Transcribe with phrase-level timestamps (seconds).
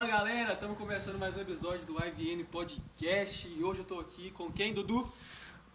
[0.00, 4.30] Fala galera, estamos começando mais um episódio do IVN Podcast e hoje eu tô aqui
[4.30, 5.12] com quem, Dudu?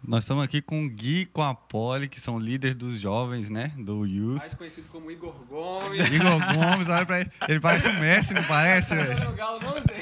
[0.02, 3.50] Nós estamos aqui com o Gui e com a Poli, que são líderes dos jovens,
[3.50, 3.72] né?
[3.76, 4.38] Do Youth.
[4.38, 6.00] Mais conhecido como Igor Gomes.
[6.10, 7.30] Igor Gomes, olha pra ele.
[7.46, 9.12] Ele parece o Messi, não parece, Tá velho?
[9.18, 9.96] jogando Galo, não sei.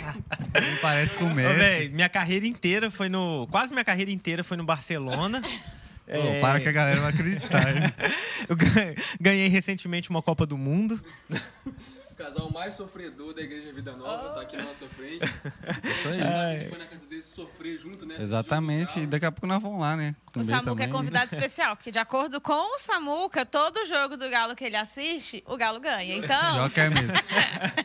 [0.54, 1.58] Ele parece com o Ô, Messi.
[1.58, 3.48] véi, minha carreira inteira foi no.
[3.50, 5.42] Quase minha carreira inteira foi no Barcelona.
[5.42, 5.48] Pô,
[6.06, 7.76] É, para que a galera vai acreditar.
[7.76, 7.82] hein?
[8.48, 8.56] Eu
[9.20, 11.00] ganhei recentemente uma Copa do Mundo.
[12.22, 15.24] O casal mais sofredor da Igreja Vida Nova tá aqui na nossa frente.
[15.24, 16.22] Isso aí.
[16.22, 18.14] A gente foi na casa deles sofrer junto, né?
[18.16, 19.00] Exatamente.
[19.00, 20.14] E daqui a pouco nós vamos lá, né?
[20.36, 20.86] O Samuca também.
[20.86, 24.76] é convidado especial, porque de acordo com o Samuca, todo jogo do Galo que ele
[24.76, 26.16] assiste, o Galo ganha.
[26.16, 27.12] Então, Pior que é mesmo.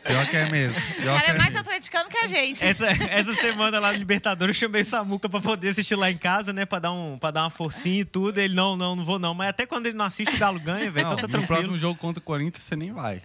[0.06, 0.78] Pior que é mesmo.
[0.98, 1.58] o Pior que cara é é mais mesmo.
[1.58, 2.64] atleticano que a gente.
[2.64, 6.16] Essa, essa semana lá no Libertadores eu chamei o Samuca pra poder assistir lá em
[6.16, 6.64] casa, né?
[6.64, 8.38] Pra dar, um, pra dar uma forcinha e tudo.
[8.38, 9.34] Ele, não, não, não vou não.
[9.34, 11.06] Mas até quando ele não assiste, o Galo ganha, velho.
[11.06, 11.46] Então tá no tranquilo.
[11.46, 13.20] próximo jogo contra o Corinthians você nem vai.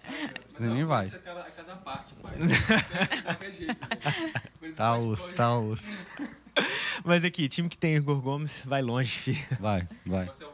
[0.54, 1.06] Você nem vai.
[1.06, 2.36] Isso é casa, é casa à parte, pai.
[2.38, 3.72] De qualquer jeito.
[4.62, 5.86] Isso Tá que osso, tá osso.
[7.04, 9.58] Mas aqui, time que tem Igor Gomes vai longe, filho.
[9.60, 10.26] Vai, vai.
[10.28, 10.52] Você é o.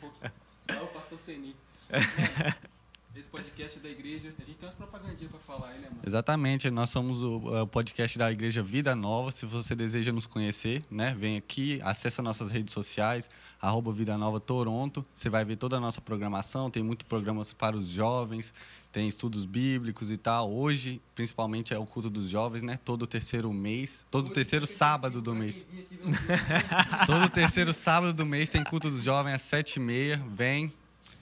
[0.00, 0.30] Hulk.
[0.66, 1.54] Salve, pastor Seni.
[3.18, 4.28] Esse podcast é da igreja.
[4.38, 6.02] A gente tem umas propagandinhas pra falar aí, né, mano?
[6.06, 9.32] Exatamente, nós somos o podcast da Igreja Vida Nova.
[9.32, 13.28] Se você deseja nos conhecer, né, vem aqui, acessa nossas redes sociais,
[13.60, 15.04] arroba Vida Nova Toronto.
[15.12, 18.54] Você vai ver toda a nossa programação, tem muitos programas para os jovens,
[18.92, 20.50] tem estudos bíblicos e tal.
[20.52, 22.78] Hoje, principalmente, é o culto dos jovens, né?
[22.84, 25.66] Todo terceiro mês, todo terceiro sábado do mês.
[27.06, 30.22] Todo terceiro sábado do mês tem culto dos jovens às sete e meia.
[30.34, 30.68] Vem,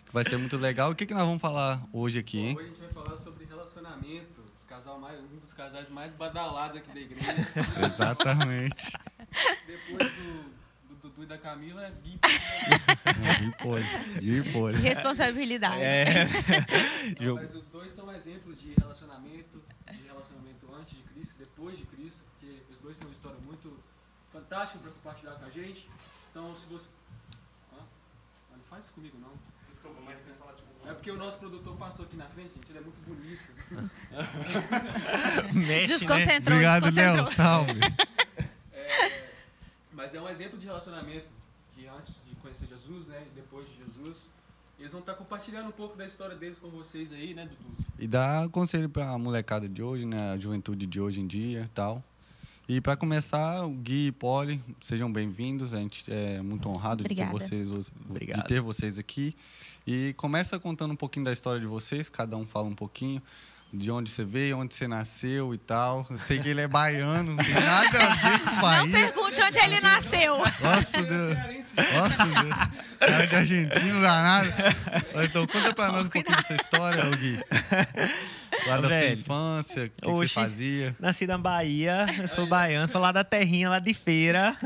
[0.06, 0.90] que vai ser muito legal.
[0.90, 2.56] O que, que nós vamos falar hoje aqui, hein?
[2.56, 4.42] Hoje a gente vai falar sobre relacionamento.
[4.58, 7.34] Os casal mais, um dos casais mais badalados aqui da igreja.
[7.86, 8.92] Exatamente.
[9.66, 10.45] Depois do,
[11.22, 11.90] e da Camila, é.
[14.20, 14.78] Gui pode.
[14.78, 15.82] Responsabilidade.
[15.82, 16.26] É.
[17.20, 17.40] Jogo.
[17.40, 22.20] Mas os dois são exemplos de relacionamento, de relacionamento antes de Cristo, depois de Cristo,
[22.32, 23.76] porque os dois têm uma história muito
[24.32, 25.88] fantástica para compartilhar com a gente.
[26.30, 26.88] Então, se você.
[27.72, 27.82] Ah,
[28.52, 29.32] Não faz isso comigo, não.
[29.70, 30.66] Desculpa, mas quer falar tipo.
[30.86, 33.42] É porque o nosso produtor passou aqui na frente, gente, ele é muito bonito.
[35.52, 35.86] Mexe, né?
[35.86, 37.24] Desconcentrou, Obrigado, desconcentrou.
[37.24, 37.32] Nel.
[37.32, 37.80] Salve.
[38.72, 39.25] É,
[39.96, 41.26] mas é um exemplo de relacionamento
[41.74, 43.26] de antes de conhecer Jesus, né?
[43.32, 44.30] E depois de Jesus.
[44.78, 47.84] E eles vão estar compartilhando um pouco da história deles com vocês aí, né, Dudu?
[47.98, 50.32] E dá conselho pra molecada de hoje, né?
[50.32, 52.04] A juventude de hoje em dia e tal.
[52.68, 55.72] E para começar, o Gui e Poli, sejam bem-vindos.
[55.72, 59.34] A gente é muito honrado de ter, vocês, de ter vocês aqui.
[59.86, 63.22] E começa contando um pouquinho da história de vocês, cada um fala um pouquinho
[63.72, 66.06] de onde você veio, onde você nasceu e tal.
[66.08, 68.92] Eu sei que ele é baiano, não tem nada a ver com Não Bahia.
[68.92, 70.38] pergunte onde ele nasceu.
[70.38, 71.36] Nossa, Deus.
[71.94, 72.54] Nossa, Deus.
[72.98, 74.52] Cara de argentino danado.
[75.24, 77.38] Então, conta pra nós um pouquinho dessa história, Gui.
[78.66, 80.96] Lá da sua infância, o que, que você fazia.
[80.98, 84.56] Nasci na Bahia, eu sou baiano, sou lá da terrinha, lá de feira.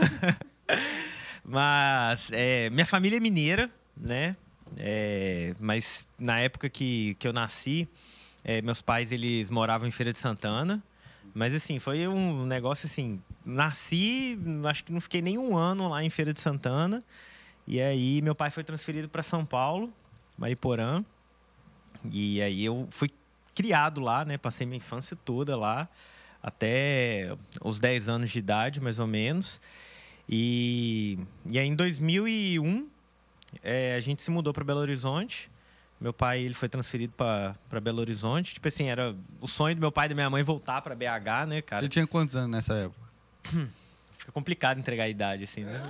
[1.44, 4.36] Mas é, minha família é mineira, né?
[4.76, 7.88] É, mas na época que, que eu nasci,
[8.44, 10.82] é, meus pais eles moravam em Feira de Santana.
[11.34, 13.20] Mas assim, foi um negócio assim.
[13.44, 17.04] Nasci, acho que não fiquei nem um ano lá em Feira de Santana.
[17.66, 19.92] E aí meu pai foi transferido para São Paulo,
[20.36, 21.04] Mariporã.
[22.10, 23.10] E aí eu fui
[23.54, 24.38] criado lá, né?
[24.38, 25.88] Passei minha infância toda lá,
[26.42, 29.60] até os 10 anos de idade, mais ou menos.
[30.28, 32.88] E, e aí em 2001,
[33.62, 35.50] é, a gente se mudou para Belo Horizonte.
[36.00, 38.54] Meu pai ele foi transferido para Belo Horizonte.
[38.54, 41.46] Tipo assim, era o sonho do meu pai e da minha mãe voltar para BH,
[41.46, 41.82] né, cara?
[41.82, 43.00] Você tinha quantos anos nessa época?
[44.30, 45.82] Fica complicado entregar a idade, assim, né?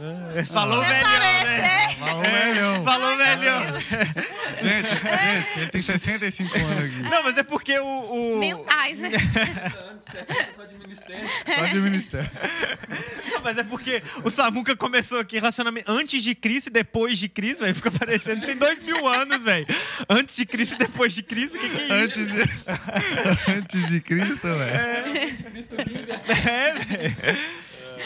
[0.46, 1.84] Falou Até velhão, né?
[1.84, 1.94] é.
[1.94, 2.84] Falou, velhão.
[2.84, 3.80] Falou velhão.
[4.60, 7.02] Gente, gente, ele tem 65 anos aqui.
[7.02, 8.34] Não, mas é porque o...
[8.34, 8.38] o...
[8.38, 9.08] Mentais, né?
[9.08, 11.28] 30 anos, 70 só de ministério.
[11.46, 12.30] Só de ministério.
[13.30, 17.28] Não, mas é porque o Samuca começou aqui relacionamento antes de Cristo e depois de
[17.28, 17.74] Cristo, velho.
[17.74, 19.66] Fica parecendo que tem dois mil anos, velho.
[20.08, 21.94] Antes de Cristo e depois de Cristo, o que, que é isso?
[21.94, 22.42] Antes de,
[23.52, 25.36] antes de Cristo, velho.
[25.50, 26.12] Cristo vive.
[26.50, 27.59] É, velho.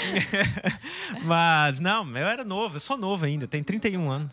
[1.24, 4.30] Mas, não, eu era novo, eu sou novo ainda, tenho 31 anos.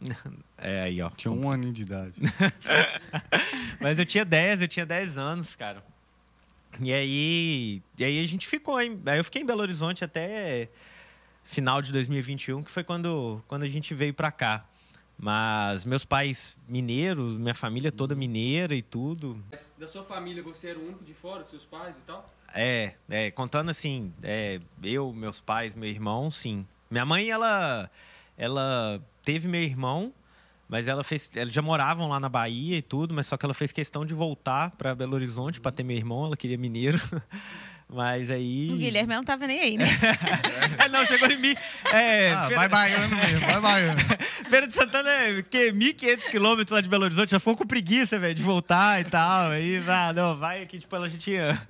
[0.62, 1.08] É, aí, ó.
[1.08, 2.20] Tinha um aninho de idade.
[3.80, 5.82] Mas eu tinha 10, eu tinha 10 anos, cara.
[6.82, 10.68] E aí, e aí a gente ficou, em, aí eu fiquei em Belo Horizonte até
[11.44, 14.66] final de 2021, que foi quando, quando a gente veio pra cá.
[15.18, 19.42] Mas meus pais mineiros, minha família toda mineira e tudo.
[19.50, 22.30] Mas Da sua família, você era o único de fora, seus pais e tal?
[22.54, 26.66] É, é contando assim, é, eu, meus pais, meu irmão, sim.
[26.90, 27.90] Minha mãe, ela,
[28.36, 30.12] ela teve meu irmão,
[30.68, 31.30] Mas ela fez.
[31.34, 34.14] Eles já moravam lá na Bahia e tudo, mas só que ela fez questão de
[34.14, 36.26] voltar para Belo Horizonte para ter meu irmão.
[36.26, 37.00] Ela queria mineiro.
[37.92, 38.70] Mas aí.
[38.70, 39.84] O Guilherme não tava nem aí, né?
[40.78, 41.56] É, não, chegou em mim.
[41.92, 44.00] É, Ah, Feira, vai baiano mesmo, vai baiano.
[44.48, 47.32] Feira de Santana é que 1.500 quilômetros lá de Belo Horizonte.
[47.32, 49.50] Já foi com preguiça, velho, de voltar e tal.
[49.50, 51.60] Aí, ah, não, vai aqui, tipo, ela já tinha.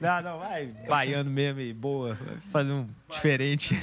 [0.00, 2.14] Não, não, vai baiano mesmo e boa.
[2.14, 3.74] Vai fazer um diferente.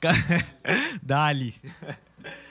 [1.02, 1.54] Dali.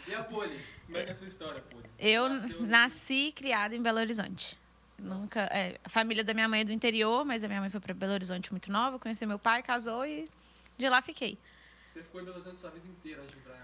[0.07, 0.59] E a Poli?
[0.85, 1.83] Como é que é a sua história, Poli?
[1.97, 4.59] Eu Nasceu- nasci e criada em Belo Horizonte.
[4.99, 5.41] Nunca.
[5.51, 7.93] é, a família da minha mãe é do interior, mas a minha mãe foi para
[7.93, 10.29] Belo Horizonte muito nova, conheci meu pai, casou e
[10.77, 11.38] de lá fiquei.
[11.88, 13.55] Você ficou em Belo Horizonte sua vida inteira antes de pra.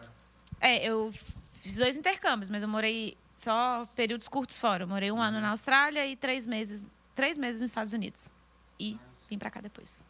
[0.59, 1.13] É, eu
[1.53, 4.83] fiz dois intercâmbios, mas eu morei só períodos curtos fora.
[4.83, 8.33] Eu morei um ano na Austrália e três meses, três meses nos Estados Unidos.
[8.79, 8.97] E
[9.29, 10.05] vim pra cá depois.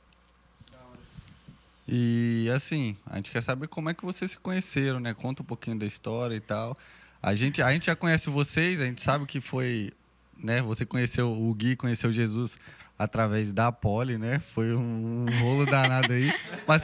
[1.88, 5.14] E assim, a gente quer saber como é que vocês se conheceram, né?
[5.14, 6.78] Conta um pouquinho da história e tal.
[7.22, 9.94] A gente, a gente já conhece vocês, a gente sabe que foi,
[10.38, 10.62] né?
[10.62, 12.60] Você conheceu o Gui, conheceu Jesus
[13.00, 14.40] através da Poli, né?
[14.40, 16.34] Foi um, um rolo danado aí.
[16.68, 16.84] Mas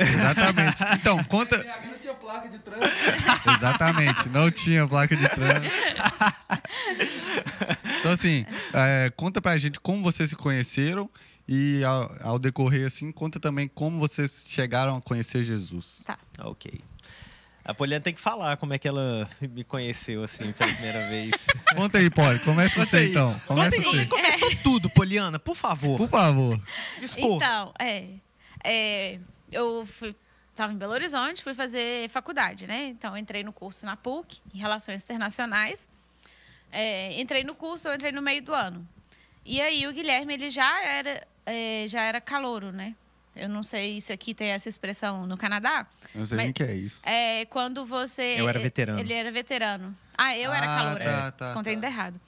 [0.00, 0.76] exatamente.
[0.94, 3.50] Então, conta, não tinha placa de trânsito.
[3.56, 5.74] Exatamente, não tinha placa de trânsito.
[8.00, 11.08] Então, assim, é, conta pra gente como vocês se conheceram
[11.48, 16.00] e, ao, ao decorrer, assim, conta também como vocês chegaram a conhecer Jesus.
[16.04, 16.18] Tá.
[16.40, 16.80] Ok.
[17.62, 21.30] A Poliana tem que falar como é que ela me conheceu, assim, pela primeira vez.
[21.76, 23.10] Conta aí, Poli, começa Conta você aí.
[23.10, 23.40] então.
[23.46, 24.06] Começa Conta aí, você.
[24.06, 25.98] começou tudo, Poliana, por favor.
[25.98, 26.60] Por favor.
[27.00, 27.36] Discorra.
[27.36, 28.04] Então, é,
[28.64, 29.18] é,
[29.50, 30.14] eu fui,
[30.54, 32.86] tava em Belo Horizonte, fui fazer faculdade, né?
[32.88, 35.88] Então, eu entrei no curso na PUC, em Relações Internacionais.
[36.72, 38.86] É, entrei no curso, eu entrei no meio do ano.
[39.44, 42.94] E aí, o Guilherme, ele já era, é, já era calouro, né?
[43.34, 45.86] Eu não sei se aqui tem essa expressão no Canadá.
[46.14, 47.00] Eu não sei Mas- nem o que é isso.
[47.04, 48.36] É quando você.
[48.38, 48.98] Eu era veterano.
[49.00, 49.96] Ele era veterano.
[50.18, 51.04] Ah, eu era Ah, caloura.
[51.04, 51.86] tá, tá, Contei tá.
[51.86, 52.20] errado.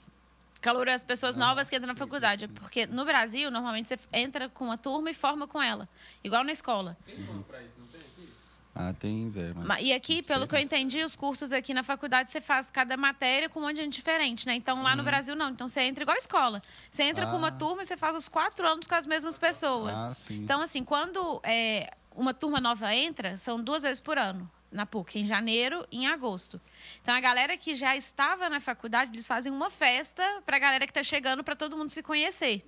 [0.62, 2.48] Calouro é as pessoas novas que entram na faculdade.
[2.48, 5.86] Porque no Brasil, normalmente você entra com uma turma e forma com ela.
[6.24, 6.96] Igual na escola.
[7.04, 8.28] Tem nome pra isso, não tem aqui?
[8.74, 9.66] Ah, tem Zé, mas...
[9.66, 12.96] Ma- E aqui, pelo que eu entendi, os cursos aqui na faculdade você faz cada
[12.96, 14.54] matéria com um monte de gente diferente, né?
[14.54, 15.50] Então lá no Brasil não.
[15.50, 16.62] Então você entra igual escola.
[16.90, 17.54] Você entra com uma Uhum.
[17.54, 17.58] Ah.
[17.58, 19.98] turma e você faz os quatro anos com as mesmas pessoas.
[19.98, 20.42] Ah, sim.
[20.42, 25.18] Então, assim, quando é, uma turma nova entra, são duas vezes por ano na PUC,
[25.20, 26.58] em janeiro e em agosto.
[27.02, 30.86] Então, a galera que já estava na faculdade, eles fazem uma festa para a galera
[30.86, 32.64] que está chegando, para todo mundo se conhecer.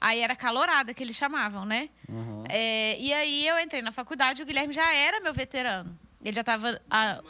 [0.00, 1.88] Aí era calorada, que eles chamavam, né?
[2.08, 2.42] Uhum.
[2.48, 5.96] É, e aí eu entrei na faculdade, o Guilherme já era meu veterano.
[6.24, 6.80] Ele já estava...
[6.90, 7.20] a-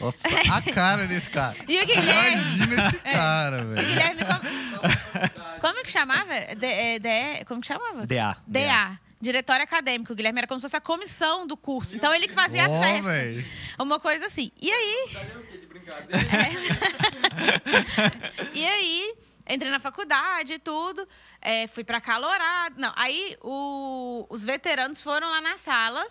[0.00, 1.56] Nossa, a cara desse cara.
[1.68, 2.42] E o Guilherme...
[2.56, 3.86] Imagina esse cara, O velho.
[3.86, 6.34] Guilherme, como, como que chamava?
[6.56, 8.06] De, é, de- como que chamava?
[8.06, 8.36] DA.
[8.46, 8.98] DA.
[9.22, 10.12] Diretório acadêmico.
[10.12, 11.94] O Guilherme era como se fosse a comissão do curso.
[11.96, 13.44] Então ele que fazia as festas.
[13.78, 14.50] Uma coisa assim.
[14.60, 15.16] E aí,
[15.68, 16.18] brincadeira?
[18.52, 19.14] e aí,
[19.48, 21.08] entrei na faculdade e tudo.
[21.40, 22.80] é, fui pra Calorado.
[22.80, 26.04] Não, aí o- os veteranos foram lá na sala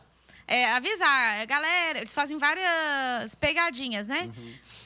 [0.47, 1.45] é, avisar.
[1.47, 4.29] Galera, eles fazem várias pegadinhas, né?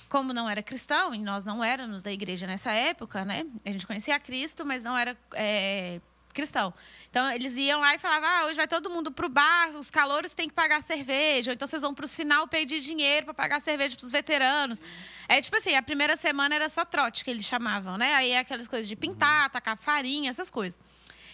[0.10, 3.45] Como não era cristão, e nós não éramos da igreja nessa época, né?
[3.66, 6.00] A gente conhecia Cristo, mas não era é,
[6.35, 6.73] cristão.
[7.09, 10.33] Então, eles iam lá e falavam, ah, hoje vai todo mundo pro bar, os calouros
[10.33, 13.95] têm que pagar cerveja, ou então vocês vão pro sinal pedir dinheiro para pagar cerveja
[13.95, 14.81] pros veteranos.
[15.27, 18.13] É tipo assim, a primeira semana era só trote, que eles chamavam, né?
[18.13, 20.79] Aí é aquelas coisas de pintar, tacar farinha, essas coisas.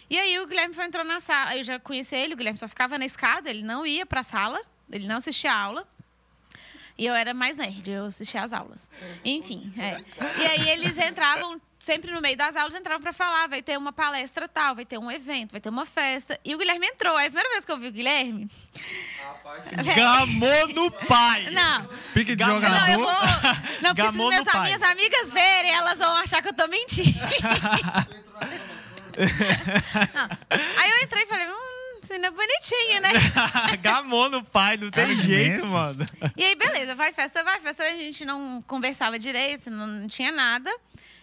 [0.09, 2.67] E aí o Guilherme foi entrou na sala, eu já conheci ele, o Guilherme só
[2.67, 5.87] ficava na escada, ele não ia pra sala, ele não assistia a aula.
[6.97, 8.87] E eu era mais nerd, eu assistia às aulas.
[9.23, 9.99] Enfim, é.
[10.39, 13.91] E aí eles entravam, sempre no meio das aulas, entravam para falar, vai ter uma
[13.91, 16.39] palestra tal, vai ter um evento, vai ter uma festa.
[16.45, 17.15] E o Guilherme entrou.
[17.17, 18.47] Aí a primeira vez que eu vi o Guilherme...
[19.23, 19.63] Rapaz,
[19.95, 21.49] Gamou no pai.
[21.51, 22.97] Não, Pique de não, eu jogador.
[22.97, 23.13] vou...
[23.81, 24.63] Não, Gamou meus, pai.
[24.63, 27.19] minhas amigas verem, elas vão achar que eu tô mentindo.
[30.77, 31.70] Aí eu entrei e falei, hum,
[32.15, 33.09] é bonitinha, né?
[33.81, 35.67] Gamou no pai, não tem Cara, jeito, imenso.
[35.67, 36.05] mano.
[36.35, 37.83] E aí, beleza, vai festa, vai festa.
[37.83, 40.71] A gente não conversava direito, não, tinha nada.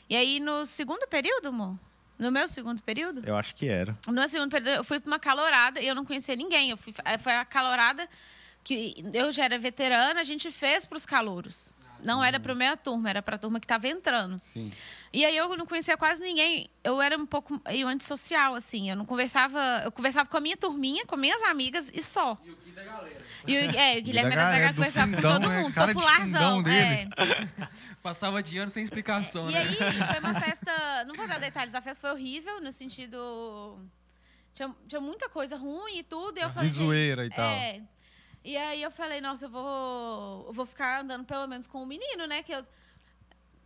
[0.08, 1.78] E aí, no segundo período, amor?
[2.18, 3.22] No meu segundo período?
[3.24, 3.96] Eu acho que era.
[4.06, 6.70] No meu segundo período, eu fui para uma calorada e eu não conhecia ninguém.
[6.70, 8.08] Eu fui, eh, foi a calorada
[8.64, 11.72] que eu já era veterana, a gente fez para os calouros.
[12.02, 14.40] Não era para a minha turma, era para a turma que estava entrando.
[14.52, 14.70] Sim.
[15.12, 16.68] E aí eu não conhecia quase ninguém.
[16.84, 18.90] Eu era um pouco meio antissocial, assim.
[18.90, 19.58] Eu não conversava.
[19.84, 22.38] Eu conversava com a minha turminha, com minhas amigas e só.
[22.44, 23.18] E o Gui da galera.
[23.46, 25.62] E o, é, o Guilherme da era galera, conversava com fundão, todo né?
[25.62, 26.62] mundo, Cara de popularzão.
[26.62, 27.08] dele.
[27.16, 27.68] É.
[28.02, 29.60] Passava de ano sem explicação, E né?
[29.60, 31.04] aí, foi uma festa.
[31.06, 33.78] Não vou dar detalhes, a festa foi horrível, no sentido.
[34.54, 36.38] Tinha, tinha muita coisa ruim e tudo.
[36.38, 37.50] E eu falei, De zoeira gente, e tal.
[37.50, 37.80] É.
[38.44, 41.86] E aí eu falei, nossa, eu vou, eu vou ficar andando pelo menos com o
[41.86, 42.42] menino, né?
[42.42, 42.64] Que eu.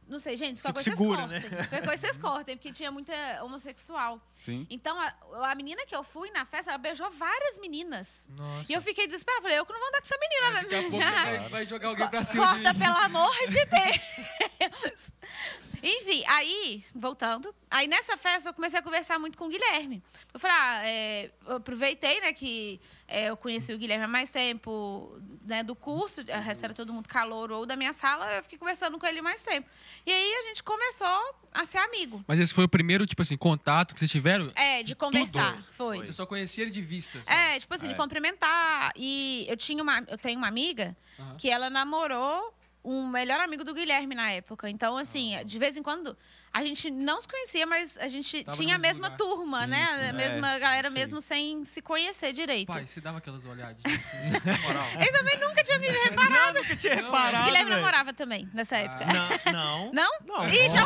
[0.09, 1.57] Não sei, gente, qualquer coisa segura, vocês cortem.
[1.59, 3.13] Qualquer coisa vocês cortem, porque tinha muita
[3.45, 4.21] homossexual.
[4.35, 4.67] Sim.
[4.69, 5.15] Então, a,
[5.51, 8.29] a menina que eu fui na festa, ela beijou várias meninas.
[8.31, 8.67] Nossa.
[8.69, 9.43] E eu fiquei desesperada.
[9.43, 10.63] Falei, eu que não vou andar com essa menina, né?
[10.63, 15.13] Daqui a pouco vai, vai jogar alguém pra cima Corta, pelo amor de Deus.
[15.83, 17.53] Enfim, aí, voltando.
[17.69, 20.03] Aí nessa festa eu comecei a conversar muito com o Guilherme.
[20.33, 22.81] Eu falei, ah, é, eu aproveitei, né, que
[23.13, 26.93] é, eu conheci o Guilherme há mais tempo, né, do curso, o resto era todo
[26.93, 29.69] mundo calor ou da minha sala, eu fiquei conversando com ele mais tempo.
[30.07, 32.25] E aí a gente começou a ser amigo.
[32.27, 34.51] Mas esse foi o primeiro, tipo assim, contato que vocês tiveram?
[34.55, 35.67] É, de conversar, tudo?
[35.71, 35.99] foi.
[35.99, 37.23] Você só conhecia ele de vista?
[37.23, 37.31] só?
[37.31, 38.93] É, tipo assim, de cumprimentar.
[38.97, 40.97] E eu tinha uma, eu tenho uma amiga
[41.39, 42.55] que ela namorou
[42.85, 44.69] um melhor amigo do Guilherme na época.
[44.69, 46.17] Então, assim, de vez em quando
[46.53, 49.67] a gente não se conhecia, mas a gente Tava tinha a mesma mesmo turma, Sim,
[49.69, 49.87] né?
[50.01, 50.09] sim.
[50.09, 50.95] a mesma galera sim.
[50.95, 52.67] mesmo sem se conhecer direito.
[52.71, 54.87] Pai, você dava aquelas olhadinhas assim, na moral.
[54.97, 56.59] Ele também nunca tinha me reparado.
[56.59, 57.45] nunca tinha Não, reparado.
[57.45, 57.81] Guilherme velho.
[57.83, 59.07] namorava também nessa época.
[59.07, 59.93] Não, não.
[60.03, 60.11] Não?
[60.27, 60.49] Não.
[60.49, 60.83] Ih, já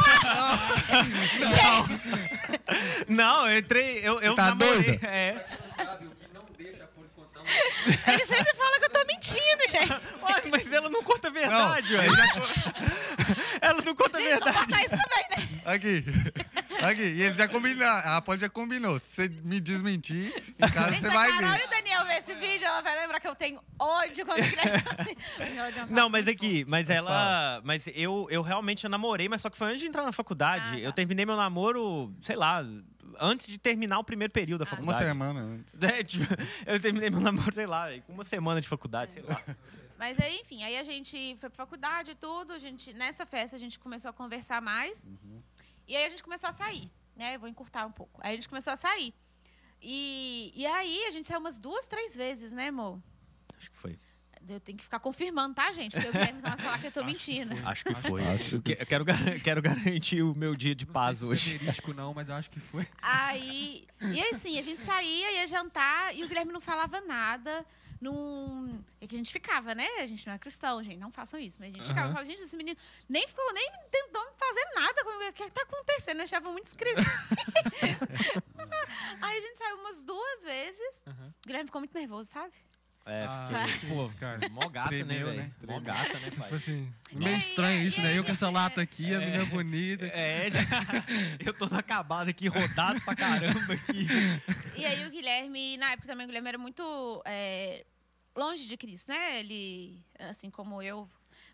[3.09, 3.99] Não, eu entrei.
[4.03, 4.83] Eu, eu Tá namorei.
[4.83, 5.07] doida?
[5.09, 5.33] É.
[5.33, 7.36] Pra quem não sabe, o que não deixa a Poli contar um...
[8.12, 9.93] Ele sempre fala que eu tô mentindo, gente.
[9.93, 12.12] Ué, mas ela não conta a verdade, velho.
[13.61, 14.59] Ela não conta a Deixa eu verdade.
[14.59, 15.49] cortar isso também, né?
[15.65, 16.05] Aqui.
[16.87, 17.03] Aqui.
[17.03, 18.12] E eles já combinaram.
[18.12, 18.99] A Poli já combinou.
[18.99, 21.61] Se você me desmentir, em casa Gente, você se a vai Carol ver.
[21.61, 24.41] e o Daniel ver esse vídeo, ela vai lembrar que eu tenho ódio quando
[25.41, 27.61] é uma Não, mas aqui, mas Mas ela.
[27.65, 30.65] Mas eu, eu realmente eu namorei, mas só que foi antes de entrar na faculdade.
[30.69, 30.79] Ah, tá.
[30.79, 32.62] Eu terminei meu namoro, sei lá,
[33.20, 34.75] antes de terminar o primeiro período da Ah.
[34.80, 35.04] Uma faculdade.
[35.06, 35.75] semana antes.
[35.82, 36.25] É, tipo,
[36.66, 39.40] eu terminei meu namoro, sei lá, com uma semana de faculdade, sei lá.
[39.99, 43.56] Mas aí, enfim, aí a gente foi pra faculdade e tudo, a gente, nessa festa
[43.56, 45.06] a gente começou a conversar mais.
[45.88, 47.37] E aí a gente começou a sair, né?
[47.37, 48.20] Eu vou encurtar um pouco.
[48.23, 49.14] Aí a gente começou a sair.
[49.80, 53.00] E, e aí a gente saiu umas duas, três vezes, né, amor?
[53.56, 53.99] Acho que foi.
[54.49, 55.93] Eu tenho que ficar confirmando, tá, gente?
[55.93, 57.69] Porque o Guilherme vai falar que eu tô Acho que mentindo.
[57.69, 58.26] Acho que foi.
[58.26, 61.26] Acho Eu que- eu quero, gar- quero garantir o meu dia de Não paz sei
[61.29, 61.57] se hoje.
[61.71, 62.87] Isso é não, mas eu acho que foi.
[63.03, 67.65] Aí, e aí, assim, a gente saía, ia jantar e o Guilherme não falava nada.
[67.99, 68.79] Num...
[69.00, 69.87] É que a gente ficava, né?
[70.00, 71.57] A gente não é cristão, gente, não façam isso.
[71.59, 72.11] Mas a gente ficava Aham.
[72.11, 75.31] e falava, gente, esse menino nem ficou, nem tentou fazer nada comigo.
[75.31, 76.19] O que tá acontecendo?
[76.19, 77.00] Eu achava muito esquisito.
[79.23, 81.05] aí a gente saiu umas duas vezes.
[81.07, 81.29] Aham.
[81.29, 82.53] O Guilherme ficou muito nervoso, sabe?
[83.09, 83.89] É, Ah, fiquei.
[83.89, 84.49] pô, cara.
[84.49, 85.39] Mó gato, né, Tremeu, velho?
[85.43, 85.53] né?
[85.65, 86.55] Mó gata, né, Tipo pai?
[86.55, 88.19] assim, E meio aí, estranho isso, aí, né?
[88.19, 90.07] Eu com essa lata aqui, a menina bonita.
[90.07, 90.49] É,
[91.39, 94.09] eu tô todo acabado aqui, rodado pra caramba aqui.
[94.75, 97.87] E aí o Guilherme, na época também, o Guilherme era muito é,
[98.37, 99.39] longe de Cristo, né?
[99.39, 101.09] Ele, assim como eu.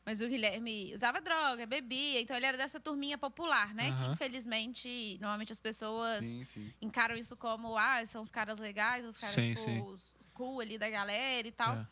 [0.06, 3.92] Mas o Guilherme usava droga, bebia, então ele era dessa turminha popular, né?
[3.92, 4.12] Que Aham.
[4.14, 6.72] infelizmente, normalmente as pessoas Sim, sim.
[6.80, 9.80] encaram isso como, ah, são os caras legais, os caras, Sim, tipo, sim.
[9.82, 11.76] os cool ali da galera e tal.
[11.76, 11.86] É.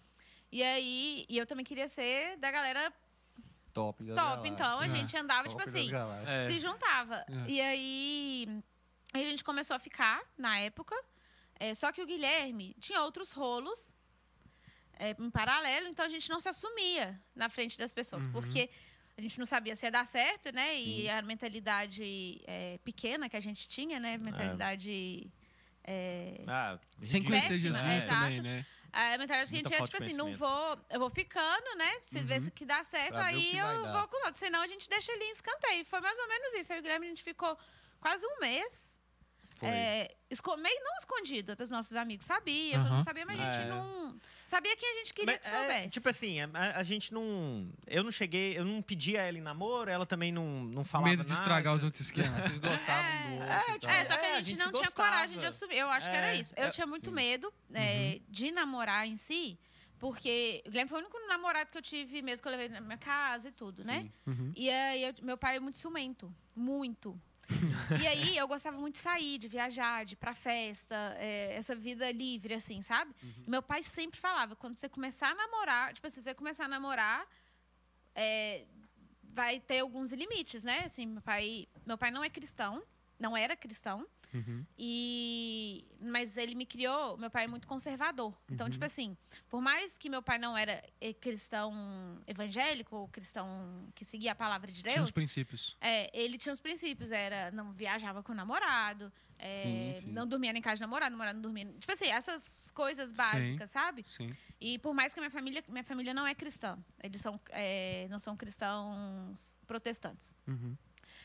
[0.53, 2.93] E aí, e eu também queria ser da galera
[3.73, 4.03] Top.
[4.03, 4.89] das top, então a É.
[4.97, 5.89] gente andava, Top tipo assim.
[6.27, 6.41] É.
[6.47, 7.25] se juntava.
[7.47, 7.51] É.
[7.51, 8.49] E aí,
[9.15, 10.95] aí a gente começou a ficar na época.
[11.59, 13.95] É, só que o Guilherme tinha outros rolos
[14.99, 18.33] é, em paralelo, então a gente não se assumia na frente das pessoas, Uhum.
[18.33, 18.69] porque
[19.17, 20.79] a gente não sabia se ia dar certo, né?
[20.81, 24.17] E a mentalidade é, pequena que a gente tinha, né?
[24.19, 25.31] Mentalidade.
[25.85, 28.67] É, Ah, Sem conhecer Jesus é, também, né?
[28.93, 30.79] a mentalidade que a gente falta tipo assim, não vou.
[30.91, 31.91] Eu vou ficando, né?
[32.05, 34.39] Se vê se que dá certo, Pra aí eu vou com os outros.
[34.39, 35.85] Senão a gente deixa ele em escanteio.
[35.85, 36.73] Foi mais ou menos isso.
[36.73, 37.57] Aí o Guilherme, a gente ficou
[38.01, 38.99] quase um mês.
[39.59, 39.69] Foi.
[39.69, 42.95] É, esco- meio não escondido, dos nossos amigos sabia, todo Aham.
[42.95, 43.69] mundo sabia, mas a gente É.
[43.69, 44.19] não.
[44.51, 45.89] Sabia quem a gente queria Mas, que é, soubesse.
[45.91, 47.71] tipo assim, a, a gente não.
[47.87, 51.09] Eu não cheguei, eu não pedi a ela em namoro, ela também não, não falava.
[51.11, 51.41] Medo de nada.
[51.41, 52.43] estragar os outros esquemas.
[52.43, 53.49] Vocês gostavam do outro.
[53.49, 53.93] É, tipo.
[53.93, 55.77] É, só que É, a a gente gente não tinha coragem de assumir.
[55.79, 56.53] Eu acho que era É, isso.
[56.57, 57.15] Eu é, tinha muito sim.
[57.15, 59.57] medo é, de namorar em si,
[60.01, 62.81] porque o Guilherme foi o único namorado que eu tive mesmo que eu levei na
[62.81, 64.01] minha casa e tudo, né?
[64.01, 64.13] Sim.
[64.33, 64.53] Uhum.
[64.57, 66.35] E aí, eu- meu pai é muito ciumento.
[66.57, 67.17] Muito.
[68.01, 71.75] E aí, eu gostava muito de sair, de viajar, de ir pra festa, é, essa
[71.75, 73.15] vida livre, assim, sabe?
[73.47, 76.69] E meu pai sempre falava, quando você começar a namorar, tipo assim, você começar a
[76.69, 77.27] namorar,
[78.15, 78.65] é,
[79.23, 80.81] vai ter alguns limites, né?
[80.85, 82.83] Assim, meu pai, meu pai não é cristão,
[83.19, 84.07] não era cristão.
[84.33, 84.65] Uhum.
[84.79, 88.35] E mas ele me criou, meu pai é muito conservador.
[88.51, 88.71] Então, Uhum.
[88.71, 89.17] tipo assim,
[89.49, 91.73] por mais que meu pai não era eh, cristão
[92.27, 95.77] evangélico ou cristão que seguia a palavra de Tinha Deus, os princípios.
[95.81, 99.63] é, ele tinha os princípios, era não viajava com o namorado, é,
[99.95, 100.13] Sim, sim.
[100.13, 101.67] não dormia em casa de namorado, namorado não dormia.
[101.79, 104.05] Tipo assim, essas coisas básicas, sabe?
[104.09, 104.31] Sim.
[104.61, 108.19] E por mais que minha família, minha família não é cristã, eles são, é, não
[108.19, 110.35] são cristãos protestantes.
[110.47, 110.77] Uhum.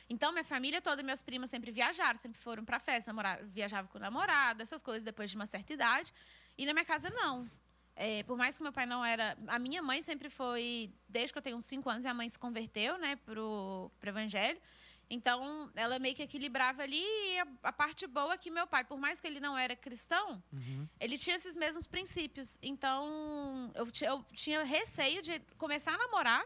[0.10, 3.98] Então, minha família toda, minhas primas sempre viajaram, sempre foram pra festa, namorar, viajavam com
[3.98, 6.14] o namorado, essas coisas depois de uma certa idade.
[6.58, 7.50] E na minha casa, não.
[7.96, 9.38] É, por mais que meu pai não era.
[9.48, 10.92] A minha mãe sempre foi.
[11.08, 14.60] Desde que eu tenho uns 5 anos, a mãe se converteu, né, pro, pro evangelho.
[15.10, 18.84] Então, ela meio que equilibrava ali e a, a parte boa é que meu pai,
[18.84, 20.44] por mais que ele não era cristão,
[21.00, 22.58] ele tinha esses mesmos princípios.
[22.62, 26.44] Então, eu, eu tinha receio de começar a namorar.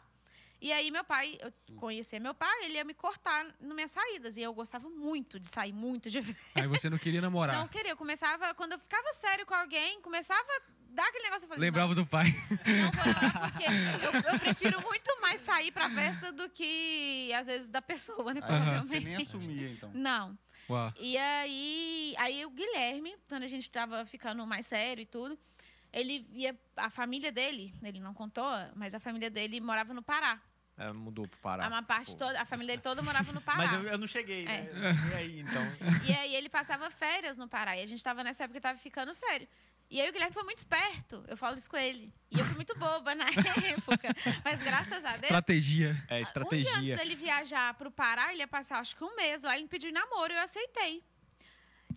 [0.61, 4.35] E aí, meu pai, eu conhecia meu pai, ele ia me cortar nas minhas saídas.
[4.35, 6.19] E eu gostava muito de sair, muito de
[6.55, 7.55] Aí você não queria namorar.
[7.55, 7.91] Não queria.
[7.91, 11.45] Eu começava, quando eu ficava sério com alguém, começava a dar aquele negócio.
[11.45, 12.25] Eu falei, Lembrava do pai.
[12.59, 17.47] não vou namorar porque eu, eu prefiro muito mais sair pra festa do que, às
[17.47, 18.41] vezes, da pessoa, né?
[18.41, 19.05] Você Provavelmente.
[19.05, 19.91] nem assumia, então.
[19.93, 20.37] Não.
[20.69, 20.93] Uau.
[20.99, 25.39] E aí, aí o Guilherme, quando a gente tava ficando mais sério e tudo,
[25.91, 26.58] ele ia.
[26.77, 30.39] A família dele, ele não contou, mas a família dele morava no Pará.
[30.77, 31.67] É, mudou pro Pará.
[31.67, 33.58] Uma parte toda, a família dele toda morava no Pará.
[33.58, 34.69] Mas eu, eu não cheguei, né?
[34.72, 35.12] É.
[35.12, 35.62] E aí, então.
[36.08, 37.75] E aí ele passava férias no Pará.
[37.75, 39.48] E a gente tava nessa época que tava ficando sério.
[39.91, 41.25] E aí o Guilherme foi muito esperto.
[41.27, 42.13] Eu falo isso com ele.
[42.29, 43.25] E eu fui muito boba na
[43.75, 44.15] época.
[44.46, 45.24] Mas graças a Deus.
[45.24, 45.89] Estratégia.
[46.08, 46.96] É Um dia antes estratégia.
[46.96, 49.91] dele viajar pro Pará, ele ia passar acho que um mês lá, ele me pediu
[49.91, 51.03] namoro e eu aceitei.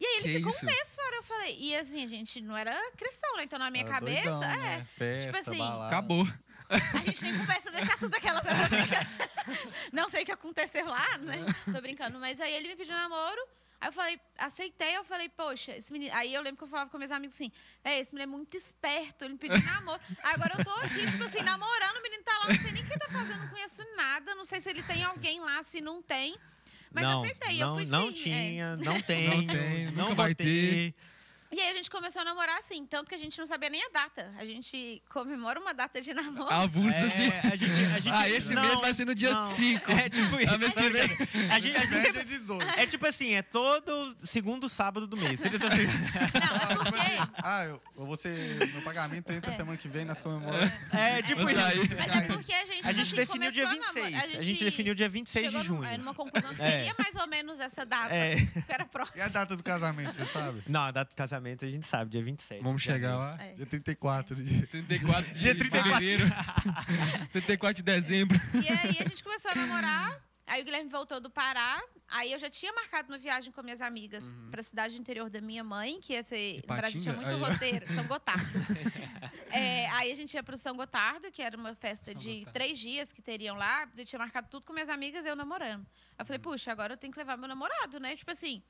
[0.03, 0.65] E aí ele Que ficou isso?
[0.65, 1.57] um mês fora, eu falei.
[1.61, 3.45] E assim, a gente não era cristão, né?
[3.45, 4.57] Então na minha Era cabeça, doidão, é.
[4.57, 4.87] né?
[4.99, 5.87] Festa, tipo assim, balada.
[5.87, 6.29] Acabou.
[6.69, 8.41] a gente nem conversa desse assunto brincando.
[9.93, 11.37] Não sei o que aconteceu lá, né?
[11.73, 12.19] Tô brincando.
[12.19, 13.41] Mas aí ele me pediu namoro.
[13.81, 16.13] Aí eu falei, aceitei, eu falei, poxa, esse menino.
[16.17, 17.53] Aí eu lembro que eu falava com meus amigos assim,
[17.85, 20.01] é, esse menino é muito esperto, ele me pediu namoro.
[20.23, 22.87] Agora eu tô aqui, tipo assim, namorando, o menino tá lá, não sei nem o
[22.89, 26.01] que tá fazendo, não conheço nada, não sei se ele tem alguém lá, se não
[26.03, 26.37] tem.
[26.95, 28.49] Mas não, eu aceitei, não, eu fui Não firme, é.
[28.51, 29.29] tinha, não tem.
[29.29, 30.95] Não tem, não vai vai ter.
[31.55, 33.85] E aí a gente começou a namorar assim, tanto que a gente não sabia nem
[33.85, 34.33] a data.
[34.39, 36.51] A gente comemora uma data de namoro.
[36.53, 37.25] Avulso assim.
[37.25, 39.45] É, a gente, a gente, Ah, esse não, mês vai ser no dia não.
[39.45, 39.91] 5.
[39.93, 40.55] É tipo isso.
[40.55, 41.03] A mês que vem.
[41.51, 42.63] A gente, a gente sempre- 18.
[42.79, 45.41] é tipo assim, é todo segundo sábado do mês.
[45.41, 45.59] Entendeu?
[45.59, 47.33] Então, assim, Não, é porque.
[47.43, 48.57] Ah, eu, eu vou ser.
[48.73, 50.73] Meu pagamento entra semana que vem nas comemorações.
[50.93, 51.61] É tipo Vou isso.
[51.61, 52.89] Mas é porque a gente.
[52.89, 54.05] A gente assim, definiu dia começou a 26.
[54.13, 54.39] namorar.
[54.39, 55.85] A gente definiu dia 26 de junho.
[55.85, 56.71] é, numa conclusão que É.
[56.71, 58.15] seria mais ou menos essa data.
[58.15, 58.37] É.
[58.37, 59.29] Que era E a próxima.
[59.29, 60.63] data do casamento, você sabe?
[60.67, 62.63] Não, a data do casamento a gente sabe, dia 27.
[62.63, 63.37] Vamos de chegar lá.
[63.43, 63.55] É.
[63.55, 64.67] Dia 34 de.
[64.69, 65.93] 34 de Dia 34.
[65.93, 66.25] fevereiro.
[67.33, 68.41] 34 de dezembro.
[68.55, 70.23] E aí a gente começou a namorar.
[70.45, 71.81] Aí o Guilherme voltou do Pará.
[72.09, 74.51] Aí eu já tinha marcado uma viagem com minhas amigas Uhum.
[74.51, 76.61] pra cidade interior da minha mãe, que ia ser.
[76.69, 76.77] No?
[76.77, 78.45] Brasil tinha muito Aí, roteiro, São Gotardo.
[79.55, 82.53] É, aí a gente ia pro São Gotardo, que era uma festa São de Gotardo.
[82.55, 83.87] três dias que teriam lá.
[83.97, 85.87] Eu tinha marcado tudo com minhas amigas e eu namorando.
[86.13, 88.17] Aí eu falei, puxa, agora eu tenho que levar meu namorado, né?
[88.17, 88.63] Tipo assim.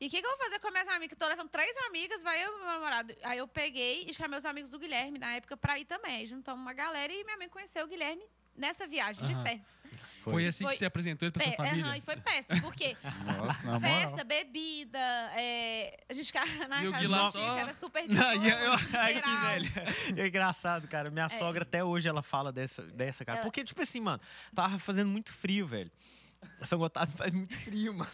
[0.00, 1.18] E o que, que eu vou fazer com as minhas amigas?
[1.18, 3.14] Tô levando três amigas, vai eu e meu namorado.
[3.24, 6.24] Aí eu peguei e chamei os amigos do Guilherme na época pra ir também.
[6.26, 8.22] Juntamos uma galera e minha mãe conheceu o Guilherme
[8.56, 9.42] nessa viagem Aham.
[9.42, 9.78] de festa.
[10.22, 11.84] Foi assim que Foi- você apresentou ele pra sua família?
[11.84, 13.80] aham, e foi péssimo, porque Nossa, na moral.
[13.80, 14.98] festa, bebida,
[15.34, 18.06] é, a gente ficava na E casa Gui lá da tia, só- que era super
[18.08, 19.72] de Não, boa, eu, velho.
[20.20, 21.10] É engraçado, cara.
[21.10, 21.38] Minha É.
[21.38, 23.38] sogra até hoje ela fala dessa, dessa cara.
[23.38, 24.20] Ela- Porque, tipo assim, mano,
[24.54, 25.90] tava fazendo muito frio, velho.
[26.64, 28.10] São Gotardo faz muito frio, mano.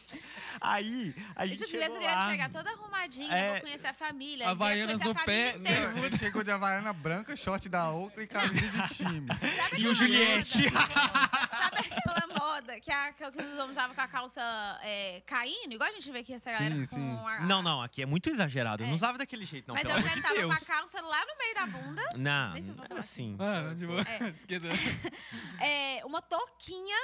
[0.61, 2.31] Aí, a gente tipo, chegou assim, lá.
[2.31, 3.53] chegar toda arrumadinha, É.
[3.53, 4.49] vou conhecer a família.
[4.49, 5.93] Havaianas no pé, inteira.
[6.07, 9.29] Ele chegou de Havaiana branca, short da outra e camisa de time.
[9.57, 10.71] Sabe E o Juliette.
[10.71, 10.87] moda?
[11.51, 14.43] Sabe aquela moda que, a, que os homens usavam com a calça
[14.83, 15.73] é, caindo?
[15.75, 17.27] Igual a gente vê aqui essa galera Sim, com sim.
[17.27, 17.41] a...
[17.41, 18.83] Não, não, aqui é muito exagerado.
[18.83, 18.89] Eu É.
[18.89, 20.57] não usava daquele jeito, não, Mas pelo eu amor já de tava Deus.
[20.59, 22.03] com a calça lá no meio da bunda.
[22.17, 23.37] Não, não era falar assim.
[23.41, 24.01] Ah, de boa.
[24.03, 24.35] É.
[25.65, 26.97] É, uma touquinha.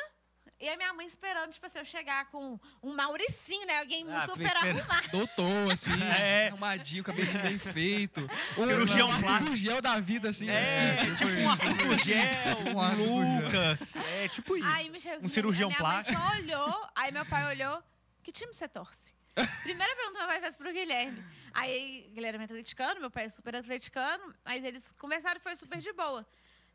[0.61, 3.79] E a minha mãe esperando, tipo assim, eu chegar com um Mauricinho, né?
[3.79, 5.09] Alguém Ah, super arrumado.
[5.11, 6.49] Doutor, assim, É.
[6.49, 8.29] arrumadinho, cabelinho bem feito.
[8.55, 9.57] Cirurgião plástico.
[9.57, 10.51] gel da vida, assim.
[10.51, 13.43] É, tipo um Arthur Gel, Um um.
[13.45, 13.97] Lucas.
[13.97, 14.69] É tipo isso.
[14.69, 16.21] Aí me chegou, Um cirurgião a minha mãe plástico.
[16.21, 17.83] só olhou, aí meu pai olhou,
[18.23, 19.15] que time você torce?
[19.63, 21.25] Primeira pergunta que meu pai fez pro Guilherme.
[21.55, 25.79] Aí, Guilherme é atleticano, meu pai é super atleticano, mas eles conversaram e foi super
[25.79, 26.27] de boa.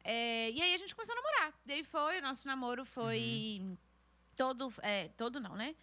[0.08, 1.54] É, e aí a gente começou a namorar.
[1.66, 3.76] Daí foi, o nosso namoro foi
[4.36, 5.76] todo, é, todo não, né?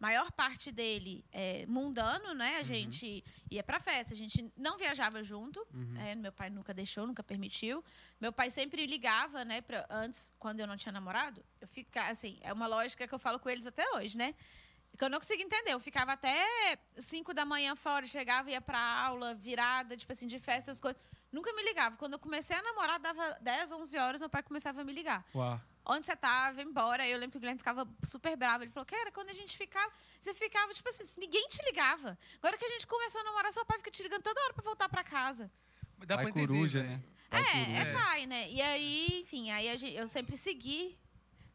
[0.00, 2.56] Maior parte dele é mundano, né?
[2.56, 5.64] A gente ia pra festa, a gente não viajava junto.
[5.96, 7.84] é, meu pai nunca deixou, nunca permitiu.
[8.20, 9.60] Meu pai sempre ligava, né?
[9.60, 13.18] Pra, antes, quando eu não tinha namorado, eu ficava, assim, é uma lógica que eu
[13.18, 14.34] falo com eles até hoje, né?
[14.96, 15.72] Que eu não consigo entender.
[15.72, 20.38] Eu ficava até 5 da manhã fora, chegava, ia pra aula, virada, tipo assim, de
[20.40, 21.00] festa, as coisas.
[21.30, 21.96] Nunca me ligava.
[21.96, 25.24] Quando eu comecei a namorar, dava 10, 11 horas, meu pai começava a me ligar.
[25.34, 25.60] Uau.
[25.84, 27.06] Onde você tava, embora.
[27.06, 28.64] Eu lembro que o Guilherme ficava super bravo.
[28.64, 32.18] Ele falou, cara, quando a gente ficava, você ficava, tipo assim, ninguém te ligava.
[32.38, 34.62] Agora que a gente começou a namorar, seu pai fica te ligando toda hora pra
[34.64, 35.50] voltar pra casa.
[36.06, 36.92] Dá Vai pra entender, coruja, velho.
[36.92, 37.02] né?
[37.30, 37.70] Vai é, coruja.
[37.78, 38.50] é pai, né?
[38.50, 40.98] E aí, enfim, aí a gente- eu sempre segui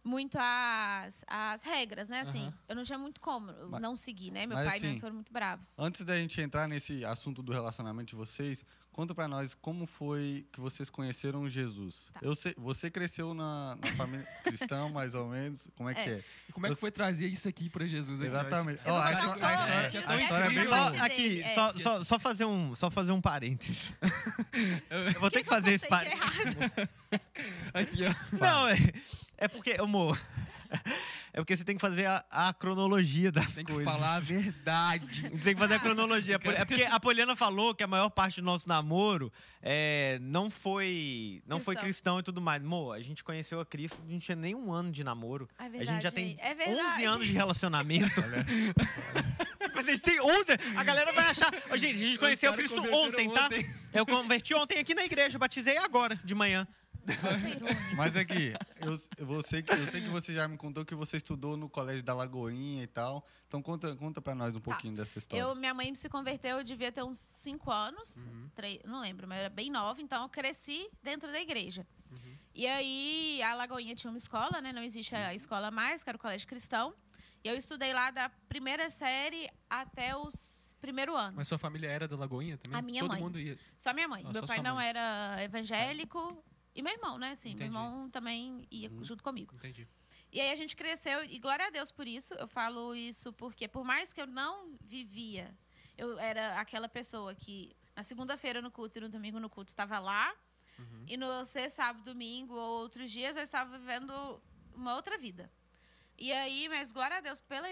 [0.04, 2.20] muito as, as regras, né?
[2.22, 4.46] Assim, eu não tinha muito como Mas- não seguir, né?
[4.46, 5.78] Meu pai e minha assim, mãe foram muito bravos.
[5.80, 10.46] Antes da gente entrar nesse assunto do relacionamento de vocês, conta pra nós como foi
[10.54, 12.10] que vocês conheceram Jesus.
[12.14, 12.20] Tá.
[12.22, 15.68] Eu sei, você cresceu na, na família cristã, mais ou menos.
[15.76, 16.24] Como é, que é?
[16.48, 18.20] E como é que Eu- foi trazer isso aqui pra Jesus?
[18.22, 18.30] aqui?
[18.30, 18.82] Exatamente.
[18.84, 21.56] Vou a, a pouco, história, a quero história é bem Só, aqui, é.
[21.56, 23.92] só, só, só fazer um, só fazer um parênteses.
[25.14, 26.56] eu vou ter que, que fazer esse parênteses.
[26.56, 26.90] errado?
[27.74, 28.38] Aqui, ó.
[28.38, 28.78] Não, é,
[29.38, 30.20] é porque, amor,
[31.34, 33.92] é porque você tem que fazer a, a cronologia das Tem que coisas.
[33.92, 35.30] falar a verdade.
[35.44, 36.36] Tem que fazer a cronologia.
[36.36, 41.42] É porque a Poliana falou que a maior parte do nosso namoro é, não foi
[41.48, 41.84] não foi Cristão.
[41.86, 42.64] cristão e tudo mais.
[42.64, 45.50] Amor, a gente conheceu a Cristo, a gente tinha nem um ano de namoro.
[45.58, 46.94] É a verdade, gente já tem é verdade.
[47.02, 48.22] 11 anos de relacionamento.
[49.76, 50.52] Mas a gente tem 11.
[50.78, 51.52] A galera vai achar.
[51.76, 53.46] Gente, a gente conheceu o Cristo converteram ontem, tá?
[53.46, 53.66] ontem.
[53.92, 56.68] Eu converti ontem aqui na igreja, batizei agora, de manhã.
[57.98, 61.18] Mas aqui, eu, eu, sei que, eu sei que você já me contou que você
[61.18, 63.26] estudou no colégio da Lagoinha e tal.
[63.48, 65.44] Então conta, conta pra nós um pouquinho dessa história.
[65.44, 65.50] Tá.
[65.52, 69.40] Eu, minha mãe se converteu, eu devia ter uns 5 anos, três- não lembro, mas
[69.42, 71.86] era bem nova, então eu cresci dentro da igreja.
[72.56, 74.72] E aí, a Lagoinha tinha uma escola, né?
[74.72, 76.94] Não existe a escola mais, que era o colégio cristão.
[77.44, 80.30] E eu estudei lá da primeira série até o
[80.80, 81.34] primeiro ano.
[81.36, 82.80] Mas sua família era da Lagoinha também?
[82.80, 83.22] A minha Todo mãe.
[83.22, 83.58] mundo ia.
[83.78, 84.24] Só minha mãe.
[84.26, 84.88] Ah, Meu pai não mãe.
[84.88, 86.42] era evangélico.
[86.76, 87.32] E meu irmão, né?
[87.32, 89.56] Assim, meu irmão também ia junto comigo.
[89.56, 89.88] Entendi.
[90.32, 92.34] E aí a gente cresceu, e glória a Deus por isso.
[92.34, 95.56] Eu falo isso porque, por mais que eu não vivia,
[95.96, 100.00] eu era aquela pessoa que na segunda-feira no culto e no domingo no culto estava
[100.00, 100.34] lá.
[101.08, 104.42] E no sexta, sábado, domingo ou outros dias eu estava vivendo
[104.74, 105.52] uma outra vida.
[106.18, 107.68] E aí, mas glória a Deus pela,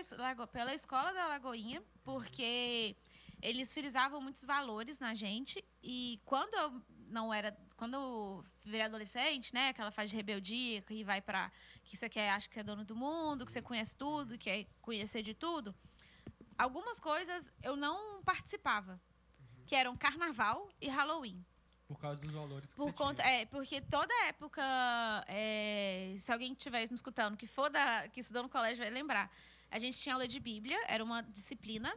[0.47, 2.95] pela escola da Lagoinha, porque
[3.41, 5.63] eles frisavam muitos valores na gente.
[5.81, 7.55] E quando eu não era.
[7.75, 9.69] Quando eu virei adolescente, né?
[9.69, 11.51] Aquela fase de rebeldia, que vai pra.
[11.83, 15.21] que você quer, acha que é dono do mundo, que você conhece tudo, quer conhecer
[15.21, 15.75] de tudo.
[16.57, 18.99] Algumas coisas eu não participava.
[19.65, 21.45] Que eram carnaval e Halloween.
[21.87, 23.41] Por causa dos valores que Por você conta, tinha.
[23.41, 24.61] é, porque toda época,
[25.27, 29.29] é, se alguém estiver me escutando que for da, que estudou no colégio vai lembrar.
[29.69, 31.93] A gente tinha aula de Bíblia, era uma disciplina.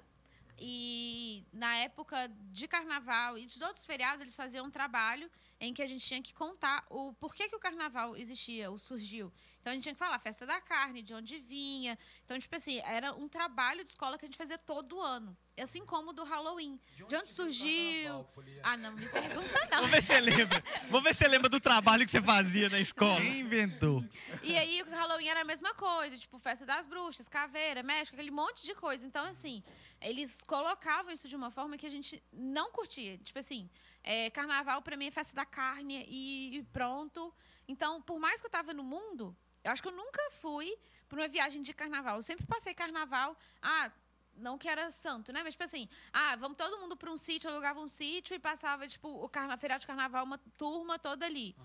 [0.59, 5.83] E na época de carnaval e de outros feriados, eles faziam um trabalho em que
[5.83, 9.33] a gente tinha que contar o porquê que o carnaval existia, ou surgiu.
[9.61, 11.99] Então a gente tinha que falar festa da carne, de onde vinha.
[12.23, 15.35] Então, tipo assim, era um trabalho de escola que a gente fazia todo ano.
[15.57, 16.79] Assim como o do Halloween.
[17.09, 18.27] De onde, surgiu?
[18.63, 19.79] Ah, não, me pergunta não.
[19.79, 20.65] Vamos ver se você lembra.
[20.91, 23.19] Vamos ver se você lembra do trabalho que você fazia na escola.
[23.23, 24.05] Quem inventou?
[24.43, 28.33] E aí o Halloween era a mesma coisa, tipo, festa das bruxas, caveira, México, aquele
[28.33, 29.07] monte de coisa.
[29.07, 29.63] Então, assim,
[30.05, 33.17] eles colocavam isso de uma forma que a gente não curtia.
[33.19, 33.71] Tipo assim,
[34.03, 37.35] é, carnaval pra mim é festa da carne e, e pronto.
[37.67, 40.77] Então, por mais que eu tava no mundo, eu acho que eu nunca fui
[41.09, 42.17] pra uma viagem de carnaval.
[42.17, 43.35] Eu sempre passei carnaval.
[43.63, 43.91] Ah,
[44.37, 45.43] não que era santo, né?
[45.43, 48.87] Mas, tipo assim, ah, vamos todo mundo para um sítio, alugava um sítio e passava,
[48.87, 49.57] tipo, o carna...
[49.57, 51.57] feriado de carnaval, uma turma toda ali.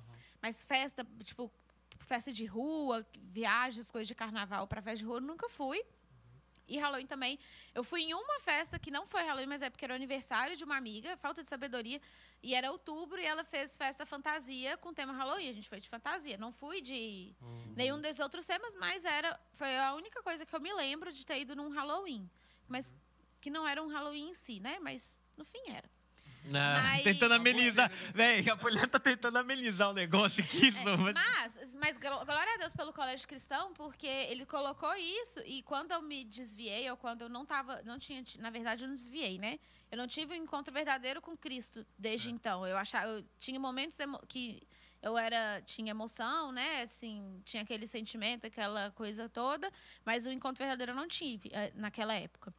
[0.41, 1.52] Mas festa, tipo,
[1.99, 5.84] festa de rua, viagens, coisas de carnaval para festa de rua, eu nunca fui.
[6.69, 7.39] E Halloween também.
[7.73, 10.55] Eu fui em uma festa que não foi Halloween, mas é porque era o aniversário
[10.55, 11.99] de uma amiga, falta de sabedoria.
[12.41, 15.49] E era outubro e ela fez festa fantasia com tema Halloween.
[15.49, 16.38] A gente foi de fantasia.
[16.38, 17.36] Não fui de
[17.75, 21.25] nenhum dos outros temas, mas era foi a única coisa que eu me lembro de
[21.25, 22.29] ter ido num Halloween.
[22.67, 22.93] Mas
[23.41, 24.77] que não era um Halloween em si, né?
[24.79, 25.89] Mas no fim era.
[26.45, 27.91] Não, Mas- tentando amenizar.
[28.13, 30.71] Véi, a Poliana tá tentando amenizar o negócio aqui.
[30.71, 35.62] só- Mas, mas gl- glória a Deus pelo colégio cristão, porque ele colocou isso e
[35.63, 38.88] quando eu me desviei, ou quando eu não tava, não tinha, ti- na verdade eu
[38.88, 39.60] não desviei, né?
[39.91, 42.65] Eu não tive um encontro verdadeiro com Cristo desde então.
[42.65, 43.97] Eu achava, eu tinha momentos
[44.28, 44.62] que
[45.02, 46.82] eu era, tinha emoção, né?
[46.82, 49.71] Assim, tinha aquele sentimento, aquela coisa toda,
[50.06, 52.54] mas o encontro verdadeiro eu não tive eh, naquela época.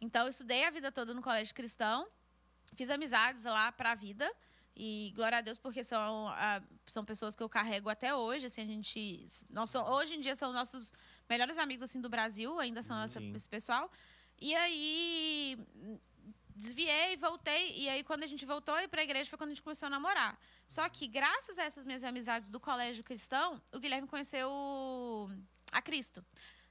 [0.00, 2.06] Então eu estudei a vida toda no colégio cristão,
[2.74, 4.30] fiz amizades lá para a vida.
[4.78, 8.46] E glória a Deus, porque são, ah, são pessoas que eu carrego até hoje.
[8.46, 9.26] Assim, a gente.
[9.48, 10.92] Nós, hoje em dia são nossos
[11.28, 13.90] melhores amigos assim, do Brasil, ainda são essa- esse pessoal.
[14.38, 15.58] E aí
[16.54, 17.72] desviei, voltei.
[17.78, 19.90] E aí, quando a gente voltou para a igreja, foi quando a gente começou a
[19.90, 20.38] namorar.
[20.66, 24.50] Só que, graças a essas minhas amizades do colégio cristão, o Guilherme conheceu
[25.72, 26.24] a Cristo.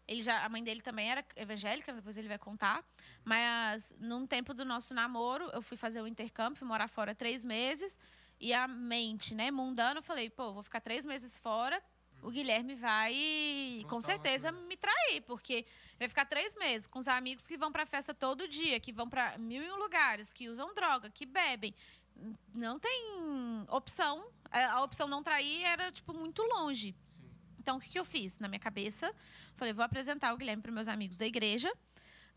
[0.07, 2.83] Ele já, a mãe dele também era evangélica, depois ele vai contar.
[3.23, 7.43] Mas num tempo do nosso namoro, eu fui fazer o intercâmbio, fui morar fora três
[7.43, 7.97] meses.
[8.39, 11.81] E a mente, né, mundana, eu falei, pô, vou ficar três meses fora.
[12.21, 13.13] O Guilherme vai,
[13.83, 15.65] com Contar certeza, me trair, porque
[15.99, 19.07] vai ficar três meses com os amigos que vão pra festa todo dia, que vão
[19.07, 21.73] pra mil e um lugares, que usam droga, que bebem.
[22.53, 23.13] Não tem
[23.69, 24.25] opção.
[24.49, 26.95] A a opção não trair era, tipo, muito longe.
[27.65, 29.11] Então, o que, que eu fiz na minha cabeça?
[29.55, 31.73] Falei, vou apresentar o Guilherme para meus amigos da igreja.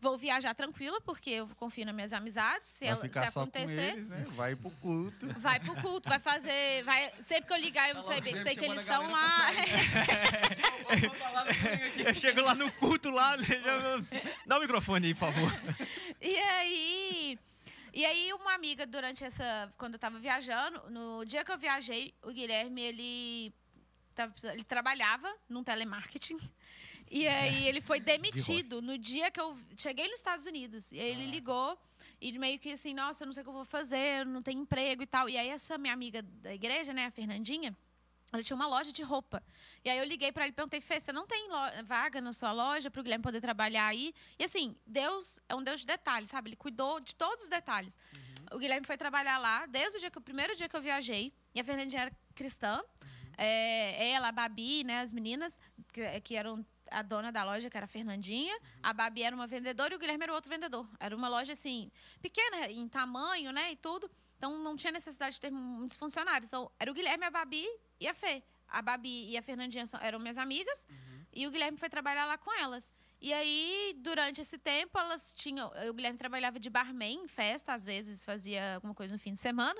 [0.01, 2.67] Vou viajar tranquila, porque eu confio nas minhas amizades.
[2.67, 4.25] Se, Vai ela- ficar se só acontecer, com eles, né?
[4.29, 5.27] Vai pro culto.
[5.37, 6.83] vai pro culto, vai fazer.
[6.83, 9.47] Vai, sempre que eu ligar, eu Tá sei, logo, sei Guilherme que eles estão lá.
[12.07, 15.61] Eu chego lá no culto lá, né, já- dá o microfone aí, por favor.
[16.19, 17.39] E aí.
[17.93, 19.71] E aí, uma amiga, durante essa.
[19.77, 23.53] Quando eu tava viajando, no dia que eu viajei, o Guilherme, ele.
[24.19, 26.37] Tava ele trabalhava num telemarketing.
[27.09, 30.91] E aí ele foi demitido no dia que eu cheguei nos Estados Unidos.
[30.91, 31.77] E aí ele ligou
[32.19, 34.41] e meio que assim, nossa, eu não sei o que eu vou fazer, eu não
[34.41, 35.29] tenho emprego e tal.
[35.29, 37.75] E aí essa minha amiga da igreja, né, a Fernandinha,
[38.31, 39.41] ela tinha uma loja de roupa.
[39.83, 41.47] E aí eu liguei para ele e perguntei, Fê, você não tem
[41.85, 44.13] vaga na sua loja para o Guilherme poder trabalhar aí?
[44.37, 46.49] E assim, Deus é um Deus de detalhes, sabe?
[46.49, 47.97] Ele cuidou de todos os detalhes.
[48.51, 51.33] O Guilherme foi trabalhar lá desde o, dia que, o primeiro dia que eu viajei.
[51.55, 52.81] E a Fernandinha era cristã.
[53.41, 55.57] É, ela, a Babi, né, as meninas,
[55.93, 58.57] que, que eram a dona da loja, que era a Fernandinha.
[58.83, 60.85] A Babi era uma vendedora e o Guilherme era outro vendedor.
[60.99, 61.89] Era uma loja, assim,
[62.21, 64.11] pequena em tamanho, né, e tudo.
[64.37, 66.49] Então, não tinha necessidade de ter muitos funcionários.
[66.49, 67.65] Então, era o Guilherme, a Babi
[67.99, 68.43] e a Fê.
[68.67, 70.85] A Babi e a Fernandinha eram minhas amigas.
[71.33, 72.91] E o Guilherme foi trabalhar lá com elas.
[73.21, 75.71] E aí, durante esse tempo, elas tinham...
[75.89, 79.39] O Guilherme trabalhava de barman em festa, às vezes fazia alguma coisa no fim de
[79.39, 79.79] semana.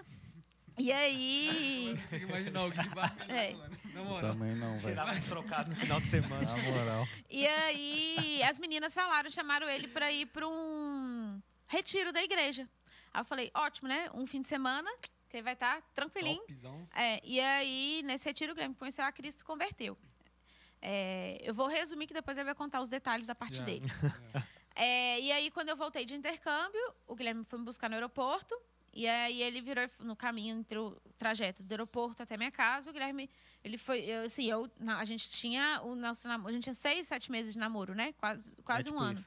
[0.80, 1.88] E aí...
[1.88, 3.54] Eu não consigo imaginar o que de barco É.
[3.94, 4.32] Na moral.
[4.32, 4.90] Também não, velho.
[4.90, 6.46] Tirava um trocado no final de semana.
[6.46, 7.08] Na moral.
[7.30, 12.68] E aí, as meninas falaram, chamaram ele para ir para um retiro da igreja.
[13.14, 14.10] Aí eu falei, ótimo, né?
[14.14, 14.90] Um fim de semana,
[15.30, 16.42] que ele vai estar tranquilinho.
[16.48, 16.88] Topzão.
[16.96, 19.98] É, e aí, nesse retiro, o Guilherme conheceu a Cristo e converteu.
[20.82, 23.66] É, eu vou resumir que depois ele vai contar os detalhes da parte Já.
[23.66, 23.86] dele.
[24.82, 28.58] É, e aí, quando eu voltei de intercâmbio, o Guilherme foi me buscar no aeroporto.
[28.94, 32.90] E aí ele virou no caminho entre o trajeto do aeroporto até minha casa.
[32.90, 33.30] O Guilherme,
[33.64, 37.08] ele foi, eu, assim, eu, a gente tinha o nosso namoro, a gente tinha seis,
[37.08, 38.14] sete meses de namoro, né?
[38.14, 39.26] Quase, quase É um tipo ano.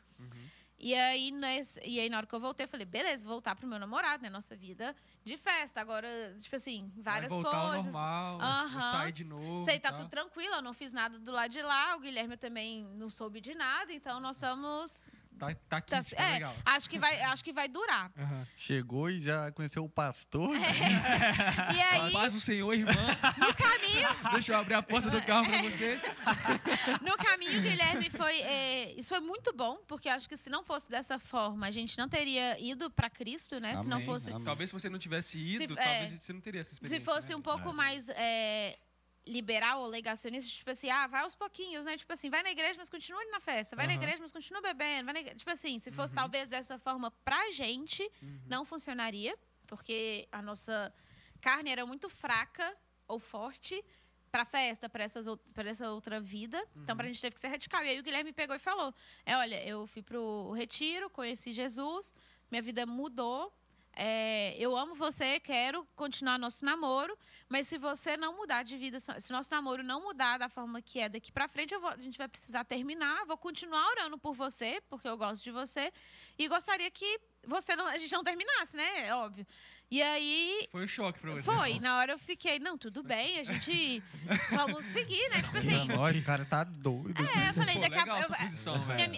[0.82, 3.54] E aí, nesse, e aí, na hora que eu voltei, eu falei, beleza, vou voltar
[3.54, 4.28] pro meu namorado, né?
[4.28, 5.80] Nossa vida de festa.
[5.80, 6.08] Agora,
[6.40, 7.94] tipo assim, várias vai voltar coisas.
[7.94, 9.58] Ao normal, vou sair de novo.
[9.58, 9.98] Sei, tá tá?
[9.98, 11.94] tudo tranquilo, eu não fiz nada do lado de lá.
[11.94, 15.08] O Guilherme também não soube de nada, então nós estamos.
[15.38, 16.54] Tá, tá aqui, tá- tá, é, legal.
[16.64, 18.12] acho que vai, acho que vai durar.
[18.16, 18.46] Aham.
[18.56, 20.54] Chegou e já conheceu o pastor.
[20.56, 22.92] E aí, Paz do Senhor, irmã.
[23.38, 26.00] no caminho, Deixa eu abrir a porta do carro pra você.
[27.02, 28.40] no caminho, o Guilherme foi.
[28.42, 31.98] é, isso foi muito bom, porque acho que se não fosse dessa forma, a gente
[31.98, 33.76] não teria ido para Cristo, né?
[33.76, 34.30] se não Amém, fosse.
[34.30, 34.44] amém.
[34.44, 36.16] Talvez se você não tivesse ido, Se- talvez é.
[36.18, 36.98] você não teria essa experiência.
[37.00, 37.36] Se fosse né?
[37.36, 38.78] um pouco mais é,
[39.26, 41.96] liberal ou legacionista, tipo assim, ah, vai aos pouquinhos, né?
[41.96, 43.76] Tipo assim, vai na igreja, mas continua na festa.
[43.76, 44.02] Vai na Aham.
[44.02, 45.04] igreja, mas continua bebendo.
[45.12, 45.34] Vai na.
[45.34, 48.10] Tipo assim, se fosse talvez dessa forma pra gente,
[48.46, 50.92] não funcionaria, porque a nossa
[51.40, 53.84] carne era muito fraca ou forte
[54.30, 56.62] pra festa, pra, essas, pra essa outra vida.
[56.76, 57.84] Então, pra gente teve que ser radical.
[57.84, 58.92] E aí o Guilherme pegou e falou:
[59.24, 62.14] É, olha, eu fui pro retiro, conheci Jesus,
[62.50, 63.52] minha vida mudou.
[63.94, 67.16] É, eu amo você, quero continuar nosso namoro,
[67.48, 70.98] mas se você não mudar de vida, se nosso namoro não mudar da forma que
[70.98, 73.26] é daqui pra frente, eu vou- a gente vai precisar terminar.
[73.26, 75.92] Vou continuar orando por você, porque eu gosto de você,
[76.38, 79.06] e gostaria que você não, a gente não terminasse, né?
[79.08, 79.46] É óbvio.
[79.90, 81.42] E aí Foi um choque pra você.
[81.42, 84.02] foi, na hora eu fiquei, não, tudo bem, a gente
[84.50, 85.42] vamos seguir, né?
[85.42, 87.14] Tipo assim, Nós, o cara tá doido.
[87.22, 88.34] é, eu falei, daqui a legal pouco.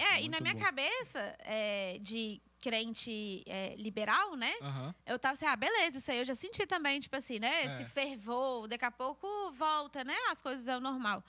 [0.03, 0.61] é, e na minha bom.
[0.61, 4.53] cabeça é, de crente é, liberal, né?
[4.63, 4.95] Aham.
[5.07, 7.65] Eu tava assim, ah, beleza, isso aí eu já senti também, tipo assim, né?
[7.67, 7.87] Esse É.
[7.87, 10.17] fervor, daqui a pouco volta, né?
[10.31, 11.23] As coisas é o normal.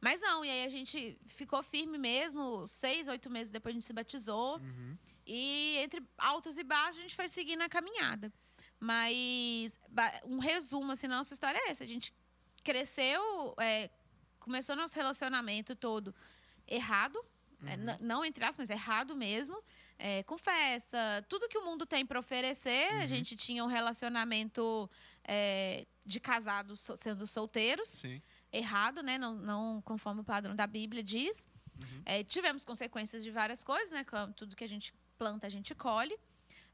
[0.00, 3.86] Mas não, e aí a gente ficou firme mesmo, seis, oito meses depois a gente
[3.86, 4.60] se batizou.
[5.26, 8.32] E entre altos e baixos a gente foi seguindo a caminhada.
[8.78, 9.78] Mas
[10.24, 11.82] um resumo, assim, na nossa história é esse.
[11.82, 12.12] A gente
[12.62, 13.90] cresceu, é,
[14.38, 16.14] começou nosso relacionamento todo
[16.68, 17.18] errado.
[17.66, 19.56] é, n- não entre aspas, mas errado mesmo.
[19.98, 22.88] É, com festa, tudo que o mundo tem para oferecer.
[23.02, 24.90] A gente tinha um relacionamento
[25.24, 28.20] é, de casados so- sendo solteiros Sim.
[28.52, 29.16] errado, né?
[29.18, 31.46] Não, não conforme o padrão da Bíblia diz.
[32.04, 34.04] É, tivemos consequências de várias coisas, né?
[34.34, 36.16] Tudo que a gente planta, a gente colhe.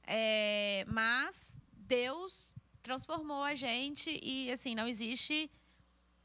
[0.05, 5.51] É, mas Deus transformou a gente e, assim, não existe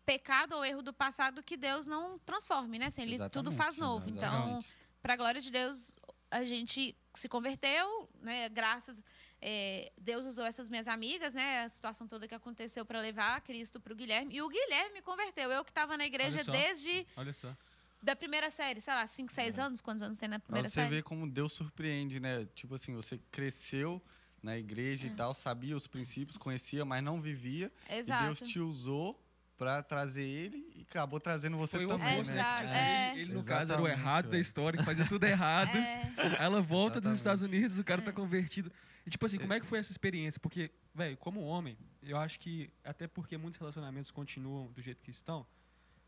[0.05, 2.85] pecado ou erro do passado que Deus não transforme, né?
[2.87, 4.09] Assim, ele tudo Exatamente, faz novo.
[4.09, 4.63] Então,
[5.01, 5.95] para a glória de Deus,
[6.29, 8.49] a gente se converteu, né?
[8.49, 9.03] Graças
[9.41, 11.61] é, Deus usou essas minhas amigas, né?
[11.63, 14.35] A situação toda que aconteceu para levar Cristo para o Guilherme.
[14.35, 15.51] E o Guilherme me converteu.
[15.51, 16.51] Eu que estava na igreja Olha só.
[16.51, 17.55] desde Olha só.
[18.01, 19.81] da primeira série, sei lá, 5, 6 anos.
[19.81, 20.89] Quantos anos tem na primeira você série?
[20.89, 22.45] ver como Deus surpreende, né?
[22.55, 24.01] Tipo assim, você cresceu
[24.41, 25.11] na igreja É.
[25.11, 27.71] e tal, sabia os princípios, conhecia, mas não vivia.
[27.89, 28.23] Exato.
[28.23, 29.19] E Deus te usou
[29.57, 32.39] pra trazer ele e acabou trazendo você Foi também, oposto, né?
[32.39, 32.79] Exato, né?
[32.79, 33.11] É.
[33.13, 34.41] Ele, ele, no caso, era o errado da velho.
[34.41, 35.75] história, que fazia tudo errado.
[35.75, 36.13] É.
[36.17, 37.17] Aí ela volta dos Exatamente.
[37.17, 38.71] Estados Unidos, o cara tá convertido.
[39.05, 40.39] E, tipo assim, como é que foi essa experiência?
[40.39, 45.11] Porque, velho, como homem, eu acho que, até porque muitos relacionamentos continuam do jeito que
[45.11, 45.47] estão,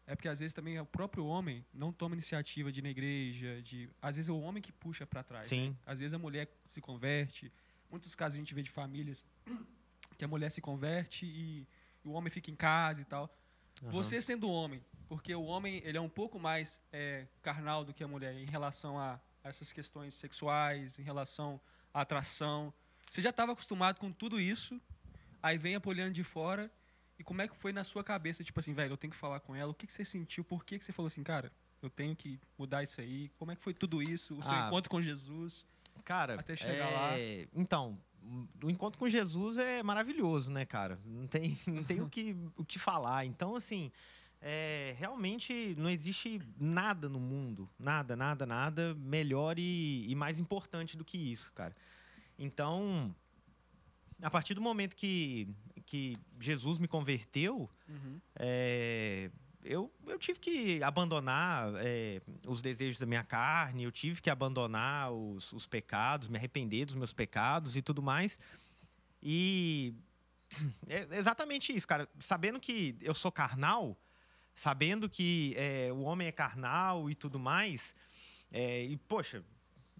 [0.05, 3.61] é porque às vezes também o próprio homem não toma iniciativa de ir na igreja,
[3.61, 3.89] de...
[4.01, 5.47] Às vezes é o homem que puxa pra trás.
[5.47, 5.69] Sim.
[5.69, 5.75] né?
[5.85, 7.51] Às vezes a mulher se converte.
[7.89, 9.23] Muitos casos a gente vê de famílias
[10.17, 11.67] que a mulher se converte e
[12.03, 13.33] o homem fica em casa e tal.
[13.83, 18.03] Você sendo homem, porque o homem ele é um pouco mais é, carnal do que
[18.03, 21.59] a mulher em relação a essas questões sexuais, em relação
[21.93, 22.73] à atração.
[23.09, 24.79] Você já estava acostumado com tudo isso,
[25.41, 26.69] aí vem a Poliana de fora,
[27.17, 29.39] e como é que foi na sua cabeça, tipo assim, velho, eu tenho que falar
[29.39, 31.89] com ela, o que, que você sentiu, por que, que você falou assim, cara, eu
[31.89, 34.67] tenho que mudar isso aí, como é que foi tudo isso, o seu Ah.
[34.67, 35.65] encontro com Jesus?
[36.05, 37.99] Cara, Até chegar é, Então,
[38.63, 40.99] o encontro com Jesus é maravilhoso, né, cara?
[41.05, 43.25] Não tem, não tem o, que, o que falar.
[43.25, 43.91] Então, assim,
[44.41, 50.95] é, realmente não existe nada no mundo, nada, nada, nada melhor e, e mais importante
[50.97, 51.75] do que isso, cara.
[52.37, 53.13] Então,
[54.21, 55.47] a partir do momento que,
[55.85, 57.69] que Jesus me converteu,
[58.35, 59.29] é,
[59.63, 65.11] eu, eu tive que abandonar é, os desejos da minha carne, eu tive que abandonar
[65.11, 68.39] os, os pecados, me arrepender dos meus pecados e tudo mais.
[69.21, 69.93] E
[70.87, 72.07] é exatamente isso, cara.
[72.19, 73.97] Sabendo que eu sou carnal,
[74.55, 77.93] sabendo que é, o homem é carnal e tudo mais,
[78.51, 79.43] é, e poxa,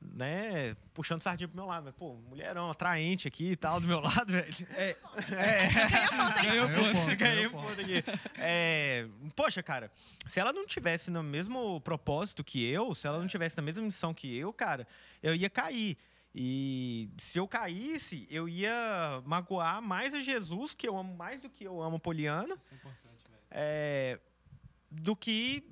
[0.01, 3.99] né, puxando sardinha pro meu lado, mas, pô, mulherão atraente aqui e tal do meu
[4.01, 4.53] lado, velho.
[4.75, 4.95] É,
[6.43, 7.67] Ganhou ponto, ganhei ganhou um ponto.
[7.67, 8.03] ponto aqui.
[8.38, 9.91] É, poxa, cara,
[10.25, 13.83] se ela não tivesse no mesmo propósito que eu, se ela não tivesse na mesma
[13.83, 14.88] missão que eu, cara,
[15.21, 15.97] eu ia cair.
[16.33, 21.49] E se eu caísse, eu ia magoar mais a Jesus, que eu amo mais do
[21.49, 23.41] que eu amo a Poliana, Isso é importante, velho.
[23.51, 24.19] é,
[24.91, 25.63] do que.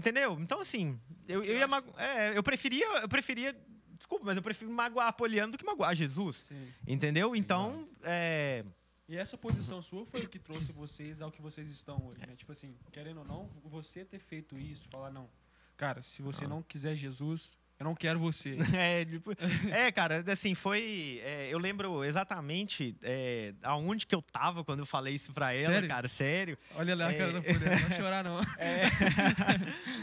[0.00, 0.38] Entendeu?
[0.40, 2.86] Então, assim, eu, eu Eu ia mago- é, eu preferia.
[3.02, 3.54] Eu preferia.
[3.98, 6.36] Desculpa, mas eu prefiro magoar a Poliana do que magoar Jesus.
[6.36, 6.68] Sim.
[6.88, 7.36] Entendeu?
[7.36, 8.64] então, é.
[9.06, 12.34] E essa posição sua foi o que trouxe vocês ao que vocês estão hoje, né?
[12.36, 15.28] Tipo assim, querendo ou não, você ter feito isso, falar, não,
[15.76, 18.56] cara, se você não quiser Jesus, eu não quero você.
[18.76, 19.32] É, tipo,
[19.72, 21.20] é, cara, assim, foi.
[21.24, 25.72] é, eu lembro exatamente é, aonde que eu tava quando eu falei isso pra ela,
[25.74, 25.88] Sério?
[25.88, 26.58] cara, sério.
[26.74, 27.16] Olha lá a É.
[27.18, 28.40] cara da Poliana, não chorar não.
[28.58, 28.82] É.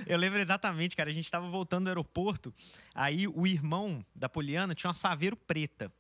[0.08, 1.10] eu lembro exatamente, cara.
[1.10, 2.54] A gente tava voltando do aeroporto.
[2.96, 5.92] Aí o irmão da Poliana tinha uma saveiro preta.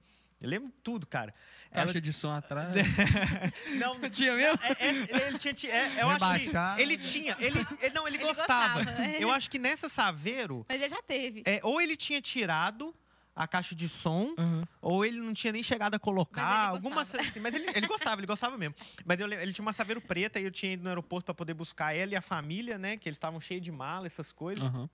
[0.42, 1.34] Eu lembro tudo, cara.
[1.71, 2.73] Caixa de som atrás.
[3.80, 4.60] Não, Tinha mesmo?
[4.63, 5.53] É, é, ele tinha.
[5.53, 6.82] ti- é, eu acho que.
[6.82, 7.36] Ele tinha.
[7.39, 8.84] Ele, ele- não, ele, Ele gostava.
[8.84, 9.23] gostava, é.
[9.23, 11.43] Eu acho que nessa Saveiro, Mas ele já teve.
[11.45, 12.93] é, ou ele tinha tirado
[13.36, 14.63] a caixa de som, Uhum.
[14.82, 16.41] ou ele não tinha nem chegado a colocar.
[16.43, 17.23] Mas ele alguma gostava.
[17.23, 18.73] assim, mas ele, ele gostava, ele gostava mesmo.
[19.06, 21.53] Mas eu ele tinha uma Saveiro preta e eu tinha ido no aeroporto pra poder
[21.53, 22.97] buscar ela e a família, né?
[22.97, 24.63] Que eles estavam cheios de mala, essas coisas.
[24.65, 24.89] Aham.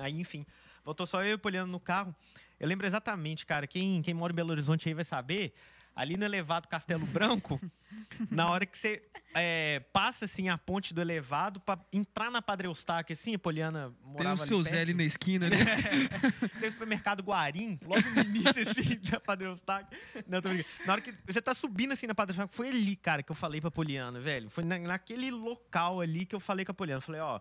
[0.00, 0.44] Aí, enfim,
[0.84, 2.14] voltou só eu e o Poliano no carro.
[2.58, 5.54] Eu lembro exatamente, cara, quem, quem mora em Belo Horizonte aí vai saber,
[5.94, 7.60] ali no elevado Castelo Branco,
[8.30, 9.02] na hora que você
[9.34, 13.92] é, passa, assim, a ponte do elevado pra entrar na Padre Eustáquio, assim, a Poliana
[14.02, 14.62] Tem morava o ali seu.
[14.62, 15.56] Zé ali na esquina, né?
[16.60, 19.98] Tem o supermercado Guarim, logo no início, assim, da Padre Eustáquio.
[20.26, 20.68] Não, tô brincando.
[20.86, 23.36] Na hora que você tá subindo, assim, na Padre Eustáquio, foi ali, cara, que eu
[23.36, 24.48] falei pra Poliana, velho.
[24.50, 27.00] Foi na- naquele local ali que eu falei com a Poliana.
[27.00, 27.40] Falei, ó,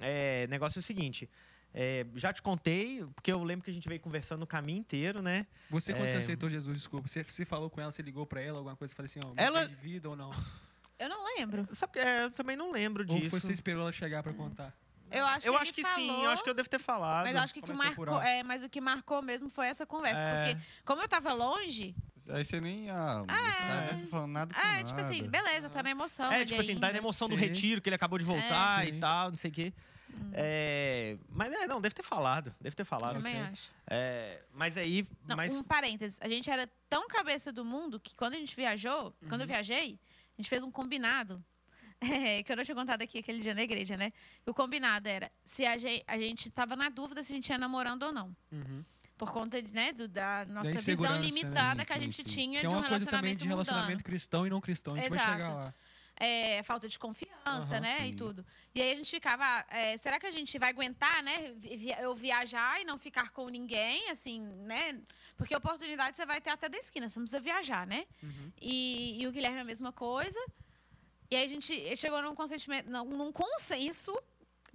[0.00, 1.28] é, negócio é o seguinte...
[1.74, 5.20] é, já te contei, porque eu lembro que a gente veio conversando o caminho inteiro,
[5.20, 5.46] né?
[5.68, 6.18] Você, quando você É.
[6.20, 8.96] aceitou Jesus, desculpa, você, você falou com ela, você ligou pra ela, alguma coisa, e
[8.96, 9.68] falou assim, ó, Ela- ela...
[9.68, 10.30] de vida ou não?
[10.98, 11.68] Eu não lembro.
[11.74, 13.28] Sabe, é, eu também não lembro Ou disso.
[13.40, 14.72] você esperou ela chegar pra contar?
[15.10, 16.78] Eu acho eu que acho ele que falou, sim, eu acho que eu devo ter
[16.78, 17.24] falado.
[17.24, 19.84] Mas eu acho que o que marcou, é, mas o que marcou mesmo foi essa
[19.84, 20.44] conversa, É.
[20.54, 21.94] porque como eu tava longe,
[22.30, 22.88] Aí você nem.
[22.88, 24.84] Ah, esse cara não tá falando nada com é, nada.
[24.84, 26.32] tipo assim, beleza, tá na emoção.
[26.32, 26.98] É, tipo assim, tá na ainda.
[26.98, 27.40] emoção do Sim.
[27.42, 29.74] retiro, que ele acabou de voltar É, e tal, não sei o quê.
[30.32, 32.54] É, mas é, não, deve ter falado.
[32.60, 33.14] Deve ter falado.
[33.14, 33.46] Também ok.
[33.52, 33.70] acho.
[33.88, 35.06] É, mas aí.
[35.26, 36.18] Não, mas, um parênteses.
[36.20, 39.40] A gente era tão cabeça do mundo que quando a gente viajou, quando Uhum.
[39.42, 39.98] eu viajei,
[40.36, 41.42] a gente fez um combinado.
[42.00, 44.12] é, que eu não tinha contado aqui aquele dia na igreja, né?
[44.44, 47.56] O combinado era se a gente, a gente tava na dúvida se a gente ia
[47.56, 48.36] namorando ou não.
[48.52, 48.84] Uhum.
[49.16, 51.26] Por conta né, do- da nossa visão insegurança, né?
[51.26, 52.24] limitada Sim, que a gente sim.
[52.24, 54.04] tinha Que é de um uma coisa também relacionamento de relacionamento mundano.
[54.04, 54.94] cristão e não cristão.
[54.94, 55.32] A gente vai Exato.
[55.32, 55.74] chegar lá.
[56.16, 57.98] É, falta de confiança, Aham, né?
[58.00, 58.06] sim.
[58.06, 58.46] E tudo.
[58.74, 61.54] E aí a gente ficava, é, será que a gente vai aguentar, né?
[62.00, 65.00] Eu viajar e não ficar com ninguém, assim, né?
[65.36, 68.06] Porque oportunidade você vai ter até da esquina, você não precisa viajar, né?
[68.60, 70.38] E, e o Guilherme é a mesma coisa.
[71.30, 74.16] E aí a gente chegou num consentimento, num consenso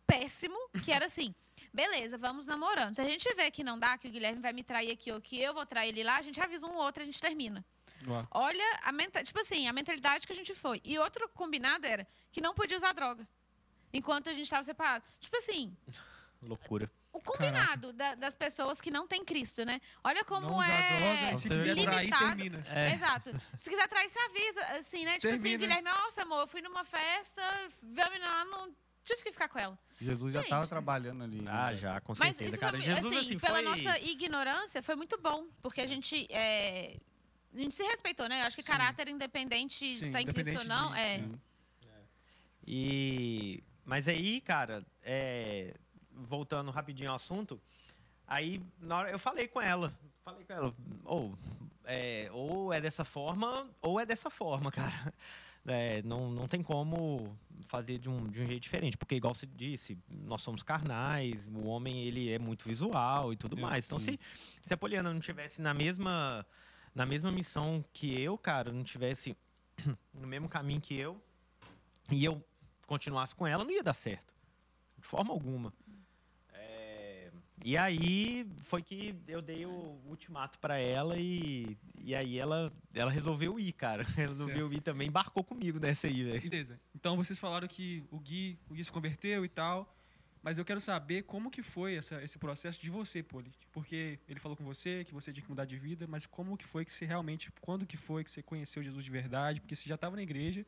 [0.06, 1.34] péssimo, que era assim.
[1.74, 2.96] Beleza, vamos namorando.
[2.96, 5.22] Se a gente vê que não dá, que o Guilherme vai me trair aqui ou
[5.22, 7.64] que eu vou trair ele lá, a gente avisa um outro e a gente termina.
[8.08, 8.28] Uau.
[8.32, 10.82] Olha a menta, tipo assim, a mentalidade que a gente foi.
[10.84, 13.28] E outro combinado era que não podia usar droga.
[13.94, 15.04] Enquanto a gente estava separado.
[15.20, 15.76] Tipo assim,
[16.42, 16.90] Loucura.
[17.12, 19.82] o combinado da- das pessoas que não têm Cristo, né?
[20.04, 22.26] Olha como Não é droga, se quiser trair, limitado.
[22.38, 22.66] termina.
[22.94, 23.42] Exato.
[23.58, 25.14] Se quiser trair, você avisa, assim, né?
[25.20, 25.76] Tipo assim, o Termina.
[25.82, 27.42] Guilherme, nossa, amor, eu fui numa festa,
[27.82, 28.74] vi a menina lá, não
[29.04, 29.78] tive que ficar com ela.
[30.00, 31.44] Jesus já estava trabalhando ali.
[31.48, 31.78] Ah, né?
[31.78, 32.78] já, com Mas certeza, isso, cara.
[32.78, 33.62] foi, Jesus, assim, assim, pela foi...
[33.64, 35.48] nossa ignorância, foi muito bom.
[35.62, 36.96] Porque a gente, é,
[37.54, 38.42] a gente se respeitou, né?
[38.42, 38.72] Eu acho que Sim.
[38.72, 41.18] caráter independente Sim, estar em Cristo ou independente não, de- é...
[41.20, 41.40] Sim.
[42.66, 43.64] E...
[43.84, 45.74] Mas aí, cara, é,
[46.12, 47.60] voltando rapidinho ao assunto,
[48.28, 49.92] aí na hora eu falei com ela,
[50.24, 50.76] falei com ela,
[51.06, 51.36] ou
[51.86, 55.12] é, ou é dessa forma, ou é dessa forma, cara.
[55.66, 57.36] É, não, não tem como
[57.66, 61.66] fazer de um, de um jeito diferente, porque igual você disse, nós somos carnais, o
[61.68, 63.86] homem ele é muito visual e tudo É, mais.
[63.86, 64.14] Então, sim.
[64.14, 64.20] se,
[64.68, 66.46] se a Poliana não tivesse na mesma,
[66.94, 69.36] na mesma missão que eu, cara, não tivesse
[70.14, 71.22] no mesmo caminho que eu,
[72.12, 72.44] e eu
[72.88, 74.34] continuasse com ela, não ia dar certo.
[74.98, 75.74] De forma alguma.
[76.54, 77.32] É,
[77.64, 83.12] E aí foi que eu dei o ultimato pra ela e, e aí ela, ela
[83.12, 84.04] resolveu ir, cara.
[84.16, 86.42] Resolveu ir também, embarcou comigo nessa aí, velho.
[86.50, 86.80] Beleza.
[86.96, 89.94] Então vocês falaram que o Gui, o Gui se converteu e tal.
[90.42, 93.52] Mas eu quero saber como que foi essa, esse processo de você, Poli.
[93.74, 96.66] Porque ele falou com você que você tinha que mudar de vida, mas como que
[96.66, 99.60] foi que você realmente, quando que foi que você conheceu Jesus de verdade?
[99.60, 100.66] Porque você já estava na igreja,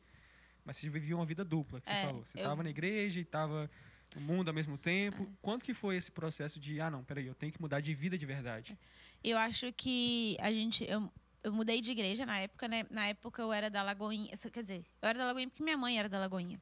[0.64, 2.22] mas você vivia uma vida dupla, que você É, falou.
[2.26, 3.70] Você eu- estava na igreja e estava
[4.14, 5.22] no mundo ao mesmo tempo.
[5.22, 5.26] É.
[5.40, 8.18] Quando que foi esse processo de, ah não, peraí, eu tenho que mudar de vida
[8.18, 8.78] de verdade?
[9.24, 10.84] Eu acho que a gente.
[10.84, 11.10] Eu,
[11.42, 12.84] eu mudei de igreja na época, né?
[12.90, 14.30] Na época eu era da Lagoinha.
[14.52, 16.60] Quer dizer, eu era da Lagoinha porque minha mãe era da Lagoinha.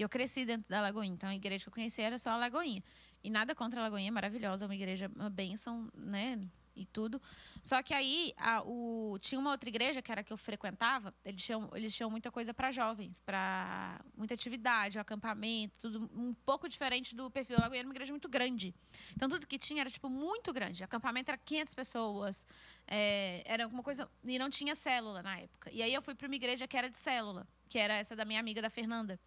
[0.00, 1.12] E eu cresci dentro da Lagoinha.
[1.12, 2.82] Então a igreja que eu conheci era só a Lagoinha.
[3.22, 6.40] E nada contra a Lagoinha, é maravilhosa, é uma igreja, uma bênção, né?
[6.74, 7.20] E tudo.
[7.62, 11.12] Só que aí a- o, tinha uma outra igreja, que era a que eu frequentava,
[11.22, 16.66] eles tinham, eles tinham muita coisa para jovens, para muita atividade, acampamento, tudo um pouco
[16.66, 18.74] diferente do perfil da Lagoinha, era uma igreja muito grande.
[19.14, 20.82] Então tudo que tinha era tipo muito grande.
[20.82, 22.46] Acampamento era 500 pessoas,
[22.86, 25.70] é, era alguma coisa e não tinha célula na época.
[25.70, 28.24] E aí eu fui para uma igreja que era de célula, que era essa da
[28.24, 29.20] minha amiga da Fernanda.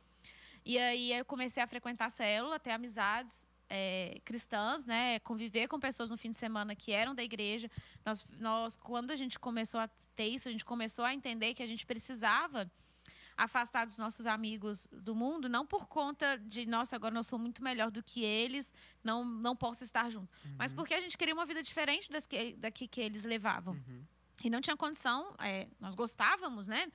[0.66, 5.20] E aí eu comecei a frequentar a célula, ter amizades é, cristãs, né?
[5.20, 7.70] Conviver com pessoas no fim de semana que eram da igreja.
[8.06, 11.64] Nós, nós, quando a gente começou a ter isso, a gente começou a entender que
[11.64, 12.72] a gente precisava
[13.36, 17.64] afastar dos nossos amigos do mundo, não por conta de, nossa, agora eu sou muito
[17.64, 18.72] melhor do que eles,
[19.04, 20.32] não, não posso estar junto.
[20.58, 23.76] Mas porque a gente queria uma vida diferente das que, da que, que eles levavam.
[24.44, 26.88] E não tinha condição, é, nós gostávamos, né?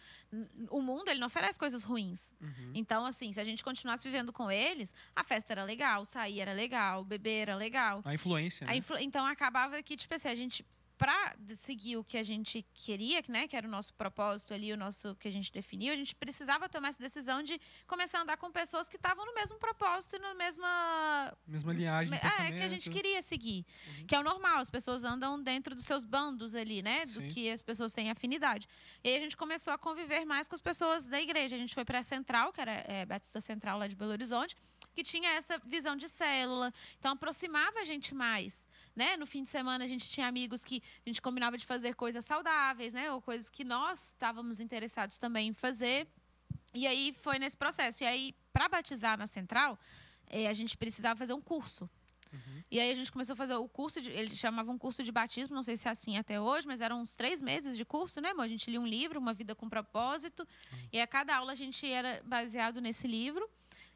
[0.70, 2.34] O mundo, ele não oferece coisas ruins.
[2.74, 6.52] Então, assim, se a gente continuasse vivendo com eles, a festa era legal, sair era
[6.52, 8.02] legal, beber era legal.
[8.04, 8.72] A influência, né?
[8.72, 10.66] A influ- Então, acabava que, tipo assim, a gente,
[10.98, 13.46] pra seguir o que a gente queria, né?
[13.46, 16.68] Que era o nosso propósito ali, o nosso que a gente definiu, a gente precisava
[16.68, 20.18] tomar essa decisão de começar a andar com pessoas que estavam no mesmo propósito e
[20.18, 23.64] na mesma Mesma linhagem é, que a gente queria seguir.
[24.06, 27.06] Que é o normal, as pessoas andam dentro dos seus bandos ali, né?
[27.06, 27.28] Do Sim.
[27.28, 28.66] que as pessoas têm afinidade.
[29.04, 31.54] E aí a gente começou a conviver mais com as pessoas da igreja.
[31.54, 34.56] A gente foi para a Central, que era é, Batista Central lá de Belo Horizonte,
[34.98, 36.74] que tinha essa visão de célula.
[36.98, 39.16] Então aproximava a gente mais, né?
[39.16, 42.24] No fim de semana a gente tinha amigos que a gente combinava de fazer coisas
[42.24, 43.12] saudáveis, né?
[43.12, 46.08] Ou coisas que nós estávamos interessados também em fazer.
[46.74, 48.02] E aí foi nesse processo.
[48.02, 49.78] E aí, para batizar na Central,
[50.26, 51.88] eh, a gente precisava fazer um curso.
[52.68, 55.12] E aí a gente começou a fazer o curso, de, eles chamavam um curso de
[55.12, 58.20] batismo, não sei se é assim até hoje, mas eram uns três meses de curso,
[58.20, 58.42] né, amor?
[58.42, 60.46] A gente lia um livro, Uma Vida com Propósito,
[60.92, 63.48] e a cada aula a gente era baseado nesse livro.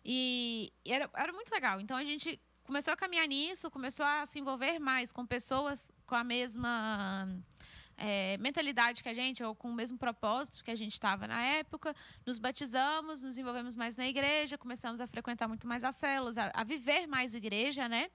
[0.04, 1.80] E era, era muito legal.
[1.80, 6.14] Então a gente começou a caminhar nisso, começou a se envolver mais com pessoas com
[6.14, 7.28] a mesma
[7.96, 11.40] é, mentalidade que a gente, ou com o mesmo propósito que a gente estava na
[11.40, 11.94] época.
[12.26, 16.50] Nos batizamos, nos envolvemos mais na igreja, começamos a frequentar muito mais as células, a,
[16.54, 18.10] a viver mais igreja, né?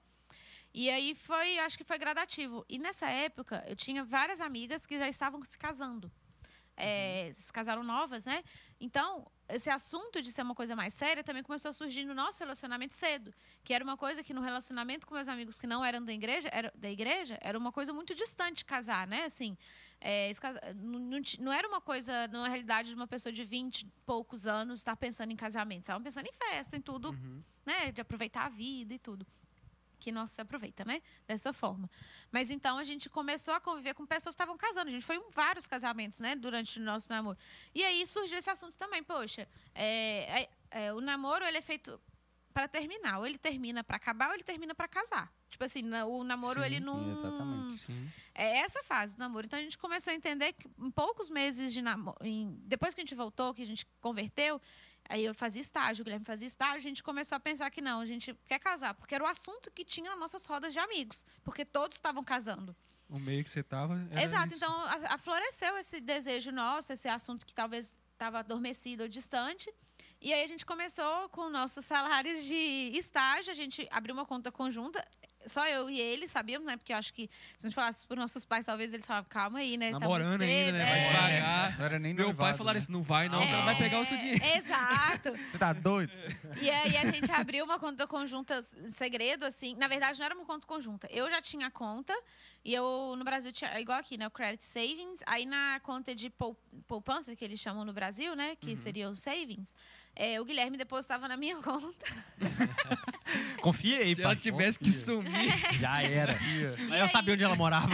[0.74, 2.64] E aí foi, acho que foi gradativo.
[2.68, 6.12] E nessa época, eu tinha várias amigas que já estavam se casando.
[6.76, 8.44] É, Se casaram novas, né?
[8.78, 12.38] Então, esse assunto de ser uma coisa mais séria também começou a surgir no nosso
[12.40, 13.32] relacionamento cedo.
[13.64, 16.48] Que era uma coisa que no relacionamento com meus amigos que não eram da igreja,
[16.52, 19.24] era, da igreja, era uma coisa muito distante casar, né?
[19.24, 19.56] Assim,
[20.00, 23.82] é, casa- não, não não era uma coisa, na realidade, de uma pessoa de 20
[23.82, 25.80] e poucos anos estar pensando em casamento.
[25.80, 27.12] Estavam pensando em festa, em tudo,
[27.66, 27.90] né?
[27.92, 29.26] De aproveitar a vida e tudo
[29.98, 31.02] que não se aproveita, né?
[31.26, 31.90] Dessa forma.
[32.30, 34.88] Mas então a gente começou a conviver com pessoas que estavam casando.
[34.88, 36.34] A gente foi em vários casamentos, né?
[36.36, 37.36] Durante o nosso namoro.
[37.74, 39.02] E aí surgiu esse assunto também.
[39.02, 42.00] Poxa, é, é- é, o namoro ele é feito
[42.52, 43.18] para terminar.
[43.18, 45.32] Ou ele termina para acabar ou ele termina para casar.
[45.50, 47.12] Tipo assim, o namoro, Sim, ele sim, não.
[47.18, 47.78] exatamente.
[47.86, 48.10] Sim.
[48.34, 49.46] É essa fase do namoro.
[49.46, 52.18] Então a gente começou a entender que em poucos meses de namoro.
[52.64, 54.60] Depois que a gente voltou, que a gente converteu,
[55.08, 58.00] aí eu fazia estágio, o Guilherme fazia estágio, a gente começou a pensar que não,
[58.00, 61.24] a gente quer casar, porque era o assunto que tinha nas nossas rodas de amigos,
[61.42, 62.74] porque todos estavam casando.
[63.08, 64.06] O meio que você tava.
[64.10, 64.56] era Exato, isso.
[64.56, 69.72] então a- afloresceu esse desejo nosso, esse assunto que talvez estava adormecido ou distante.
[70.20, 74.50] E aí a gente começou com nossos salários de estágio, a gente abriu uma conta
[74.52, 75.06] conjunta.
[75.48, 76.76] Só eu e ele sabíamos, né?
[76.76, 79.58] Porque eu acho que se a gente falasse para nossos pais, talvez eles falavam, calma
[79.58, 79.92] aí, né?
[79.92, 80.84] tá Namorando ainda, né?
[80.84, 81.30] Vai cedo, é.
[81.36, 81.78] devagar.
[81.78, 82.82] Não era nem Meu pai falaram né?
[82.82, 84.44] assim: não vai, não, É, vai pegar o seu dinheiro.
[84.56, 85.30] Exato.
[85.30, 86.12] Você tá doido?
[86.60, 89.74] E aí a gente abriu uma conta conjunta segredo, assim.
[89.76, 91.08] Na verdade, não era uma conta conjunta.
[91.10, 92.14] Eu já tinha conta
[92.64, 94.26] e eu no Brasil tinha, igual aqui, né?
[94.26, 95.22] O Credit Savings.
[95.26, 96.56] Aí na conta de pou-
[96.86, 98.56] poupança, que eles chamam no Brasil, né?
[98.56, 99.74] Que seria o Savings,
[100.14, 102.06] é, o Guilherme depositava na minha conta.
[103.62, 104.42] Confia aí, Se ela pai.
[104.42, 105.52] tivesse que sumir.
[105.80, 106.32] Já era.
[106.88, 107.92] E Aí eu sabia onde ela morava.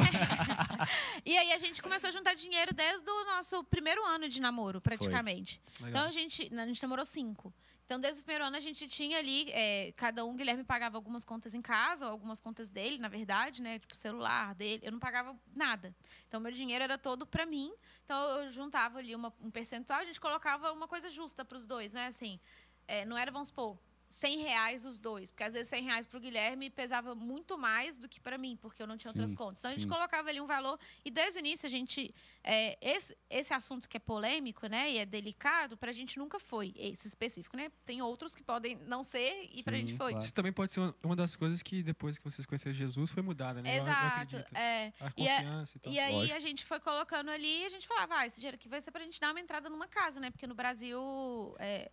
[1.24, 4.80] E aí a gente começou a juntar dinheiro desde o nosso primeiro ano de namoro,
[4.80, 5.60] praticamente.
[5.80, 7.52] Então a gente, a gente namorou cinco.
[7.84, 11.24] Então, desde o primeiro ano, a gente tinha ali, é, cada um, Guilherme pagava algumas
[11.24, 13.78] contas em casa, algumas contas dele, na verdade, né?
[13.78, 14.80] Tipo, celular dele.
[14.86, 15.94] Eu não pagava nada.
[16.26, 17.72] Então, meu dinheiro era todo para mim.
[18.04, 21.66] Então, eu juntava ali uma- um percentual, a gente colocava uma coisa justa para os
[21.66, 22.06] dois, né?
[22.06, 22.40] Assim,
[22.88, 23.78] é, não era, vamos supor,
[24.14, 25.30] 100 reais os dois.
[25.30, 28.56] Porque, às vezes, 100 reais para o Guilherme pesava muito mais do que para mim,
[28.60, 29.58] porque eu não tinha outras Sim, contas.
[29.58, 29.88] Então, a gente sim.
[29.88, 30.78] colocava ali um valor.
[31.04, 32.14] E, desde o início, a gente...
[32.44, 34.90] é, esse, esse assunto que é polêmico, né?
[34.92, 37.70] E é delicado, para a gente nunca foi esse específico, né?
[37.84, 40.12] Tem outros que podem não ser e para a Sim, gente foi.
[40.12, 40.24] claro.
[40.24, 43.22] Isso também pode ser uma- uma das coisas que depois que vocês conheceram Jesus foi
[43.22, 43.70] mudada, né?
[43.70, 44.06] Eu- Eu, Exato.
[44.36, 44.56] acredito.
[44.56, 44.92] é.
[45.00, 45.92] A E é- confiança e tal.
[45.92, 46.36] E aí Lógico.
[46.36, 48.90] a gente foi colocando ali e a gente falava, ah, esse dinheiro aqui vai ser
[48.92, 50.30] pra gente dar uma entrada numa casa, né?
[50.30, 51.90] Porque no Brasil, é,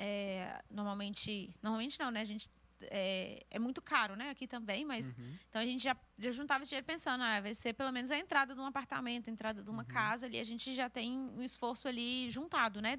[0.00, 1.54] é, normalmente...
[1.62, 2.22] Normalmente não, né?
[2.22, 2.48] A gente...
[2.84, 4.30] É, é muito caro, né?
[4.30, 5.16] Aqui também, mas...
[5.16, 5.36] Uhum.
[5.50, 8.16] Então a gente já, já juntava esse dinheiro pensando, ah, vai ser pelo menos a
[8.16, 10.40] entrada de um apartamento, a entrada de uma casa ali.
[10.40, 12.98] A gente já tem um esforço ali juntado, né?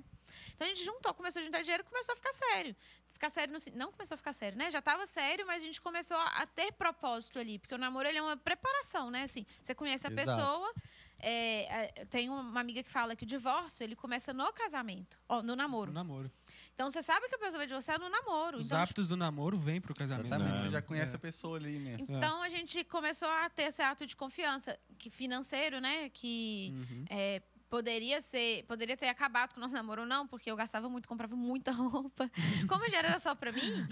[0.53, 2.75] Então a gente juntou, começou a juntar dinheiro começou a ficar sério.
[3.09, 4.69] Ficar sério, no, não começou a ficar sério, né?
[4.69, 7.57] Já estava sério, mas a gente começou a, a ter propósito ali.
[7.59, 9.23] Porque o namoro ele é uma preparação, né?
[9.23, 10.27] Assim, você conhece a Exato.
[10.27, 10.73] pessoa.
[11.21, 15.41] é, é, tem uma amiga que fala que o divórcio ele começa no casamento, ó,
[15.41, 15.91] no namoro.
[15.91, 16.31] No namoro.
[16.73, 18.57] Então você sabe que a pessoa vai divorciar no namoro.
[18.57, 20.27] Os então, hábitos do namoro vêm pro casamento.
[20.27, 21.15] Exatamente, você já conhece É.
[21.15, 21.97] a pessoa ali, né?
[21.99, 26.09] Então a gente começou a ter esse ato de confiança que financeiro, né?
[26.09, 27.05] Que Uhum.
[27.09, 27.41] é,
[27.75, 31.07] poderia ser, poderia ter acabado com o nosso namoro ou não, porque eu gastava muito,
[31.07, 32.29] comprava muita roupa.
[32.67, 33.87] Como o dinheiro era só pra mim,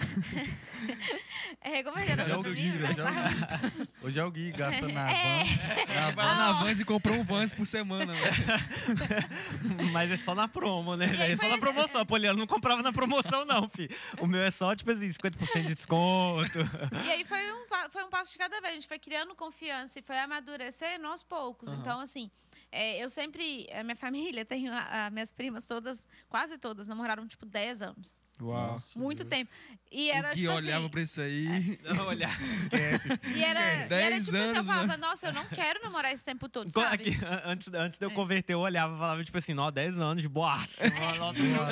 [1.62, 3.06] é, como dinheiro era Hoje é só o pra mim, Gui, eu hoje é o
[3.06, 3.30] gastava.
[3.70, 3.90] Gui.
[4.04, 5.44] Hoje é o Gui, gasta na É.
[5.44, 5.94] van.
[5.96, 6.52] Na Vai lá na.
[6.60, 8.12] Vans e comprou um Vans por semana.
[8.14, 8.20] né?
[9.94, 11.08] Mas é só na promo, né?
[11.08, 11.34] Velho?
[11.34, 12.02] É só na promoção.
[12.02, 13.96] A Poliana não comprava na promoção, não, filho.
[14.20, 16.60] O meu é só, tipo assim, 50% de desconto.
[17.06, 18.72] E aí foi um, foi um passo de cada vez.
[18.72, 21.70] A gente foi criando confiança e foi amadurecendo aos poucos.
[21.70, 21.80] Aham.
[21.80, 22.30] Então, assim,
[22.72, 23.67] é, eu sempre.
[23.74, 28.22] A minha família, tenho a, a- minhas primas todas, quase todas, namoraram tipo 10 anos.
[28.41, 28.72] Uau.
[28.74, 29.30] Nossa, Muito Deus.
[29.47, 29.51] tempo.
[29.91, 30.89] E era o Gui tipo olhava assim.
[30.91, 31.78] pra isso aí.
[31.84, 32.41] Não, olhar.
[32.41, 33.09] Esquece.
[33.36, 34.97] E era, e era 10 tipo assim, eu anos, falava, né?
[34.97, 36.93] nossa, eu não quero namorar esse tempo todo, sabe?
[37.09, 38.13] aqui, an- antes, antes de eu É.
[38.13, 40.24] converter, eu olhava e falava, tipo assim, ó, 10 anos.
[40.32, 40.89] Nossa,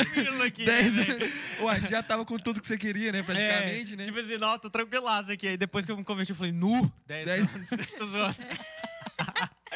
[0.03, 0.65] tranquilo aqui.
[0.65, 1.33] 10 né, velho?
[1.61, 3.23] Ué, você já tava com tudo que você queria, né?
[3.23, 4.03] Praticamente, É, né?
[4.03, 5.47] Tipo assim, não, tô tranquilaço aqui.
[5.47, 7.67] Aí depois que eu me converti, eu falei, nu, 10 Dez- anos.
[7.97, 8.35] tô zoando.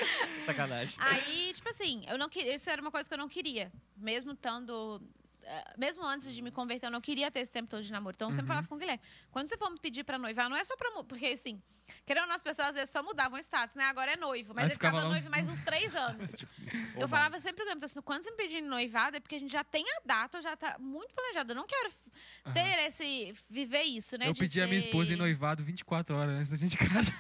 [0.46, 0.94] Sacanagem.
[0.98, 2.54] Aí, tipo assim, eu não queria.
[2.56, 3.72] Isso era uma coisa que eu não queria.
[3.98, 5.02] Mesmo estando.
[5.44, 8.16] eh, Mesmo antes de me converter, eu não queria ter esse tempo todo de namoro.
[8.16, 8.48] Então, eu sempre Uhum.
[8.50, 9.02] falava com o Guilherme.
[9.32, 10.90] Quando você for me pedir pra noivar, não é só pra.
[11.04, 11.62] Porque, assim,
[12.06, 13.84] querendo ou não, as pessoas às vezes só mudavam o status, né?
[13.86, 14.54] Agora é noivo.
[14.54, 16.32] Mas ele ficava ficava noivo uns- mais uns três anos.
[17.00, 19.52] eu falava sempre Guilherme, então, assim, quando você me pedir noivado, é porque a gente
[19.52, 21.52] já tem a data, já tá muito planejada.
[21.54, 21.92] Eu não quero
[22.46, 22.54] Aham.
[22.54, 23.34] ter esse.
[23.50, 24.28] viver isso, né?
[24.28, 27.14] Eu pedi a minha ser- esposa em noivado 24 horas antes da gente casar.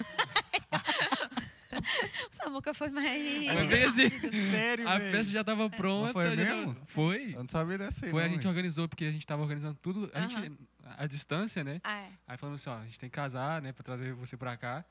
[2.31, 3.67] O Samuca foi mais.
[3.67, 4.09] Bem assim.
[4.51, 5.11] Sério, A velho.
[5.11, 6.13] festa já tava pronta.
[6.13, 6.73] foi mesmo?
[6.73, 7.33] tava- Foi.
[7.35, 8.49] Eu não sabia dessa aí, Foi, a não, gente hein?
[8.49, 10.09] organizou, porque a gente tava organizando tudo.
[10.13, 10.51] A gente,
[10.97, 11.79] a distância, né?
[11.83, 12.09] Ah, é.
[12.27, 14.83] Aí falamos assim, ó, a gente tem que casar, né, pra trazer você pra cá.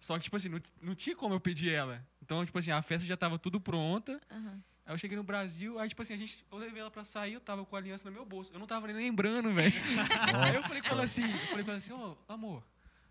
[0.00, 2.04] Só que, tipo assim, não, não tinha como eu pedir ela.
[2.22, 4.20] Então, tipo assim, a festa já tava tudo pronta.
[4.30, 4.60] Aham.
[4.84, 7.32] Aí eu cheguei no Brasil, aí, tipo assim, a gente, eu levei ela pra sair,
[7.32, 8.52] eu tava com a aliança no meu bolso.
[8.54, 9.72] Eu não tava nem lembrando, velho.
[10.46, 12.62] Aí eu falei com ela assim, eu falei com ela assim, ô, amor,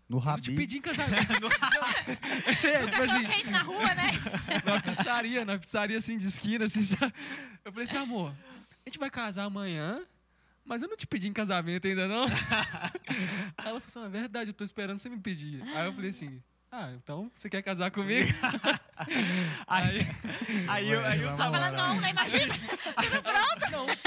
[0.08, 1.32] No eu te pedi em casamento.
[1.32, 4.08] é, tipo Cachorro assim, quente na rua, né?
[4.64, 6.82] na pizzaria, na pizzaria assim de esquina, assim.
[6.84, 7.12] sabe?
[7.64, 10.00] Eu falei assim, amor, a gente vai casar amanhã,
[10.64, 12.24] mas eu não te pedi em casamento ainda não.
[13.58, 15.60] Aí ela falou assim, é verdade, eu tô esperando você me pedir.
[15.74, 16.40] Aí eu falei assim,
[16.70, 18.30] ah, então você quer casar comigo?
[19.66, 20.06] Aí,
[20.68, 21.58] aí, eu- aí o Samuca...
[21.58, 22.10] fala não, né?
[22.10, 22.54] Imagina.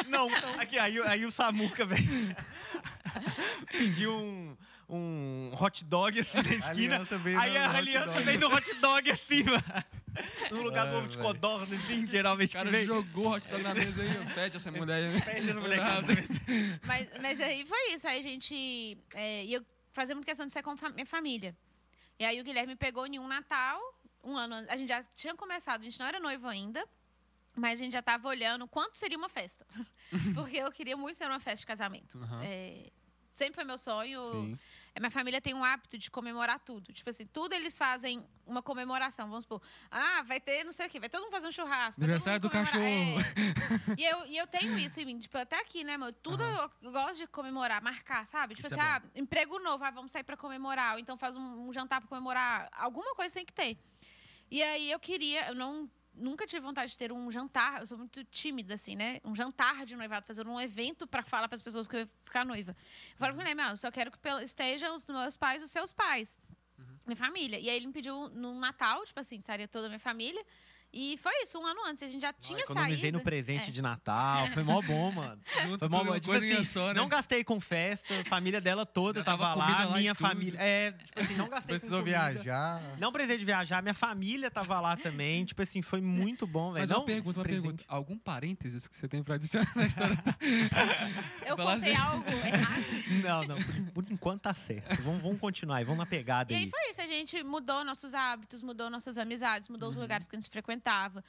[0.07, 0.59] Não, não.
[0.59, 2.35] Aqui, aí, aí o Samuca, velho,
[3.71, 4.57] pediu um,
[4.89, 6.69] um hot dog assim na esquina.
[6.95, 8.23] aliança veio aí a aliança dog.
[8.23, 9.63] veio no hot dog assim, mano.
[10.51, 12.85] No lugar do Ah, ovo de codorna, assim, geralmente O cara que vem.
[12.85, 14.33] jogou hot dog na mesa aí.
[14.33, 15.21] Pede essa mulher aí.
[15.21, 15.79] Pede essa mulher.
[16.85, 18.07] Mas, mas aí foi isso.
[18.07, 18.97] Aí a gente.
[19.13, 19.63] É, e eu
[19.93, 21.55] fazia muita questão de ser com fa- minha família.
[22.17, 23.79] E aí o Guilherme pegou em um Natal,
[24.23, 24.69] um ano antes.
[24.71, 26.83] A gente já tinha começado, a gente não era noivo ainda.
[27.55, 29.65] Mas a gente já estava olhando quanto seria uma festa.
[30.33, 32.17] Porque eu queria muito ter uma festa de casamento.
[32.17, 32.41] Aham.
[32.43, 32.89] É,
[33.33, 34.21] sempre foi meu sonho.
[34.31, 34.59] Sim.
[34.99, 36.91] A minha família tem um hábito de comemorar tudo.
[36.91, 39.29] Tipo assim, tudo eles fazem uma comemoração.
[39.29, 42.01] Vamos supor, ah, vai ter não sei o quê, vai todo mundo fazer um churrasco.
[42.01, 42.81] Aniversário do comemorar.
[42.81, 43.15] É.
[43.97, 46.11] E, eu, e eu tenho isso em mim, tipo, até aqui, né, meu?
[46.11, 46.43] Tudo
[46.81, 48.55] eu gosto de comemorar, marcar, sabe?
[48.55, 50.95] Tipo Isso assim, é ah, emprego novo, ah, vamos sair pra comemorar.
[50.95, 52.67] Ou então faz um, um jantar pra comemorar.
[52.73, 53.77] Alguma coisa tem que ter.
[54.51, 55.89] E aí eu queria, eu não.
[56.19, 59.19] Nunca tive vontade de ter um jantar, eu sou muito tímida, assim, né?
[59.23, 62.45] Um jantar de noivado, fazer um evento pra falar pras pessoas que eu ia ficar
[62.45, 62.75] noiva.
[63.11, 65.91] Eu falo com ele, meu, eu só quero que estejam os meus pais, os seus
[65.91, 66.37] pais
[67.09, 67.59] minha família.
[67.59, 70.45] E aí ele me pediu no Natal, tipo assim, estaria toda a minha família.
[70.91, 72.01] E foi isso, um ano antes.
[72.01, 73.17] A gente já tinha Economizei saído.
[73.19, 73.71] no presente É.
[73.71, 74.47] de Natal.
[74.47, 75.39] Foi mó bom, mano.
[75.79, 76.19] Foi mó bom.
[76.19, 76.93] Tipo assim, só, né?
[76.95, 80.27] não gastei com festa, a família dela toda Já tava, lá, lá minha tudo.
[80.27, 80.59] família.
[80.59, 82.31] É, tipo assim, não gastei Precisou com comida.
[82.33, 82.81] viajar.
[82.97, 85.45] Não precisei de viajar, minha família tava lá também.
[85.45, 86.81] Tipo assim, foi muito bom, velho.
[86.81, 87.61] Mas Não, uma pergunta, uma presente.
[87.63, 87.83] pergunta.
[87.87, 90.17] Algum parênteses que você tem pra adicionar na história?
[91.45, 92.01] Eu contei assim.
[92.01, 92.83] algo errado.
[93.23, 95.01] Não, não, por, por enquanto tá certo.
[95.03, 96.69] Vamos, vamos continuar aí, vamos na pegada E aí aí.
[96.69, 100.01] foi isso, a gente mudou nossos hábitos, mudou nossas amizades, mudou os Uhum.
[100.01, 101.23] lugares que a gente frequentava frequentava.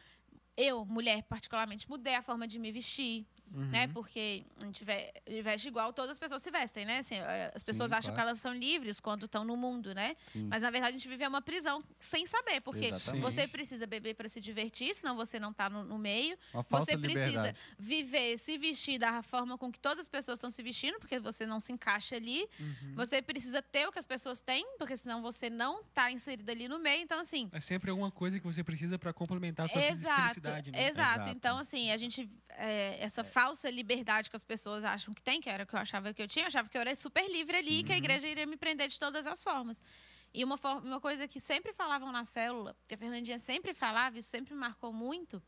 [0.62, 3.86] Eu, mulher, particularmente, mudei a forma de me vestir, né?
[3.86, 3.92] Uhum.
[3.94, 5.10] Porque a gente ve-
[5.42, 6.98] veste igual todas as pessoas se vestem, né?
[6.98, 8.16] Assim, eh, as pessoas Sim, acham claro.
[8.16, 10.14] que elas são livres quando estão no mundo, né?
[10.32, 10.46] Sim.
[10.50, 13.22] Mas na verdade a gente vive uma prisão sem saber, porque Exatamente.
[13.22, 16.36] você precisa beber para se divertir, senão você não tá no, no meio.
[16.52, 17.58] Uma Você precisa liberdade.
[17.78, 21.46] viver, se vestir da forma com que todas as pessoas estão se vestindo, porque você
[21.46, 22.46] não se encaixa ali.
[22.60, 22.94] Uhum.
[22.96, 26.68] Você precisa ter o que as pessoas têm, porque senão você não está inserido ali
[26.68, 27.02] no meio.
[27.02, 27.48] Então, assim.
[27.50, 30.40] É sempre alguma coisa que você precisa pra complementar a sua Exato,
[30.72, 30.88] né?
[30.88, 31.20] exato.
[31.20, 31.28] Exato.
[31.28, 32.30] Então, assim, a gente.
[32.50, 35.78] é, essa falsa liberdade que as pessoas acham que tem, que era o que eu
[35.80, 38.28] achava que eu tinha, eu achava que eu era super livre ali, que a igreja
[38.28, 39.82] iria me prender de todas as formas.
[40.32, 44.18] E uma, forma, uma coisa que sempre falavam na célula, que a Fernandinha sempre falava,
[44.18, 45.42] isso sempre me marcou muito,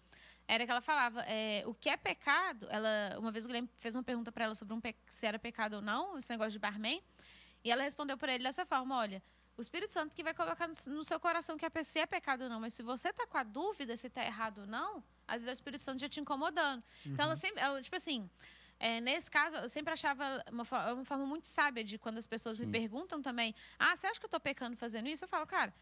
[0.48, 2.66] era que ela falava: é, o que é pecado?
[2.70, 5.74] Ela, uma vez o Guilherme fez uma pergunta para ela sobre um se era pecado
[5.74, 7.02] ou não, esse negócio de barman,
[7.64, 9.22] e ela respondeu para ele dessa forma: olha.
[9.56, 12.48] O Espírito Santo que vai colocar no, seu coração que pe- se é pecado ou
[12.48, 12.60] não.
[12.60, 15.50] Mas se você tá com a dúvida se tá errado ou não, às vezes é
[15.52, 16.82] o Espírito Santo já te incomodando.
[17.04, 18.28] Então, ela sempre, ela, tipo assim,
[18.80, 22.58] é, nesse caso, eu sempre achava uma, uma forma muito sábia de quando as pessoas
[22.58, 25.24] me perguntam também: ah, você acha que eu tô pecando fazendo isso?
[25.24, 25.72] Eu falo, cara,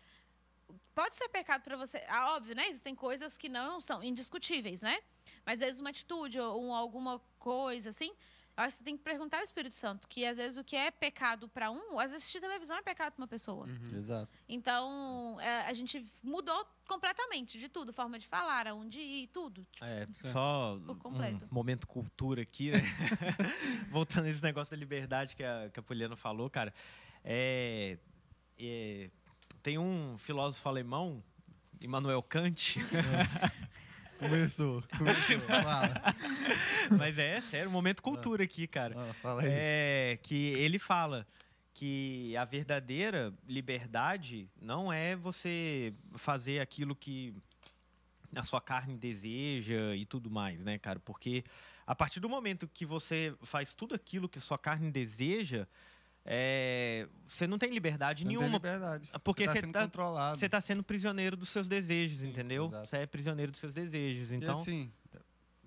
[0.95, 2.05] pode ser pecado para você.
[2.09, 2.67] Ah, óbvio, né?
[2.69, 4.99] Existem coisas que não são indiscutíveis, né?
[5.47, 8.13] Mas às vezes uma atitude ou um- alguma coisa assim.
[8.61, 10.77] Eu acho que você tem que perguntar ao Espírito Santo, que às vezes o que
[10.77, 13.67] é pecado para um, às vezes assistir televisão é pecado para uma pessoa.
[13.97, 14.29] Exato.
[14.47, 19.67] Então, é, a gente mudou completamente de tudo, forma de falar, aonde ir, tudo.
[19.73, 21.47] Tipo, É, só Por completo.
[21.51, 22.81] um momento cultura aqui, né?
[23.91, 26.75] Voltando a esse negócio da liberdade que a, que a Poliana falou, cara.
[27.25, 27.97] É,
[28.59, 29.11] é,
[29.63, 31.23] tem um filósofo alemão,
[31.81, 32.79] Immanuel Kant,
[34.21, 35.41] Começou, começou.
[35.49, 36.15] Fala.
[36.97, 38.95] mas é sério, momento cultura aqui, cara.
[38.97, 39.49] Ah, fala aí.
[39.51, 41.27] É que ele fala
[41.73, 47.35] que a verdadeira liberdade não é você fazer aquilo que
[48.35, 51.01] a sua carne deseja e tudo mais, né, cara?
[51.01, 51.43] Porque
[51.87, 55.67] a partir do momento que você faz tudo aquilo que a sua carne deseja,
[56.25, 58.57] é, você não tem liberdade Não tem nenhuma.
[58.59, 59.11] liberdade.
[59.25, 60.39] Porque você tá você sendo tá- controlado.
[60.39, 62.67] Você está sendo prisioneiro dos seus desejos, entendeu?
[62.67, 62.87] exato.
[62.89, 64.31] Você é prisioneiro dos seus desejos.
[64.31, 64.93] E Então, assim,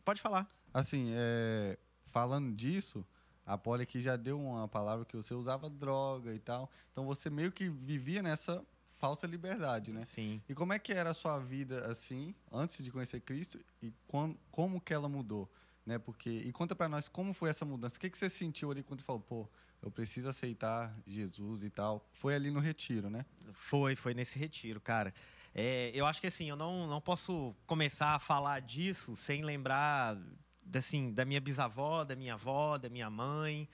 [0.05, 0.47] pode falar.
[0.73, 3.05] assim é, falando disso,
[3.45, 6.69] a Polly aqui já deu uma palavra que você usava droga e tal.
[6.91, 10.05] Então você meio que vivia nessa falsa liberdade, né?
[10.05, 10.41] Sim.
[10.47, 14.35] E como é que era a sua vida assim, antes de conhecer Cristo e quan-
[14.49, 15.51] como que ela mudou,
[15.85, 15.99] né?
[15.99, 17.97] Porque e conta pra nós como foi essa mudança.
[17.97, 19.49] O que que você sentiu ali quando você falou, pô,
[19.83, 22.07] eu preciso aceitar Jesus e tal?
[22.13, 23.25] Foi ali no retiro, né?
[23.51, 25.13] Foi, foi nesse retiro, cara.
[25.53, 30.17] É, eu acho que assim, eu não, não posso começar a falar disso sem lembrar
[30.73, 33.67] assim, da minha bisavó, da minha avó, da minha mãe.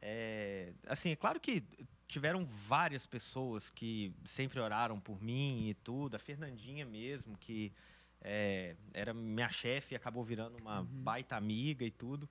[0.00, 1.64] É, assim, é claro que
[2.06, 6.14] tiveram várias pessoas que sempre oraram por mim e tudo.
[6.14, 7.72] A Fernandinha mesmo, que
[8.20, 12.28] é, era minha chefe e acabou virando uma baita amiga e tudo,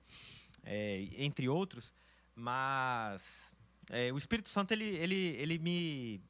[0.64, 1.92] é, entre outros.
[2.38, 3.52] Mas
[3.90, 6.20] é, o Espírito Santo, ele, ele, ele, me,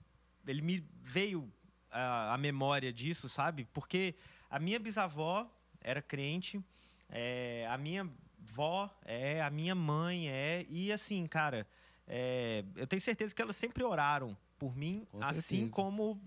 [0.46, 1.52] ele me veio
[1.90, 3.66] a, a memória disso, sabe?
[3.74, 4.14] Porque
[4.48, 5.46] a minha bisavó
[5.82, 6.58] era crente,
[7.10, 11.66] é, a minha vó é, a minha mãe é, e assim, cara,
[12.06, 15.70] é, eu tenho certeza que elas sempre oraram por mim, Com assim certeza.
[15.72, 16.20] como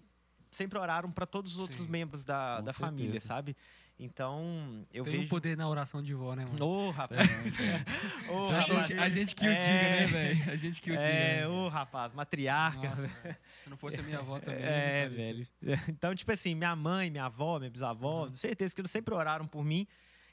[0.52, 1.92] sempre oraram para todos os outros Sim.
[1.92, 3.56] membros da, Com da família, sabe?
[4.04, 5.30] Então, eu Tem um vejo.
[5.30, 6.66] poder na oração de vó, né, mano?
[6.66, 7.20] Ô, rapaz.
[8.28, 8.88] Ô, a, rapaz.
[8.88, 9.56] gente, a gente que o É.
[9.56, 10.52] diga, né, velho?
[10.52, 11.06] A gente que o diga.
[11.08, 11.48] É, né?
[11.48, 12.90] ô, rapaz, matriarca.
[12.90, 13.08] Nossa,
[13.64, 14.64] se não fosse a minha avó também.
[14.64, 15.46] É, velho.
[15.88, 18.36] Então, tipo assim, minha mãe, minha avó, minha bisavó, Uhum.
[18.36, 19.86] certeza que eles sempre oraram por mim.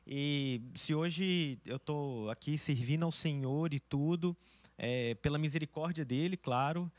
[0.07, 4.35] E se hoje eu tô aqui servindo ao Senhor e tudo,
[4.79, 6.91] é pela misericórdia dele, claro,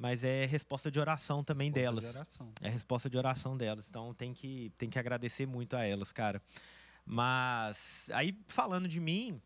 [0.00, 2.04] mas é resposta de oração também Resposta delas.
[2.12, 2.52] de oração.
[2.62, 3.88] É resposta de oração delas.
[3.88, 6.40] Então tem que, tem que agradecer muito a elas, cara.
[7.04, 9.40] Mas aí falando de mim,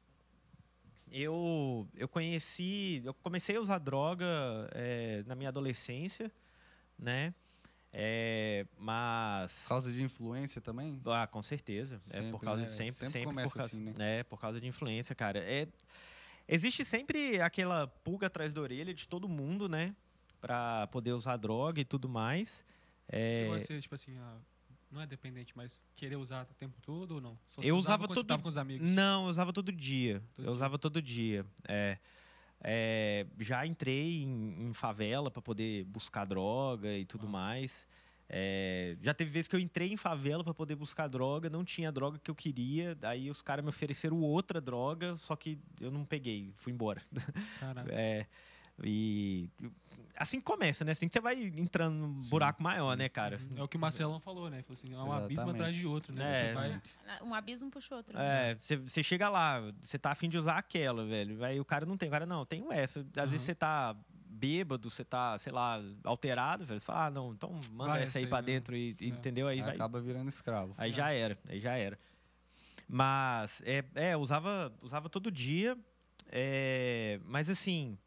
[1.11, 4.27] eu, eu conheci, eu comecei a usar droga
[4.73, 6.31] é, na minha adolescência,
[6.99, 7.35] né?
[7.95, 10.99] É, mas Por causa de influência também?
[11.07, 11.97] ah, com certeza.
[11.97, 12.67] é por Sempre, causa né?
[12.69, 14.19] de sempre, Sempre sempre, começa por causa, assim, né?
[14.19, 15.39] É, por causa de influência, cara.
[15.39, 15.69] É,
[16.49, 19.95] existe sempre aquela pulga atrás da orelha de todo mundo, né?
[20.43, 22.63] Pra poder usar droga e tudo mais.
[23.09, 24.37] É, Chegou a ser, tipo assim, ah,
[24.91, 27.39] não é dependente, mas querer usar o tempo todo ou não?
[27.49, 28.87] Só Eu usava usava todo- tava com os amigos.
[28.87, 30.21] Não, eu usava todo dia.
[30.35, 30.53] Todo eu dia.
[30.53, 31.47] usava todo dia.
[31.67, 31.97] É.
[32.65, 37.31] É, já entrei em, em favela para poder buscar droga e tudo Ah.
[37.31, 37.87] mais.
[38.29, 41.89] É, já teve vezes que eu entrei em favela para poder buscar droga, não tinha
[41.89, 42.97] a droga que eu queria.
[43.03, 47.03] Aí os caras me ofereceram outra droga, só que eu não peguei, fui embora.
[47.61, 47.93] Caraca.
[47.93, 48.27] É,
[48.83, 49.49] e
[50.23, 50.93] assim que começa, né?
[50.93, 52.99] Assim que você vai entrando num Sim, buraco maior, sim.
[52.99, 53.41] né, cara?
[53.57, 54.63] É o que o Marcelão falou, né?
[54.63, 55.55] Falou assim, é um abismo Exatamente.
[55.57, 56.25] atrás de outro, né?
[56.25, 56.83] É, Você vai...
[57.23, 58.17] Um abismo puxa outro.
[58.19, 61.45] É, você- você chega lá, você tá afim de usar aquela, velho.
[61.45, 63.01] Aí o cara não tem, o cara não, tem essa.
[63.01, 63.27] Às Aham.
[63.27, 63.95] vezes você tá
[64.35, 66.81] bêbado, você tá, sei lá, alterado, velho.
[66.81, 68.53] Você fala, ah, não, então manda Vai essa aí essa pra aí, né?
[68.53, 69.05] dentro e, É.
[69.07, 69.47] entendeu?
[69.47, 69.75] Aí, Aí vai.
[69.75, 70.75] acaba virando escravo.
[70.79, 71.99] Aí já era, aí já era.
[72.89, 75.77] Mas, é, é usava, usava todo dia.
[76.35, 77.99] é, mas assim,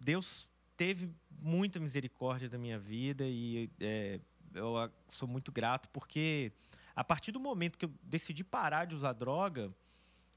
[0.00, 1.10] Deus teve
[1.40, 4.20] muita misericórdia da minha vida e é,
[4.54, 6.52] eu sou muito grato porque
[6.94, 9.72] a partir do momento que eu decidi parar de usar droga,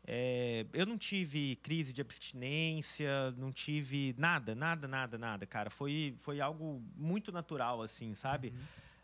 [0.06, 5.70] é, eu não tive crise de abstinência, não tive nada, nada, nada, nada, cara.
[5.70, 8.54] Foi, foi algo muito natural, assim, sabe?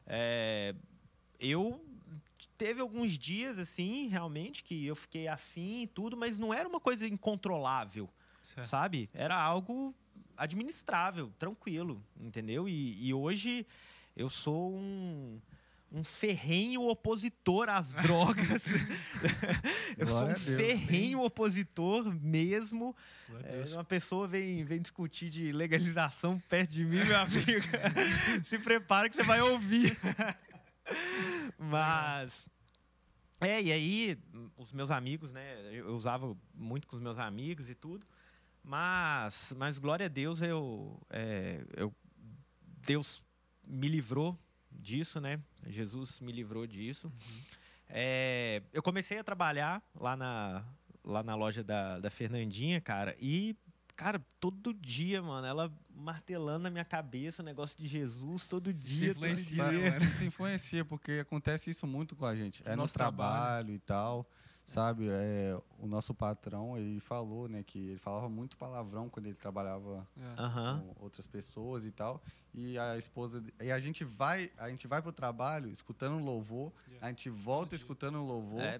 [0.08, 0.74] É,
[1.40, 1.84] eu
[2.58, 6.80] teve alguns dias, assim, realmente, que eu fiquei afim e tudo, mas não era uma
[6.80, 8.10] coisa incontrolável,
[8.42, 8.68] Certo.
[8.68, 9.10] sabe?
[9.14, 9.94] Era algo
[10.38, 12.68] administrável, tranquilo, entendeu?
[12.68, 13.66] E, e hoje
[14.16, 15.40] eu sou um,
[15.92, 18.66] um ferrenho opositor às drogas.
[19.98, 22.96] eu sou um Deus, ferrenho opositor mesmo.
[23.44, 27.62] É, uma pessoa vem, vem discutir de legalização perto de mim, meu amigo.
[28.46, 29.98] Se prepara que você vai ouvir.
[31.58, 32.46] Mas.
[33.42, 34.18] É, e aí,
[34.56, 35.58] os meus amigos, né?
[35.74, 38.06] Eu usava muito com os meus amigos e tudo.
[38.64, 41.94] Mas, mas glória a Deus, eu, é, eu.
[42.86, 43.22] Deus
[43.66, 44.38] me livrou
[44.72, 45.40] disso, né?
[45.68, 47.12] Jesus me livrou disso.
[47.90, 50.64] É, eu comecei a trabalhar lá na,
[51.04, 53.56] lá na loja da, da Fernandinha, cara, e,
[53.96, 59.14] cara, todo dia, mano, ela martelando na minha cabeça o negócio de Jesus, todo dia.
[59.14, 59.80] todo influencia, dia.
[59.80, 60.06] né, mano?
[60.12, 62.62] Isso influencia, porque acontece isso muito com a gente.
[62.66, 63.74] É no Nosso trabalho, trabalho.
[63.76, 64.28] e tal,
[64.66, 65.08] sabe?
[65.12, 70.08] É, o nosso patrão, ele falou, né, que ele falava muito palavrão quando ele trabalhava
[70.18, 70.42] É.
[70.96, 72.22] Com outras pessoas e tal.
[72.54, 73.44] E a esposa...
[73.62, 77.08] E a gente vai, a gente vai pro trabalho escutando um louvor, Yeah.
[77.08, 78.62] a gente volta escutando um louvor.
[78.62, 78.80] É,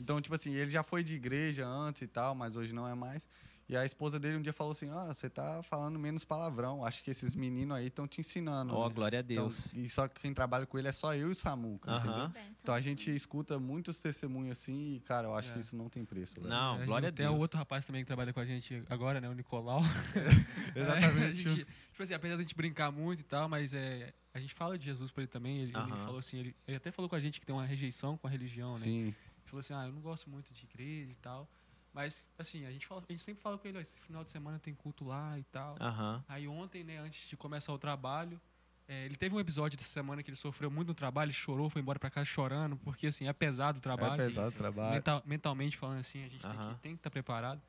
[0.00, 2.94] Então, tipo assim, ele já foi de igreja antes e tal, mas hoje não é
[2.94, 3.28] mais.
[3.70, 6.84] E a esposa dele um dia falou assim: Ah, você tá falando menos palavrão.
[6.84, 8.74] Acho que esses meninos aí estão te ensinando.
[8.74, 9.72] ó, né?" glória a Então, Deus.
[9.72, 11.98] e só que quem trabalha com ele é só eu e o Samuca, Aham.
[12.04, 12.28] entendeu?
[12.30, 12.60] Benção.
[12.62, 15.52] Então a gente escuta muitos testemunhos assim e, cara, eu acho É.
[15.54, 16.34] que isso não tem preço.
[16.34, 16.48] velho.
[16.48, 17.36] Não, glória a Tem Deus.
[17.36, 19.28] o outro rapaz também que trabalha com a gente agora, né?
[19.28, 19.82] O Nicolau.
[20.74, 21.36] Exatamente.
[21.42, 24.52] gente, tipo assim, apesar de a gente brincar muito e tal, mas é, a gente
[24.54, 25.58] fala de Jesus pra ele também.
[25.58, 25.96] Ele, ele Aham.
[26.04, 28.30] falou assim, ele, ele até falou com a gente que tem uma rejeição com a
[28.30, 28.78] religião, né?
[28.78, 29.00] Sim.
[29.06, 29.14] Ele
[29.44, 31.48] falou assim, ah, eu não gosto muito de igreja e tal.
[31.92, 34.30] Mas, assim, a gente, fala, a gente sempre fala com ele, ó, esse final de
[34.30, 35.76] semana tem culto lá e tal.
[35.80, 36.24] Aham.
[36.28, 38.40] Aí ontem, né, antes de começar o trabalho,
[38.86, 41.68] é, ele teve um episódio dessa semana que ele sofreu muito no trabalho, ele chorou,
[41.68, 44.22] foi embora pra casa chorando, porque, assim, é pesado o trabalho.
[44.22, 44.94] é pesado o trabalho.
[44.94, 47.60] Mental- mentalmente falando assim, a gente tem que tem que estar preparado.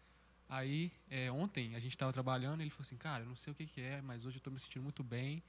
[0.48, 3.56] Aí, é, ontem, a gente estava trabalhando, ele falou assim, cara, eu não sei o
[3.56, 5.42] que, que é, mas hoje eu tô me sentindo muito bem.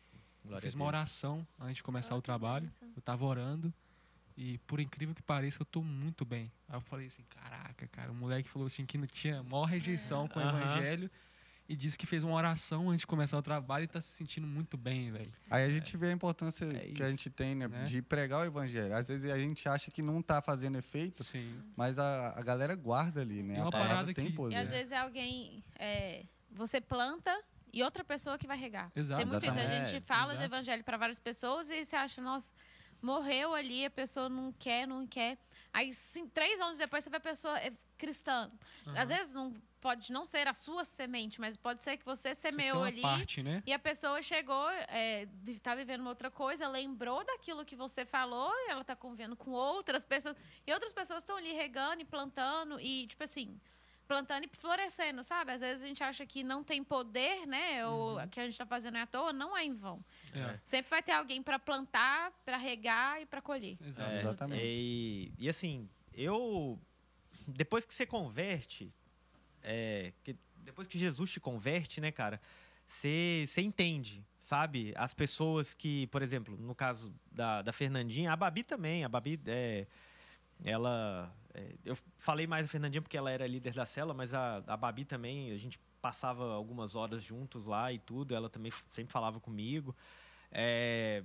[0.44, 2.68] Eu Glória fiz uma oração antes de começar Ah, o trabalho.
[2.96, 3.72] Eu tava orando.
[4.36, 6.50] E por incrível que pareça, eu tô muito bem.
[6.68, 10.26] Aí eu falei assim, caraca, cara, o moleque falou assim que não tinha maior rejeição
[10.28, 11.10] com o evangelho.
[11.68, 14.46] E disse que fez uma oração antes de começar o trabalho e tá se sentindo
[14.46, 15.32] muito bem, velho.
[15.48, 17.84] Aí a gente vê a importância É que a gente tem, né, Né?
[17.84, 18.94] de pregar o evangelho.
[18.94, 21.62] Às vezes a gente acha que não tá fazendo efeito, Sim.
[21.76, 23.54] mas a, a galera guarda ali, né?
[23.54, 24.54] É a uma palavra parada tem que- poder.
[24.54, 25.62] E às vezes é alguém.
[25.78, 27.32] é, você planta
[27.72, 28.90] e outra pessoa que vai regar.
[28.94, 29.22] Exato.
[29.22, 29.56] Tem muito isso.
[29.58, 29.90] A Exatamente.
[29.92, 30.44] gente fala do Exato.
[30.54, 32.52] evangelho para várias pessoas e você acha, nossa,
[33.02, 35.36] morreu ali, a pessoa não quer, não quer.
[35.72, 38.50] Aí, sim, três anos depois, você vê a pessoa é cristã.
[38.96, 42.40] Às vezes não pode não ser a sua semente, mas pode ser que você Você
[42.40, 43.00] semeou uma ali.
[43.00, 43.62] parte, né?
[43.66, 48.04] E a pessoa chegou, é, vi- tá vivendo uma outra coisa, lembrou daquilo que você
[48.04, 50.36] falou, e ela tá convivendo com outras pessoas.
[50.66, 53.58] E outras pessoas estão ali regando e plantando, e, tipo assim,
[54.12, 55.52] plantando e florescendo, sabe?
[55.52, 57.86] Às vezes a gente acha que não tem poder, né?
[57.86, 58.28] Ou Uhum.
[58.28, 60.04] que a gente tá fazendo é à toa, não é em vão.
[60.34, 60.58] É.
[60.64, 63.78] Sempre vai ter alguém para plantar, para regar e para colher.
[63.80, 64.12] Exato.
[64.12, 64.62] É, Exatamente.
[64.64, 66.78] E, e assim, eu.
[67.48, 68.92] Depois que você converte,
[69.62, 72.40] é, que- depois que Jesus te converte, né, cara,
[72.86, 74.92] você você entende, sabe?
[74.96, 79.40] As pessoas que, por exemplo, no caso da, da Fernandinha, a Babi também, a Babi,
[79.46, 79.86] é,
[80.64, 81.34] ela.
[81.54, 84.76] É, eu falei mais da Fernandinha porque ela era líder da cela, mas a, a
[84.76, 89.38] Babi também, a gente passava algumas horas juntos lá e tudo, ela também sempre falava
[89.38, 89.94] comigo.
[90.50, 91.22] É,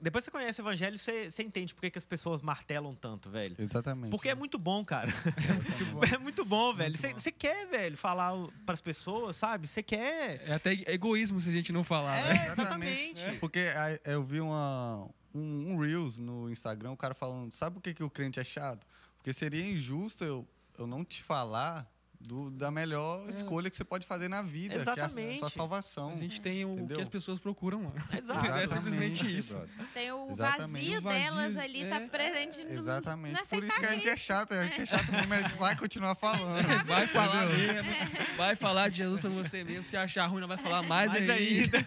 [0.00, 2.94] depois que você conhece o evangelho, você, você entende por que, que as pessoas martelam
[2.94, 3.54] tanto, velho.
[3.58, 4.10] Exatamente.
[4.10, 5.12] Porque é muito bom, cara.
[6.14, 6.96] É muito bom, velho.
[6.96, 8.32] Você você quer, velho, falar
[8.64, 9.66] para as pessoas, sabe?
[9.68, 10.42] Você quer.
[10.48, 12.46] É até egoísmo se a gente não falar, É, né?
[12.52, 13.38] exatamente.
[13.38, 17.82] Porque a- eu vi uma, um, um Reels no Instagram, o cara falando, sabe por
[17.82, 18.86] que, que o crente é chato?
[19.20, 20.48] Porque seria injusto eu,
[20.78, 21.86] eu não te falar
[22.20, 25.38] do, da melhor escolha que você pode fazer na vida, que é a Exatamente.
[25.38, 26.10] sua salvação.
[26.12, 26.96] A gente tem o Entendeu?
[26.96, 27.92] que as pessoas procuram.
[28.12, 28.40] Exato.
[28.60, 29.56] É simplesmente isso.
[29.56, 29.86] brother.
[29.94, 30.72] Tem o Exatamente.
[30.72, 32.06] vazio O vazio, delas ali, tá é.
[32.08, 33.34] presente no Exatamente.
[33.34, 35.54] não Por isso que a gente é chato, a gente é chato mesmo, a gente
[35.54, 36.62] vai continuar falando.
[36.84, 37.90] Vai falar mesmo.
[38.36, 39.84] Vai falar de Jesus pra você mesmo.
[39.84, 41.78] Se achar ruim, não vai falar mais, Mais ainda.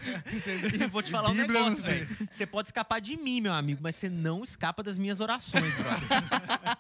[0.74, 2.08] E vou te falar um Bíblia, negócio, velho.
[2.32, 6.78] Você pode escapar de mim, meu amigo, mas você não escapa das minhas orações, brother.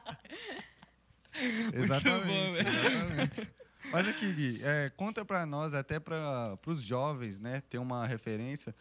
[1.73, 3.53] Exatamente, exatamente.
[3.91, 8.73] Mas aqui, Gui, é, conta pra nós, até para os jovens, né, ter uma referência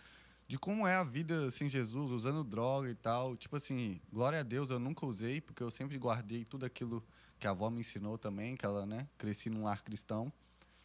[0.47, 3.37] de como é a vida sem Jesus, usando droga e tal.
[3.37, 7.03] Tipo assim, glória a Deus, eu nunca usei, porque eu sempre guardei tudo aquilo
[7.39, 10.33] que a avó me ensinou também, que ela, né, cresci num lar cristão.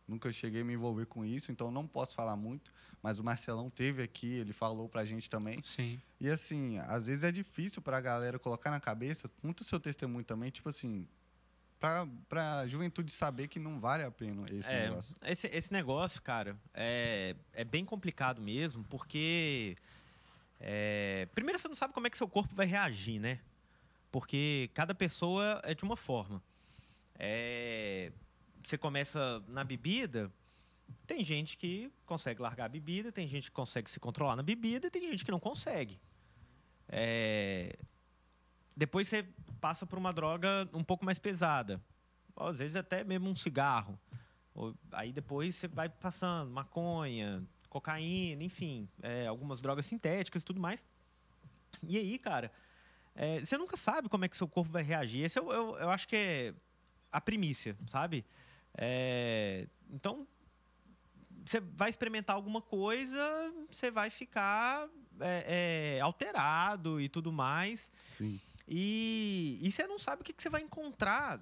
[0.08, 2.72] Nunca cheguei a me envolver com isso, então não posso falar muito.
[3.04, 5.62] Mas o Marcelão teve aqui, ele falou pra gente também.
[5.64, 6.00] Sim.
[6.20, 10.24] E assim, às vezes é difícil pra galera colocar na cabeça, conta o seu testemunho
[10.24, 11.06] também, tipo assim,
[11.80, 15.16] pra, pra juventude saber que não vale a pena esse É, negócio.
[15.24, 19.78] esse, esse negócio, cara, é, é bem complicado mesmo, porque.
[20.60, 23.40] é, primeiro, você não sabe como é que seu corpo vai reagir, né?
[24.12, 26.42] Porque cada pessoa é de uma forma.
[27.20, 28.12] É,
[28.64, 30.32] você começa na bebida,
[31.06, 34.88] tem gente que consegue largar a bebida, tem gente que consegue se controlar na bebida
[34.88, 36.00] e tem gente que não consegue.
[36.90, 37.76] É,
[38.76, 39.26] depois você
[39.58, 41.82] passa por uma droga um pouco mais pesada.
[42.36, 44.00] Às vezes até mesmo um cigarro.
[44.54, 50.60] Ou- Aí depois você vai passando maconha, cocaína, enfim, é, algumas drogas sintéticas e tudo
[50.60, 50.84] mais.
[51.84, 52.52] E aí, cara,
[53.16, 55.24] é, você nunca sabe como é que seu corpo vai reagir.
[55.24, 56.54] Esse eu, eu, eu acho que é
[57.12, 58.26] a primícia, sabe?
[58.78, 60.28] É, então,
[61.46, 63.20] você vai experimentar alguma coisa,
[63.72, 64.88] você vai ficar
[65.20, 67.92] é, é, alterado e tudo mais.
[68.08, 68.40] Sim.
[68.68, 71.42] E, e você não sabe o que, que você vai encontrar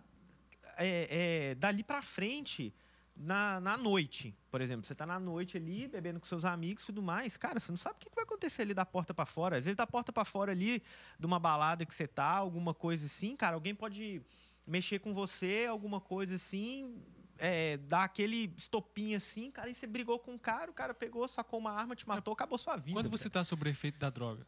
[0.77, 1.07] é,
[1.51, 2.73] é, dali pra frente
[3.15, 4.35] na, na noite.
[4.51, 7.37] Por exemplo, você tá na noite ali, bebendo com seus amigos e tudo mais.
[7.37, 9.57] Cara, você não sabe o que, vai acontecer ali da porta pra fora.
[9.57, 10.83] Às vezes, da porta pra fora ali,
[11.19, 14.21] de uma balada que você tá, alguma coisa assim, cara, alguém pode
[14.67, 17.01] mexer com você, alguma coisa assim.
[17.37, 21.27] É, dar aquele estopinho assim, cara, e você brigou com o cara, o cara pegou,
[21.27, 22.97] sacou uma arma, te matou, acabou sua vida.
[22.97, 24.47] Quando você tá sob o efeito da droga.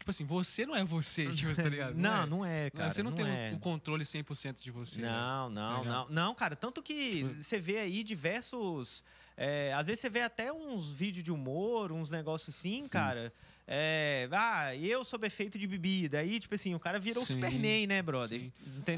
[0.00, 1.94] Tipo assim, você não é você, tipo, tá ligado?
[1.94, 2.26] Não, é.
[2.26, 2.88] não é, Não cara.
[2.88, 3.52] é, Você não, tem é.
[3.54, 5.02] o controle 100% de você.
[5.02, 5.08] né?
[5.08, 6.08] Não, não, Tá não.
[6.08, 9.04] Não, cara, tanto que você vê aí diversos.
[9.36, 13.32] é, às vezes você vê até uns vídeos de humor, uns negócios assim, cara.
[13.72, 16.18] É, ah, eu sob efeito de bebida.
[16.18, 18.40] Aí, tipo assim, o cara virou o Sim, Superman, né, brother?
[18.40, 18.52] sim.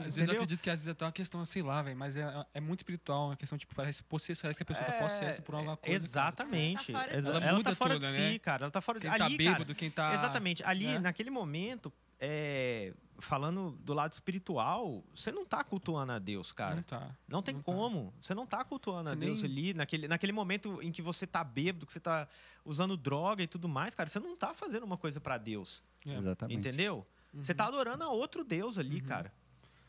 [0.06, 2.16] Às vezes eu acredito que às vezes é até uma questão, sei lá, velho, mas
[2.16, 5.42] é, é muito espiritual, uma questão, tipo, parece, possessa, parece que a pessoa tá possessa
[5.42, 6.08] por alguma coisa.
[6.08, 6.28] cara.
[6.30, 6.90] Exatamente.
[6.90, 7.36] Ela tá fora de Exa- si.
[7.36, 8.32] ela, Ela tá fora de né?
[8.32, 8.64] si, cara.
[8.64, 10.14] Ela tá fora de Quem ali, tá cara, bêbado, quem tá.
[10.14, 10.64] Exatamente.
[10.64, 10.98] Ali, né?
[11.00, 12.94] naquele momento, é,
[13.24, 16.76] falando do lado espiritual, você não tá cultuando a Deus, cara.
[16.76, 17.16] Não tá.
[17.28, 17.72] Não tem Não tá.
[17.72, 18.12] como.
[18.20, 21.26] Você não tá cultuando a Você Deus nem- ali, naquele, naquele momento em que você
[21.26, 22.28] tá bêbado, que você tá
[22.64, 25.82] usando droga e tudo mais, cara, você não tá fazendo uma coisa pra Deus.
[26.06, 26.16] É.
[26.16, 26.58] Exatamente.
[26.58, 27.06] Entendeu?
[27.34, 29.32] Você tá adorando a outro Deus ali, cara.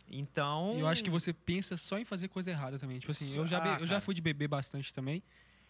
[0.07, 0.77] Então.
[0.79, 2.99] Eu acho que você pensa só em fazer coisa errada também.
[2.99, 5.23] Tipo assim, eu já, Ah, eu já fui de beber bastante também.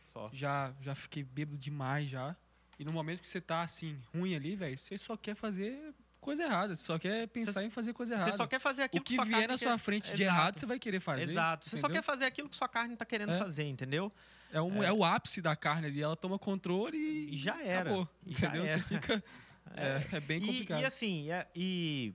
[0.08, 0.30] Só.
[0.34, 2.36] Já, já fiquei bêbado demais já.
[2.78, 5.94] E no momento que você tá assim, ruim ali, velho, você só quer fazer
[6.24, 6.76] coisa errada.
[6.76, 8.32] Você só quer pensar em fazer coisa errada.
[8.32, 10.38] Você só quer fazer O aquilo que sua vier na quer- sua frente de Exato.
[10.40, 11.30] errado, você vai querer fazer.
[11.30, 11.70] Exato.
[11.70, 13.38] Você só quer fazer aquilo que sua carne tá querendo É.
[13.40, 14.12] fazer, entendeu?
[14.52, 14.92] É, um, é.
[14.92, 16.02] o ápice da carne ali.
[16.02, 17.82] Ela toma controle e, E já era.
[17.90, 18.64] Acabou, E já entendeu?
[18.66, 18.78] era.
[18.78, 19.24] Você fica.
[19.76, 20.82] É, é bem E- complicado.
[20.82, 22.14] E, assim, é- e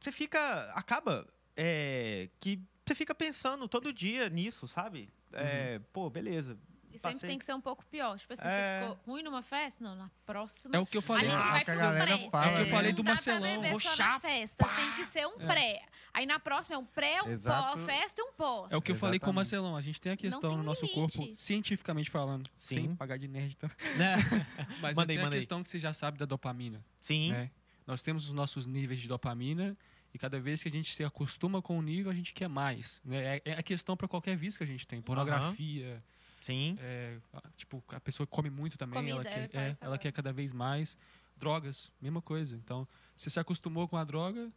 [0.00, 0.70] você fica.
[0.74, 5.08] Acaba é, que você fica pensando todo dia nisso, sabe?
[5.32, 6.58] É, Pô, beleza.
[6.92, 7.28] E sempre Passei.
[7.28, 8.18] tem que ser um pouco pior.
[8.18, 8.80] Tipo assim, É.
[8.80, 9.82] você ficou ruim numa festa?
[9.84, 10.74] Não, na próxima.
[10.76, 11.30] É o que eu A falei.
[11.30, 12.30] gente Ah, vai a pro galera pré.
[12.30, 12.70] fala, É o que eu né?
[12.72, 13.60] falei do Não dá pra Marcelão.
[13.62, 14.64] beber Vou só na festa.
[14.76, 15.82] Tem que ser um pré.
[16.14, 17.78] Aí na próxima é um pré, um Exato.
[17.78, 18.72] pós-festa e um pós.
[18.72, 19.36] É o que eu falei com o Exatamente.
[19.36, 19.76] Marcelão.
[19.76, 21.16] A gente tem a questão tem no nosso limite.
[21.18, 22.74] corpo, cientificamente falando, Sim.
[22.74, 23.70] sem pagar de nerd, tá?
[23.96, 24.16] Né?
[24.80, 25.38] Mas Manda aí, tem a manda aí.
[25.40, 26.84] questão que você já sabe da dopamina.
[27.00, 27.32] Sim.
[27.32, 27.50] né?
[27.86, 29.76] Nós temos os nossos níveis de dopamina
[30.12, 33.00] e cada vez que a gente se acostuma com o nível, a gente quer mais.
[33.04, 33.36] Né?
[33.36, 35.00] É, é a questão para qualquer vício que a gente tem.
[35.00, 36.02] Pornografia,
[36.48, 36.76] Sim.
[36.80, 37.18] é,
[37.56, 40.32] tipo, a pessoa que come muito também, Comida, ela, eu quer, é, ela quer cada
[40.32, 40.96] vez mais.
[41.36, 42.56] Drogas, mesma coisa.
[42.56, 44.50] Então, você se acostumou com a droga,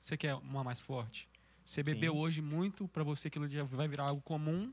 [0.00, 1.28] você quer uma mais forte.
[1.64, 2.18] Você bebeu Sim.
[2.18, 4.72] hoje muito, para você aquilo já vai virar algo comum,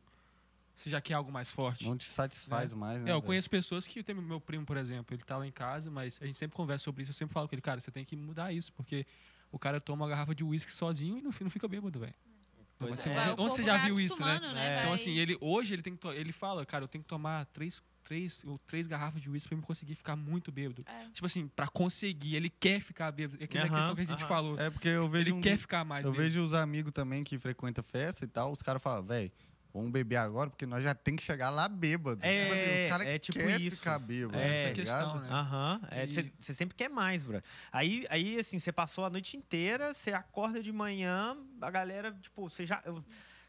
[0.76, 1.86] você já quer algo mais forte.
[1.86, 3.12] Não te satisfaz mais, né?
[3.12, 5.92] É, eu conheço pessoas que tem meu primo, por exemplo, ele tá lá em casa,
[5.92, 7.12] mas a gente sempre conversa sobre isso.
[7.12, 9.06] Eu sempre falo com ele, cara, você tem que mudar isso, porque
[9.52, 12.16] o cara toma uma garrafa de uísque sozinho e não, fi- não fica bêbado, velho.
[12.86, 13.14] Então, assim, é.
[13.16, 14.32] Vai, o onde você já viu isso, né?
[14.36, 14.80] acostumando, É.
[14.80, 17.82] Então, assim, ele hoje ele tem que ele fala, cara, eu tenho que tomar três,
[18.04, 20.84] três, ou três garrafas de uísque pra me conseguir ficar muito bêbado.
[20.88, 21.10] É.
[21.14, 23.38] Tipo assim, pra conseguir, ele quer ficar bêbado.
[23.42, 24.60] É aquela questão que a gente falou.
[24.60, 26.28] É porque eu vejo ele um- quer ficar mais Eu bêbado.
[26.30, 29.32] vejo os amigos também que frequentam festa e tal, os caras falam, velho,
[29.74, 32.20] vamos beber agora, porque nós já tem que chegar lá bêbado.
[32.24, 33.78] É, tipo assim, os caras é tipo querem isso.
[33.78, 34.38] ficar bêbado.
[34.38, 35.22] É, Essa é a tá questão, ligado?
[35.24, 35.30] né?
[35.32, 35.82] Aham.
[35.92, 37.42] É, Você você sempre quer mais, bro.
[37.72, 42.50] Aí, aí, assim, você passou a noite inteira, você acorda de manhã, a galera, tipo,
[42.50, 42.82] você já.
[42.86, 43.04] eu-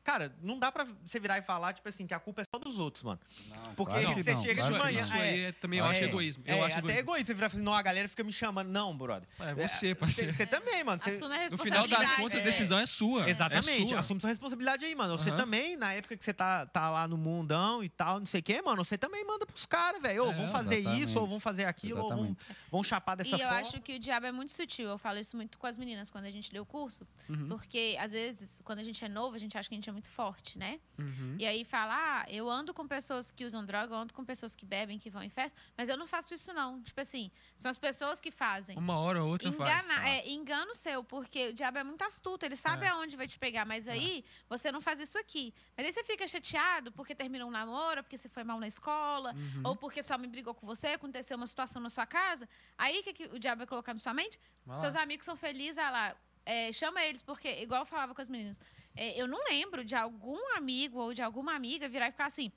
[0.05, 2.59] Cara, não dá pra você virar e falar, tipo assim, que a culpa é só
[2.59, 3.20] dos outros, mano.
[3.48, 4.98] Não, Porque claro você não, chega claro de manhã.
[5.00, 6.42] Isso aí é também, eu É, acho egoísmo.
[6.44, 6.98] Eu é, acho até egoísmo.
[7.00, 7.26] egoísmo.
[7.26, 8.68] Você virar e falar assim, não, a galera fica me chamando.
[8.68, 9.28] Não, brother.
[9.38, 10.32] É você, parceiro.
[10.32, 11.00] Você também, mano.
[11.00, 12.16] Você, Assume a No final das responsabilidade.
[12.20, 12.42] contas, a É.
[12.42, 13.30] decisão é sua.
[13.30, 13.84] Exatamente.
[13.84, 14.00] É sua.
[14.00, 15.16] Assume sua responsabilidade aí, mano.
[15.16, 15.36] Você Aham.
[15.38, 18.42] também, na época que você tá, tá lá no mundão e tal, não sei o
[18.42, 20.24] quê, mano, você também manda pros caras, velho.
[20.24, 21.05] Ou É, vão fazer exatamente.
[21.05, 22.46] isso, ou vão fazer aquilo, ou vão, Exatamente.
[22.72, 23.55] vão chapar dessa E eu forma.
[23.61, 24.88] acho que o diabo é muito sutil.
[24.88, 27.07] Eu falo isso muito com as meninas quando a gente deu o curso.
[27.28, 27.48] Uhum.
[27.50, 29.95] Porque, às vezes, quando a gente é novo, a gente acha que a gente é
[29.95, 30.80] muito forte, né?
[30.99, 31.36] Uhum.
[31.38, 34.57] E aí fala, ah, eu ando com pessoas que usam droga, eu ando com pessoas
[34.57, 36.82] que bebem, que vão em festa, mas eu não faço isso, não.
[36.82, 38.76] Tipo assim, são as pessoas que fazem.
[38.78, 39.84] Uma hora ou outra faz.
[39.86, 42.88] Engana, é, engano seu, porque o diabo é muito astuto, ele sabe É.
[42.88, 45.55] aonde vai te pegar, mas aí você não faz isso aqui.
[45.76, 49.32] Mas aí você fica chateado porque terminou um namoro, porque você foi mal na escola,
[49.34, 49.62] Uhum.
[49.64, 52.49] ou porque sua mãe brigou com você, aconteceu uma situação na sua casa.
[52.78, 54.38] Aí o que, que o diabo vai colocar na sua mente?
[54.78, 56.16] Seus amigos são felizes, ah lá,
[56.47, 58.61] é, chama eles, porque, igual eu falava com as meninas,
[58.97, 62.51] é, eu não lembro de algum amigo ou de alguma amiga virar e ficar assim.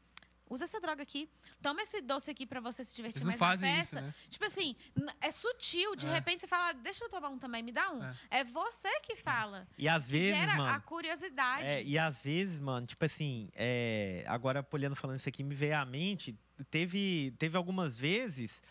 [0.47, 1.27] Usa essa droga aqui.
[1.59, 3.95] Toma esse doce aqui pra você se divertir Eles não mais na fazem festa.
[3.97, 4.13] isso, né?
[4.29, 4.75] Tipo assim,
[5.19, 5.95] é sutil.
[5.95, 6.13] De É.
[6.13, 8.03] repente você fala, deixa eu tomar um também, me dá um.
[8.03, 8.13] É.
[8.29, 9.67] É, você que fala.
[9.75, 10.81] E às Que vezes, gera a mano.
[10.83, 11.65] curiosidade.
[11.65, 15.77] É, e às vezes, mano, tipo assim, é, agora Poliano falando isso aqui me veio
[15.77, 16.37] à mente.
[16.69, 18.61] Teve, teve algumas vezes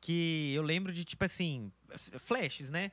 [0.00, 1.70] que eu lembro de, tipo assim,
[2.18, 2.90] flashes, né?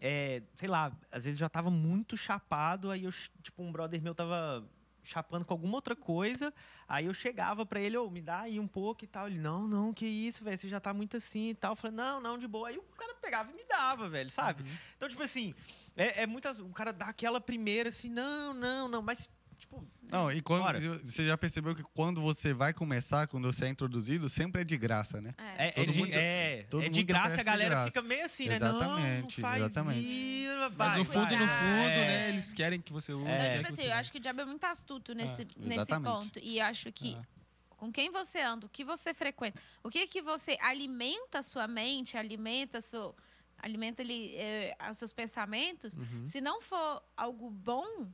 [0.00, 4.14] É, sei lá, às vezes já tava muito chapado, aí eu, tipo, um brother meu
[4.14, 4.68] tava
[5.06, 6.52] chapando com alguma outra coisa,
[6.88, 9.28] aí eu chegava pra ele, ô, me dá aí um pouco e tal.
[9.28, 11.72] Ele, não, não, que isso, velho, você já tá muito assim e tal.
[11.72, 12.68] Eu falei, não, não, de boa.
[12.68, 14.64] Aí o cara pegava e me dava, velho, sabe?
[14.96, 15.54] Então, tipo assim,
[15.96, 16.58] é, é muitas.
[16.58, 19.86] O cara dá aquela primeira assim, não, não, não, mas, tipo.
[20.08, 20.80] Não, e quando, Bora.
[21.04, 24.76] você já percebeu que quando você vai começar, quando você é introduzido, sempre é de
[24.76, 25.34] graça, né?
[25.36, 25.66] É.
[25.68, 27.86] É, é de, mundo- é, todo é de graça, a galera graça.
[27.88, 28.58] fica meio assim, né?
[28.60, 30.06] Não, não Exatamente, faz exatamente.
[30.08, 30.46] isso,
[30.76, 32.06] Mas no fundo, no fundo, É.
[32.06, 32.28] né?
[32.28, 33.24] Eles querem que você use.
[33.24, 33.56] Então, É.
[33.56, 36.12] tipo assim, você eu acho que o diabo é muito astuto nesse, nesse exatamente.
[36.12, 36.38] ponto.
[36.40, 37.22] E acho que É.
[37.70, 41.66] com quem você anda, o que você frequenta, o que que você alimenta a sua
[41.66, 43.14] mente, alimenta seu,
[43.58, 46.24] alimenta ali, eh, os seus pensamentos, Uhum.
[46.24, 48.06] se não for algo bom,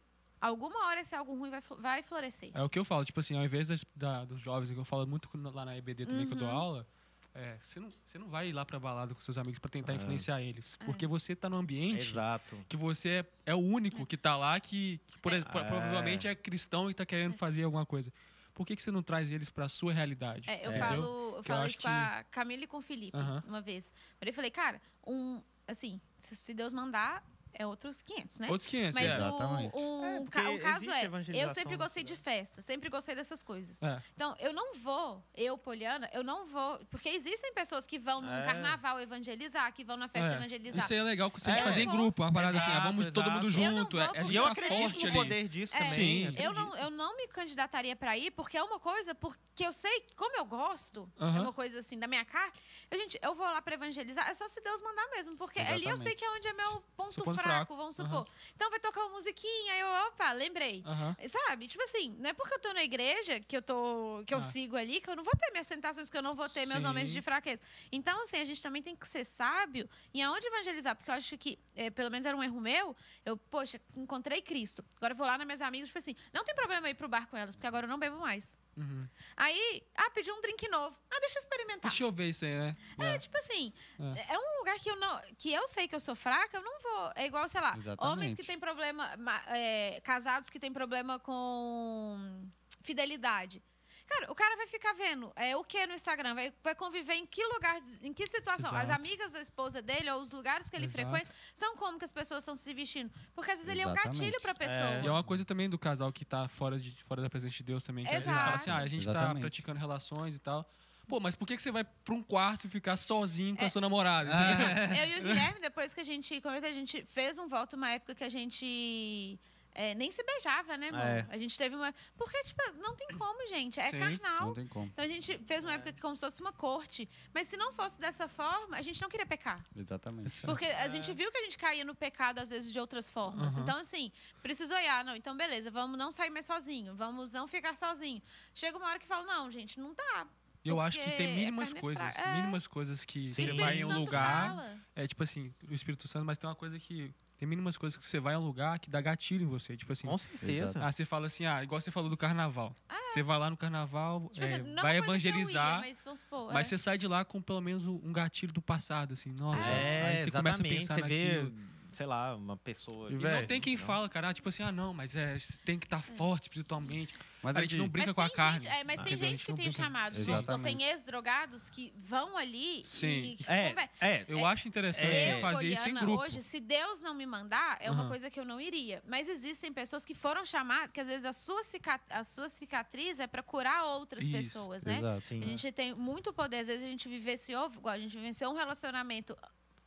[0.43, 2.51] alguma hora esse algo ruim vai, vai florescer.
[2.55, 4.84] É o que eu falo, tipo assim, ao invés das- da- dos jovens, que eu
[4.84, 6.55] falo muito lá na EBD também que eu dou Uhum.
[6.57, 6.86] aula,
[7.34, 9.93] é, você, não, você não vai ir lá pra balada com seus amigos pra tentar
[9.93, 9.97] É.
[9.97, 10.76] influenciar eles.
[10.80, 10.84] É.
[10.84, 12.59] Porque você tá no ambiente Exato.
[12.68, 13.09] que você
[13.47, 15.40] é, é o único que tá lá que, que por É.
[15.43, 18.12] provavelmente é cristão e tá querendo fazer alguma coisa.
[18.55, 20.51] Por que, que você não traz eles pra sua realidade?
[20.51, 22.82] É, eu falo, eu Que eu falo acho isso com a Camila e com o
[22.82, 23.43] Felipe Aham.
[23.47, 23.95] uma vez.
[24.20, 27.24] Eu falei, cara, um, assim, se Deus mandar,
[27.55, 28.48] é outros 500, né?
[28.50, 29.14] Outros 500, Mas é.
[29.14, 29.74] Exatamente.
[29.74, 33.82] o, um, É, o caso é, eu sempre gostei de festa, sempre gostei dessas coisas.
[33.82, 34.03] É.
[34.14, 36.78] Então, eu não vou, eu, Poliana, eu não vou.
[36.90, 38.44] Porque existem pessoas que vão num É.
[38.44, 40.36] carnaval evangelizar, que vão na festa É.
[40.36, 40.82] evangelizar.
[40.84, 41.64] Isso aí é legal que se a gente É.
[41.64, 43.62] fazer em grupo, uma parada assim, ah, Exato, vamos todo mundo exato.
[43.64, 45.18] Eu não junto, é, a porque gente eu tá acredito forte no ali.
[45.18, 45.92] poder disso É, também.
[45.92, 46.34] Sim.
[46.38, 50.07] Eu não, eu não me candidataria pra ir, porque é uma coisa, porque eu sei,
[50.16, 51.42] como eu gosto, é Aham.
[51.42, 52.53] uma coisa assim, da minha cara.
[52.90, 55.70] Eu, gente, eu vou lá pra evangelizar, é só se Deus mandar mesmo, porque ali
[55.84, 56.00] eu Exatamente.
[56.03, 57.76] sei que é onde é meu ponto fraco, fraco.
[57.76, 58.26] vamos supor.
[58.55, 60.82] Então vai tocar uma musiquinha, aí eu, opa, lembrei.
[60.86, 61.16] Aham.
[61.26, 61.68] Sabe?
[61.68, 64.43] Tipo assim, não é porque eu tô na igreja que eu tô que eu Ah.
[64.43, 66.80] sigo ali que eu não vou ter minhas tentações, que eu não vou ter meus
[66.82, 66.86] Sim.
[66.88, 67.62] momentos de fraqueza.
[67.90, 71.36] Então, assim, a gente também tem que ser sábio em aonde evangelizar, porque eu acho
[71.38, 74.84] que, eh, pelo menos era um erro meu, eu, poxa, encontrei Cristo.
[74.97, 77.26] Agora eu vou lá nas minhas amigas, tipo assim, não tem problema ir pro bar
[77.28, 78.57] com elas, porque agora eu não bebo mais.
[78.76, 79.06] Uhum.
[79.36, 80.96] Aí, ah, pedi um drink novo.
[81.10, 81.90] Ah, deixa eu experimentar.
[81.90, 82.74] Deixa eu ver isso aí, né?
[82.98, 84.38] É, tipo assim, é.
[84.38, 85.20] um lugar que eu não.
[85.36, 87.12] que eu sei que eu sou fraca, eu não vou.
[87.14, 88.12] É igual, sei lá, Exatamente.
[88.12, 89.14] homens que têm problema.
[89.18, 92.48] ma- é, casados que têm problema com
[92.80, 93.62] fidelidade.
[94.07, 96.34] Cara, o cara vai ficar vendo é, o que no Instagram?
[96.34, 98.74] Vai, vai conviver em que lugar, em que situação?
[98.74, 98.98] As Exato.
[99.00, 101.09] amigas da esposa dele ou os lugares que ele Exato.
[101.11, 103.11] frequenta são como que as pessoas estão se vestindo.
[103.34, 104.18] Porque às vezes ele é um Exatamente.
[104.20, 105.00] gatilho pra pessoa.
[105.03, 107.62] E é uma coisa também do casal que tá fora, de, fora da presença de
[107.62, 108.05] Deus também.
[108.05, 108.44] Que às vezes Exato.
[108.44, 109.40] fala assim, ah, a gente tá Exatamente.
[109.42, 110.68] praticando relações e tal.
[111.09, 113.59] Pô, mas por que, que você vai pra um quarto e ficar sozinho É.
[113.59, 114.30] com a sua namorada?
[114.98, 117.90] Eu e o Guilherme, depois que a gente comentou, a gente fez um voto uma
[117.90, 119.38] época que a gente
[119.74, 121.00] é, nem se beijava, né, amor?
[121.00, 121.26] É.
[121.30, 121.94] A gente teve uma.
[122.16, 123.80] Porque, tipo, não tem como, gente.
[123.80, 124.46] É Sim, carnal.
[124.46, 124.86] Não tem como.
[124.86, 127.08] Então a gente fez uma época que como se fosse uma corte.
[127.32, 129.64] Mas se não fosse dessa forma, a gente não queria pecar.
[129.76, 130.42] Exatamente.
[130.42, 133.56] Porque a gente viu que a gente caía no pecado, às vezes, de outras formas.
[133.56, 133.62] Uhum.
[133.62, 134.12] Então, assim,
[134.42, 135.04] precisa olhar.
[135.04, 136.94] Não, então, beleza, vamos não sair mais sozinho.
[136.94, 138.22] Vamos não ficar sozinho.
[138.54, 140.26] Chega uma hora que fala, não, gente, não dá.
[140.64, 142.16] Eu acho que tem mínimas é coisas.
[142.16, 142.36] É.
[142.36, 144.50] mínimas coisas que você vai em um lugar.
[144.50, 144.78] fala.
[144.94, 147.12] É tipo assim, o Espírito Santo, mas tem uma coisa que.
[147.43, 149.76] Tem mínimas coisas que você vai em um lugar que dá gatilho em você.
[149.76, 150.78] Tipo assim, Com certeza.
[150.80, 152.72] Ah, você fala assim, ah, igual você falou do carnaval.
[153.12, 155.80] Você vai lá no carnaval, Tipo é, assim, vai é que eu ia, evangelizar.
[155.80, 156.53] mas vamos supor.
[156.53, 156.70] Mas é.
[156.70, 159.68] você sai de lá com pelo menos um gatilho do passado, assim, nossa.
[159.68, 160.78] É, aí você começa a exatamente.
[160.78, 161.71] pensar Você vê, naquilo.
[161.93, 163.11] Sei lá, uma pessoa.
[163.11, 165.36] E E Véi, não tem quem fala, cara, ah, tipo assim, ah, não, mas é,
[165.64, 167.14] tem que estar forte espiritualmente.
[167.43, 168.61] Mas a gente não brinca mas com a tem carne.
[168.61, 169.26] Gente, é, mas tem entendeu?
[169.26, 170.14] A gente que não tem o chamado.
[170.14, 170.76] Supor, Exatamente.
[170.78, 173.36] tem ex-drogados que vão ali Sim.
[173.36, 174.24] e É, conver- é.
[174.28, 175.34] Eu acho interessante É.
[175.34, 176.22] Eu, fazer isso em grupo.
[176.22, 178.09] hoje, se Deus não me mandar, é uma Aham.
[178.11, 179.03] coisa que eu não iria.
[179.09, 183.18] Mas existem pessoas que foram chamadas, que às vezes a sua, cica- a sua cicatriz
[183.18, 184.99] é para curar outras Isso, pessoas, né?
[184.99, 185.22] Exato.
[185.26, 185.43] Sim.
[185.43, 186.59] A gente tem muito poder.
[186.59, 189.36] Às vezes a gente vivenciou, igual a gente vivenciou um relacionamento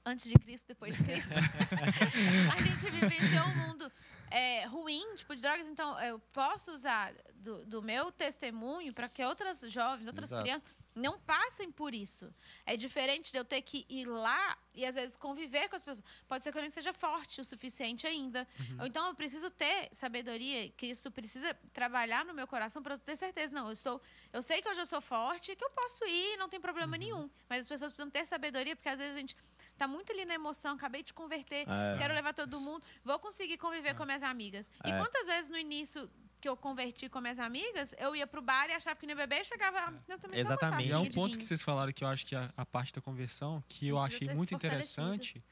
[0.05, 1.33] antes de Cristo, depois de Cristo.
[2.55, 3.91] a gente vivenciou um mundo
[4.29, 5.67] é, ruim, tipo, de drogas.
[5.67, 10.43] Então, eu posso usar do, do meu testemunho para que outras jovens, outras Exato.
[10.43, 12.33] crianças não passem por isso.
[12.65, 16.05] É diferente de eu ter que ir lá e, às vezes, conviver com as pessoas.
[16.25, 18.47] Pode ser que eu nem seja forte o suficiente ainda.
[18.79, 20.69] Ou então, eu preciso ter sabedoria.
[20.71, 23.53] Cristo precisa trabalhar no meu coração para eu ter certeza.
[23.53, 24.01] Não, eu estou...
[24.31, 27.29] Eu sei que hoje eu sou forte, que eu posso ir, não tem problema nenhum.
[27.49, 29.35] Mas as pessoas precisam ter sabedoria, porque, às vezes, a gente...
[29.77, 31.97] Tá muito ali na emoção, acabei de converter, É.
[31.97, 34.69] quero levar todo mundo, vou conseguir conviver com minhas amigas.
[34.85, 34.97] E É.
[34.97, 36.09] quantas vezes no início
[36.39, 39.15] que eu converti com minhas amigas, eu ia pro bar e achava que não ia
[39.17, 39.79] beber e chegava.
[39.79, 40.91] "Ah, Eu também Exatamente.
[40.91, 42.93] É um de ponto vinho." que vocês falaram que eu acho que a, a parte
[42.93, 45.43] da conversão, que eu Precisa achei muito interessante,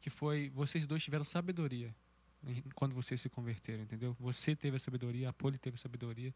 [0.00, 1.94] que foi vocês dois tiveram sabedoria
[2.74, 4.16] quando vocês se converteram, entendeu?
[4.18, 6.34] Você teve a sabedoria, a Poli teve a sabedoria.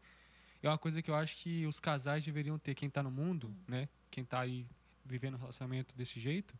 [0.63, 2.73] É uma coisa que eu acho que os casais deveriam ter.
[2.75, 3.89] Quem está no mundo, né?
[4.09, 4.65] Quem está aí
[5.05, 6.57] vivendo um relacionamento desse jeito,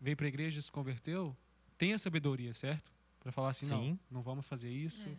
[0.00, 1.36] veio para a igreja, se converteu,
[1.76, 2.90] tem a sabedoria, certo?
[3.20, 3.98] Para falar assim, não, Sim.
[4.10, 5.08] não vamos fazer isso.
[5.08, 5.12] É.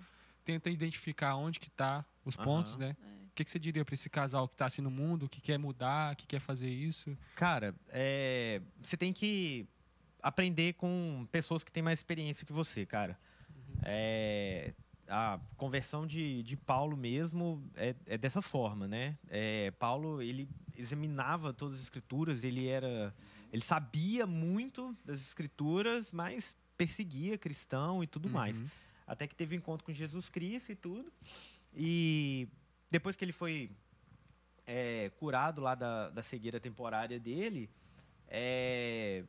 [0.46, 2.44] Tenta identificar onde que tá os Aham.
[2.44, 2.96] pontos, né?
[3.02, 3.20] É.
[3.26, 5.58] O que, que você diria para esse casal que está assim no mundo, que quer
[5.58, 7.18] mudar, que quer fazer isso?
[7.36, 9.66] Cara, é, você tem que
[10.22, 13.18] aprender com pessoas que têm mais experiência que você, cara.
[13.84, 14.74] É,
[15.08, 19.18] a conversão de, de Paulo mesmo é, é dessa forma, né?
[19.30, 23.14] É, Paulo, ele examinava todas as escrituras, ele era...
[23.52, 28.60] Ele sabia muito das escrituras, mas perseguia cristão e tudo mais.
[28.60, 28.68] Uhum.
[29.08, 31.12] Até que teve um encontro com Jesus Cristo e tudo.
[31.74, 32.48] E
[32.92, 33.72] depois que ele foi
[34.66, 37.70] é, curado lá da, da cegueira temporária dele,
[38.28, 39.24] é,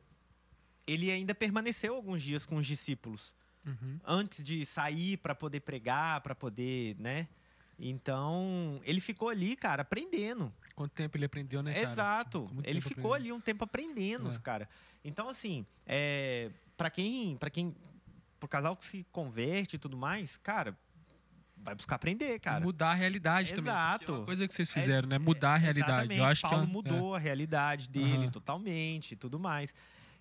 [0.85, 3.99] ele ainda permaneceu alguns dias com os discípulos Uhum.
[4.03, 7.27] antes de sair para poder pregar, para poder, né?
[7.77, 10.51] Então, ele ficou ali, cara, aprendendo.
[10.81, 11.85] Quanto tempo ele aprendeu, né, cara?
[11.91, 12.51] Exato.
[12.63, 14.39] Ele ficou ali um tempo aprendendo, É.
[14.39, 14.67] cara.
[15.03, 17.75] Então, assim, é, para quem, para quem,
[18.39, 20.75] pro casal que se converte e tudo mais, cara,
[21.57, 22.59] vai buscar aprender, cara.
[22.63, 23.71] Mudar a realidade também.
[23.71, 23.97] Exato.
[24.05, 25.19] porque É uma coisa que vocês É, fizeram, né?
[25.19, 25.91] Mudar a realidade.
[25.91, 26.17] Exatamente.
[26.19, 28.31] Eu acho Paulo que é, mudou a realidade dele Aham.
[28.31, 29.73] totalmente e tudo mais.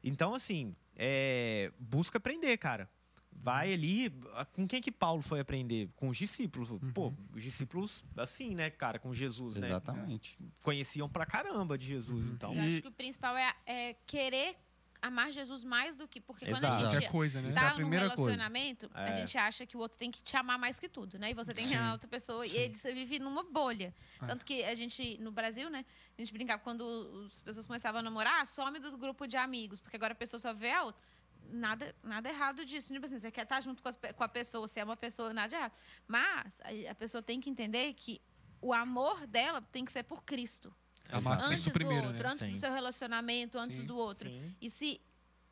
[0.04, 2.88] Então, assim, é, busca aprender, cara.
[3.32, 4.10] Vai ali.
[4.52, 5.88] Com quem que Paulo foi aprender?
[5.96, 6.70] Com os discípulos.
[6.70, 6.92] Uhum.
[6.92, 9.68] Pô, os discípulos, assim, né, cara, com Jesus, né?
[9.68, 10.38] Exatamente.
[10.62, 12.26] Conheciam pra caramba de Jesus.
[12.26, 12.32] Uhum.
[12.34, 14.56] Então, Eu E- acho que o principal é, é querer
[15.00, 16.20] amar Jesus mais do que.
[16.20, 16.74] Porque quando Exato.
[16.74, 17.48] a gente Qualquer coisa, né?
[17.48, 19.12] Isso é a tá num relacionamento, a É.
[19.14, 21.30] gente acha que o outro tem que te amar mais que tudo, né?
[21.30, 22.46] E você tem que Sim, amar outra pessoa.
[22.46, 23.94] E aí você vive numa bolha.
[24.20, 24.26] É.
[24.26, 25.86] Tanto que a gente, no Brasil, né?
[26.18, 29.96] A gente brincava quando as pessoas começavam a namorar, some do grupo de amigos, porque
[29.96, 31.00] agora a pessoa só vê a outra.
[31.48, 32.92] Nada, nada errado disso.
[32.92, 35.32] Tipo assim, você quer estar junto com, as com a pessoa, você é uma pessoa,
[35.32, 35.72] nada de errado.
[36.06, 38.20] Mas a, a pessoa tem que entender que
[38.60, 40.74] o amor dela tem que ser por Cristo.
[41.08, 41.50] Amar Exato.
[41.50, 42.32] Antes Cristo primeiro, do outro, né?
[42.32, 42.58] antes do Sim.
[42.58, 43.86] seu relacionamento, antes Sim.
[43.86, 44.28] do outro.
[44.28, 44.54] Sim.
[44.60, 45.00] E se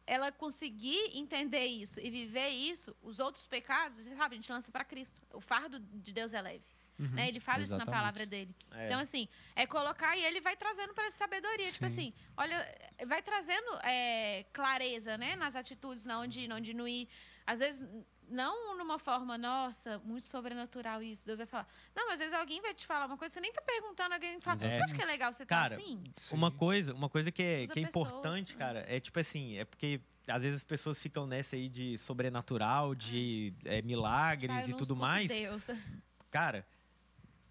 [0.06, 4.84] ela conseguir entender isso e viver isso, os outros pecados, sabe, a gente lança para
[4.84, 5.20] Cristo.
[5.32, 6.77] O fardo de Deus é leve.
[6.98, 7.08] Uhum.
[7.10, 7.28] Né?
[7.28, 7.96] Ele fala isso na Exatamente.
[8.00, 8.54] palavra dele.
[8.72, 8.86] É.
[8.86, 11.70] Então, assim, é colocar e ele vai trazendo para essa sabedoria.
[11.70, 12.08] Tipo Sim.
[12.08, 15.36] assim, olha, vai trazendo é, clareza, né?
[15.36, 17.08] Nas atitudes, na onde ir, na onde não ir.
[17.46, 17.88] Às vezes,
[18.28, 21.24] não numa forma, nossa, muito sobrenatural isso.
[21.24, 21.66] Deus vai falar.
[21.94, 24.40] Não, mas às vezes alguém vai te falar uma coisa, você nem tá perguntando, alguém
[24.40, 24.76] fala, É.
[24.76, 26.02] você acha que é legal você Cara, tá assim?
[26.32, 28.58] Uma coisa, uma coisa que é, que é pessoas, importante, né?
[28.58, 32.94] cara, é tipo assim, é porque às vezes as pessoas ficam nessa aí de sobrenatural,
[32.94, 35.28] de é, milagres Ah, eu e tudo mais.
[35.28, 35.68] Deus.
[36.30, 36.66] Cara,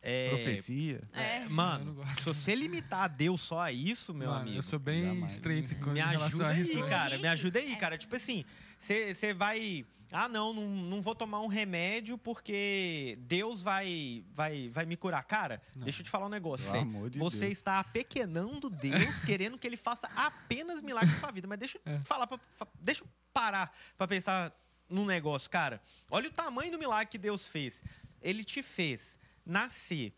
[0.10, 1.02] é, Profecia.
[1.14, 1.40] É.
[1.42, 4.80] Não mano, se você limitar a Deus só a isso, meu Mano, amigo, eu sou
[4.80, 5.34] bem jamais.
[5.34, 6.84] estreito com me ajuda a aí, isso.
[6.88, 7.76] cara, me ajuda aí, É.
[7.76, 7.98] cara.
[7.98, 8.46] Tipo assim,
[8.80, 14.86] você vai, ah, não, não, não vou tomar um remédio porque Deus vai vai vai
[14.86, 15.62] me curar, cara.
[15.76, 15.84] Não.
[15.84, 17.52] Deixa eu te falar um negócio, amor de Você Deus.
[17.54, 21.48] está apequenando Deus, querendo que ele faça apenas milagres na sua vida.
[21.48, 22.00] Mas deixa eu É.
[22.06, 22.40] falar, pra,
[22.80, 24.54] deixa eu parar pra pensar
[24.90, 25.82] num negócio, cara.
[26.10, 27.84] Olha o tamanho do milagre que Deus fez.
[28.22, 29.17] Ele te fez
[29.48, 30.14] nascer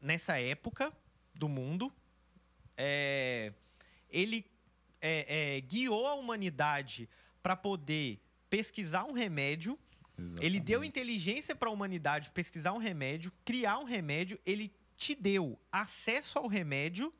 [0.00, 0.92] nessa época
[1.34, 1.92] do mundo.
[2.76, 3.52] É,
[4.10, 4.44] ele
[5.00, 7.08] é, é, guiou a humanidade
[7.42, 8.20] para poder
[8.50, 9.78] pesquisar um remédio.
[10.40, 10.88] Ele deu Exatamente.
[10.88, 14.38] inteligência para a humanidade pesquisar um remédio, criar um remédio.
[14.46, 17.12] Ele te deu acesso ao remédio.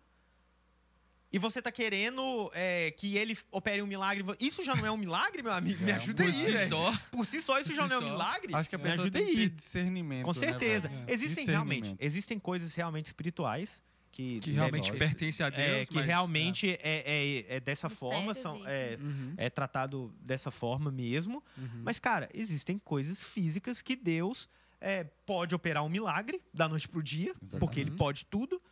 [1.35, 4.25] E você tá querendo é, que ele opere um milagre.
[4.39, 5.83] Isso já não é um milagre, meu amigo?
[5.83, 6.29] Me é um ajuda aí.
[6.33, 6.93] Por si só.
[7.11, 8.13] Por si só, isso Por já si não é um só.
[8.13, 8.55] milagre?
[8.55, 9.49] Acho que a Me pessoa ajuda tem aí.
[9.49, 10.25] discernimento.
[10.25, 10.89] Com né, certeza.
[10.89, 11.05] velho?
[11.09, 13.83] existem realmente, existem coisas realmente espirituais
[14.13, 15.61] que, Que realmente devem- pertence a Deus.
[15.61, 19.51] é, que mas- realmente é, é, é dessa forma, Mistérios são, e- é, Uhum, é
[19.51, 21.43] tratado dessa forma mesmo.
[21.59, 21.83] uhum.
[21.85, 24.49] Mas, cara, existem coisas físicas que Deus
[24.81, 27.59] é, pode operar um milagre da noite pro dia, Exatamente.
[27.59, 28.63] porque ele pode tudo.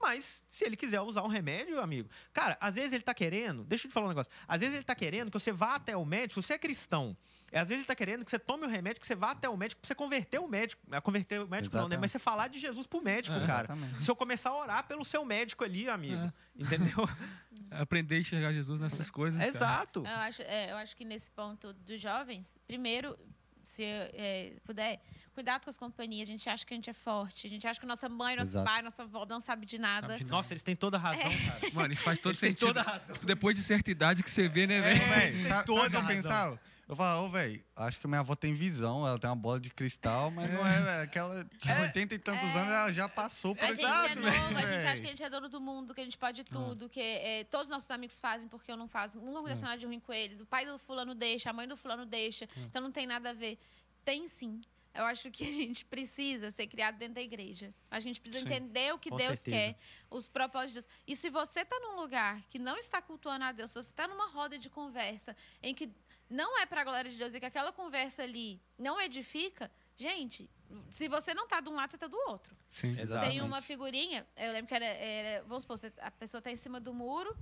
[0.00, 2.08] Mas, se ele quiser usar um remédio, amigo.
[2.32, 3.64] Cara, às vezes ele tá querendo.
[3.64, 4.30] Deixa eu te falar um negócio.
[4.46, 6.40] Às vezes ele tá querendo que você vá até o médico.
[6.42, 7.16] Se você é cristão,
[7.50, 9.48] é, às vezes ele tá querendo que você tome o remédio, que você vá até
[9.48, 10.82] o médico pra você converter o médico.
[11.02, 11.94] Converter o médico não, né?
[11.94, 12.00] Exatamente.
[12.00, 13.46] Mas você falar de Jesus pro médico, É.
[13.46, 13.64] cara.
[13.72, 14.02] Exatamente.
[14.02, 16.22] Se eu começar a orar pelo seu médico ali, amigo.
[16.22, 16.32] É.
[16.62, 16.96] Entendeu?
[17.70, 19.38] Aprender a enxergar Jesus nessas coisas.
[19.40, 19.50] cara.
[19.50, 20.00] Exato.
[20.00, 23.18] Eu acho, é, eu acho que nesse ponto dos jovens, primeiro,
[23.62, 25.00] se é, puder,
[25.36, 26.28] cuidado com as companhias.
[26.28, 27.46] A gente acha que a gente é forte.
[27.46, 28.64] A gente acha que nossa mãe, nosso Exato.
[28.64, 30.08] pai, nossa avó não sabe de nada.
[30.14, 31.60] Sabe de Nossa, eles têm toda a razão, cara.
[31.74, 32.66] Mano, e faz todo Eles sentido.
[32.68, 33.14] toda a razão.
[33.22, 35.02] Depois de certa idade que você vê, né, velho?
[35.02, 36.60] Ô, véi, sabe, sabe toda o que eu pensava?
[36.88, 39.70] Eu falava, ô, velho, acho que minha avó tem visão, ela tem uma bola de
[39.70, 41.02] cristal, mas não é, velho.
[41.02, 42.58] Aquela de 80 e tantos É.
[42.58, 44.66] anos, ela já passou por A esse gente é novo, a véi.
[44.74, 47.00] gente acha que a gente é dono do mundo, que a gente pode tudo, que
[47.00, 49.20] é, todos os nossos amigos fazem porque eu não faço.
[49.20, 50.40] Nunca aconteceu nada de ruim com eles.
[50.40, 52.48] O pai do fulano deixa, a mãe do fulano deixa.
[52.58, 53.58] Então não tem nada a ver.
[54.04, 54.60] Tem sim.
[54.96, 57.74] Eu acho que a gente precisa ser criado dentro da igreja.
[57.90, 58.54] A gente precisa Sim.
[58.54, 59.74] entender o que Deus certeza.
[59.74, 59.78] quer,
[60.10, 61.00] os propósitos de Deus.
[61.06, 64.08] E se você está num lugar que não está cultuando a Deus, se você está
[64.08, 65.90] numa roda de conversa em que
[66.28, 70.50] não é para a glória de Deus e que aquela conversa ali não edifica, gente,
[70.90, 72.56] se você não está de um lado, você está do outro.
[72.70, 72.98] Sim.
[72.98, 73.28] Exato.
[73.28, 76.80] Tem uma figurinha, eu lembro que era, era vamos supor, a pessoa está em cima
[76.80, 77.36] do muro,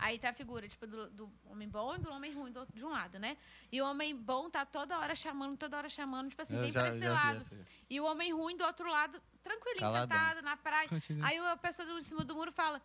[0.00, 2.84] aí tá a figura, tipo, do, do homem bom e do homem ruim do, de
[2.84, 3.36] um lado, né?
[3.70, 6.72] E o homem bom tá toda hora chamando, toda hora chamando, tipo assim, Eu vem
[6.72, 7.44] já- para esse lado.
[7.88, 10.18] E o homem ruim do outro lado, tranquilinho, Caladão.
[10.18, 10.88] sentado na praia.
[10.88, 11.26] Continua.
[11.26, 12.80] Aí a pessoa do, em cima do muro fala.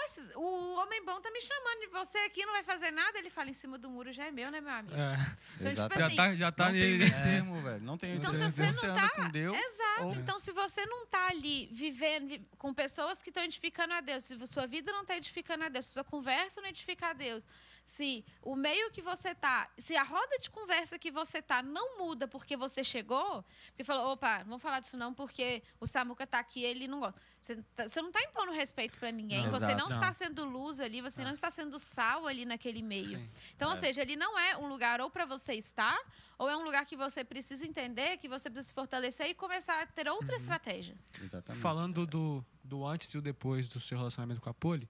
[0.00, 3.18] "Ó, esses- O homem bom tá me chamando e você aqui não vai fazer nada.
[3.18, 4.94] Ele fala, em cima do muro já é meu, né, meu amigo?
[4.94, 5.14] É.
[5.14, 5.98] Então, tipo Exatamente.
[5.98, 6.98] Já assim, tá, já tá não tem nele.
[6.98, 7.80] meio termo, velho.
[7.82, 8.52] Não tem Então, se termo.
[8.52, 10.02] você não tá- com Deus, Exato.
[10.04, 14.00] ou- Então, se você não tá ali vivendo vi- com pessoas que estão edificando a
[14.00, 17.12] Deus, se sua vida não está edificando a Deus, se sua conversa não edifica a
[17.12, 17.48] Deus,
[17.88, 21.96] se o meio que você tá, se a roda de conversa que você tá não
[21.96, 26.26] muda porque você chegou, porque falou, opa, não vamos falar disso não porque o Samuca
[26.26, 27.18] tá aqui, ele não gosta.
[27.40, 29.96] Você, tá- você não está impondo respeito para ninguém, Não, você exato, não, não.
[29.96, 33.18] está sendo luz ali, você não está sendo sal ali naquele meio.
[33.20, 33.28] Sim.
[33.56, 35.98] Então, ou seja, ele não é um lugar ou para você estar,
[36.36, 39.80] ou é um lugar que você precisa entender, que você precisa se fortalecer e começar
[39.80, 41.10] a ter outras estratégias.
[41.22, 41.62] Exatamente.
[41.62, 44.86] Falando do, do antes e o depois do seu relacionamento com a Poli,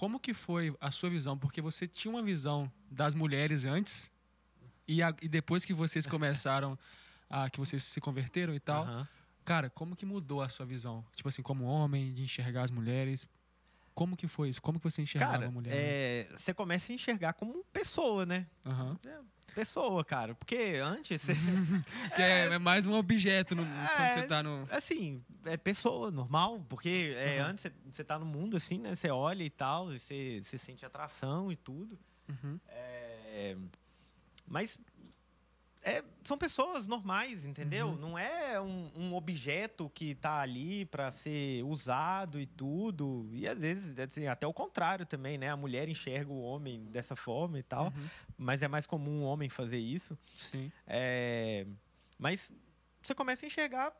[0.00, 1.36] como que foi a sua visão?
[1.36, 4.08] Porque você tinha uma visão das mulheres antes
[4.86, 6.78] E, a- e depois que vocês começaram,
[7.28, 9.08] a, que vocês se converteram e tal, Aham.
[9.44, 11.04] cara, como que mudou a sua visão?
[11.16, 13.26] Tipo assim, como homem, de enxergar as mulheres.
[13.98, 14.62] Como que foi isso?
[14.62, 15.72] Como que você enxergava Cara, a mulher?
[15.74, 18.46] é, você começa a enxergar como pessoa, né?
[18.64, 18.96] Aham.
[19.56, 20.36] Pessoa, cara.
[20.36, 21.32] Porque antes, você,
[22.14, 24.08] Que é, é mais um objeto no- quando É.
[24.10, 24.68] você tá no.
[24.70, 26.64] assim, é pessoa, normal.
[26.68, 27.48] Porque é, Uhum.
[27.48, 28.94] antes você, você tá no mundo, assim, né?
[28.94, 31.98] Você olha e tal, você, você sente atração e tudo.
[32.28, 32.60] Uhum.
[32.68, 33.56] É,
[34.46, 34.78] mas
[35.88, 37.88] é, são pessoas normais, entendeu?
[37.88, 37.96] Uhum.
[37.96, 43.28] Não é um, um objeto que tá ali para ser usado e tudo.
[43.32, 45.50] E às vezes, assim, até o contrário também, né?
[45.50, 47.86] A mulher enxerga o homem dessa forma e tal.
[47.86, 48.08] Uhum.
[48.36, 50.18] Mas é mais comum um homem fazer isso.
[50.36, 50.70] Sim.
[50.86, 51.66] É,
[52.18, 52.52] mas
[53.02, 53.92] você começa a enxergar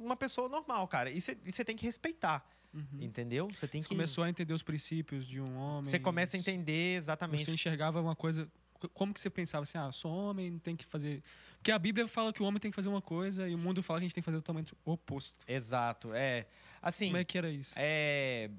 [0.00, 1.10] uma pessoa normal, cara.
[1.10, 3.00] E você, e você tem que respeitar, Uhum.
[3.00, 3.48] entendeu?
[3.48, 3.94] Você tem Você que.
[3.94, 5.90] começou a entender os princípios de um homem.
[5.90, 7.44] Você começa a entender exatamente.
[7.46, 8.46] Você enxergava uma coisa.
[8.78, 11.22] Co- Como que você pensava assim, ah, sou homem, tem que fazer.
[11.56, 13.82] Porque a Bíblia fala que o homem tem que fazer uma coisa e o mundo
[13.82, 15.44] fala que a gente tem que fazer totalmente o oposto.
[15.46, 16.12] Exato.
[16.14, 16.46] É.
[16.80, 17.06] Assim.
[17.06, 17.74] Como é que era isso?
[17.76, 18.50] é,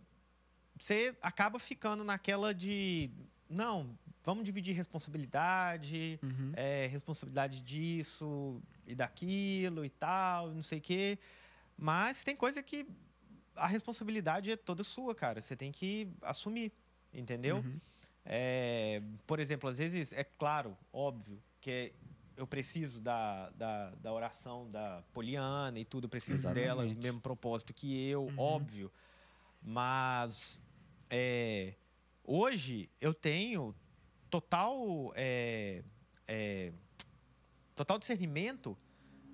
[0.77, 3.09] você acaba ficando naquela de
[3.49, 6.51] não, vamos dividir responsabilidade, Uhum.
[6.55, 11.17] é, responsabilidade disso e daquilo e tal, não sei o quê.
[11.77, 12.85] Mas tem coisa que
[13.55, 15.41] a responsabilidade é toda sua, cara.
[15.41, 16.71] Você tem que assumir,
[17.13, 17.57] entendeu?
[17.57, 17.79] Uhum.
[18.25, 21.93] É, por exemplo, às vezes, é claro, óbvio, que
[22.37, 26.95] eu preciso da, da, da oração da Poliana e tudo, eu preciso dela, Exatamente.
[26.95, 28.33] no mesmo propósito que eu, Uhum.
[28.37, 28.91] óbvio.
[29.61, 30.61] Mas
[31.09, 31.73] é,
[32.23, 33.75] hoje eu tenho
[34.29, 35.83] total, é,
[36.27, 36.71] é,
[37.75, 38.77] total discernimento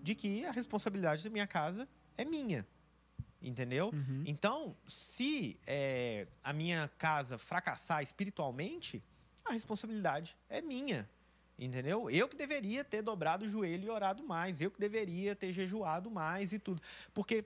[0.02, 1.88] de que a responsabilidade da minha casa
[2.18, 2.66] é minha.
[3.46, 3.92] Entendeu?
[3.94, 4.24] Uhum.
[4.26, 9.04] Então, se é, a minha casa fracassar espiritualmente,
[9.46, 11.08] a responsabilidade é minha.
[11.58, 12.10] Entendeu?
[12.10, 14.60] Eu que deveria ter dobrado o joelho e orado mais.
[14.62, 16.82] Eu que deveria ter jejuado mais e tudo.
[17.14, 17.46] Porque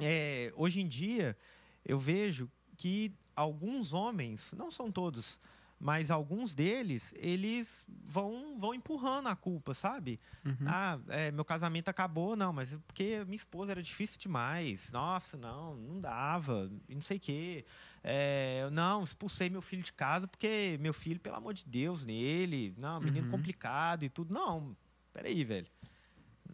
[0.00, 1.36] é, hoje em dia
[1.84, 5.40] eu vejo que alguns homens, não são todos,
[5.80, 10.20] mas alguns deles, eles vão, vão empurrando a culpa, sabe?
[10.44, 10.66] Uhum.
[10.66, 14.92] Ah, é, meu casamento acabou, não, mas é porque minha esposa era difícil demais.
[14.92, 17.64] Nossa, não, não dava, não sei o quê.
[18.04, 22.74] É, não, expulsei meu filho de casa porque meu filho, pelo amor de Deus, nele,
[22.76, 23.30] não, menino Uhum.
[23.30, 24.34] complicado e tudo.
[24.34, 24.76] Não,
[25.14, 25.66] peraí, velho.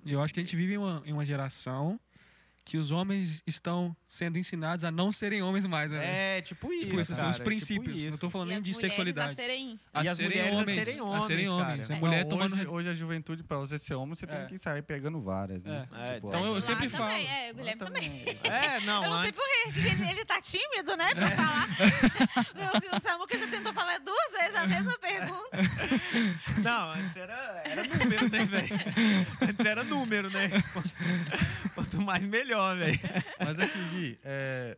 [0.05, 1.99] Eu acho que a gente vive em uma, em uma geração
[2.67, 6.39] que os homens estão sendo ensinados a não serem homens mais, né?
[6.39, 6.89] É, tipo isso.
[6.89, 7.97] tipo, esses são os cara, tipo princípios.
[7.97, 8.11] isso.
[8.11, 9.31] não tô falando E nem as de sexualidade.
[9.31, 10.85] a serem A E as serem mulheres a homens.
[10.85, 11.87] serem A serem homens, homens.
[11.87, 11.99] cara.
[11.99, 12.55] A mulher Bom, tomando.
[12.57, 14.29] hoje, hoje a juventude, pra você ser homem, você É.
[14.29, 15.87] tem que sair pegando várias, né?
[15.93, 16.11] É.
[16.11, 17.29] É, Tipo, Então eu sempre também, falo.
[17.37, 18.25] É, o Guilherme também.
[18.43, 21.31] É, não, eu não sei antes- por quê, que ele, ele tá tímido, né, pra
[21.31, 21.69] falar.
[22.97, 25.57] o, Samuca já tentou falar duas vezes a mesma pergunta.
[26.63, 28.69] Não, antes era, era número, né, velho?
[29.41, 30.51] Antes era número, né?
[31.75, 32.99] Quanto mais melhor, velho.
[33.39, 34.77] Mas aqui, Gui, é,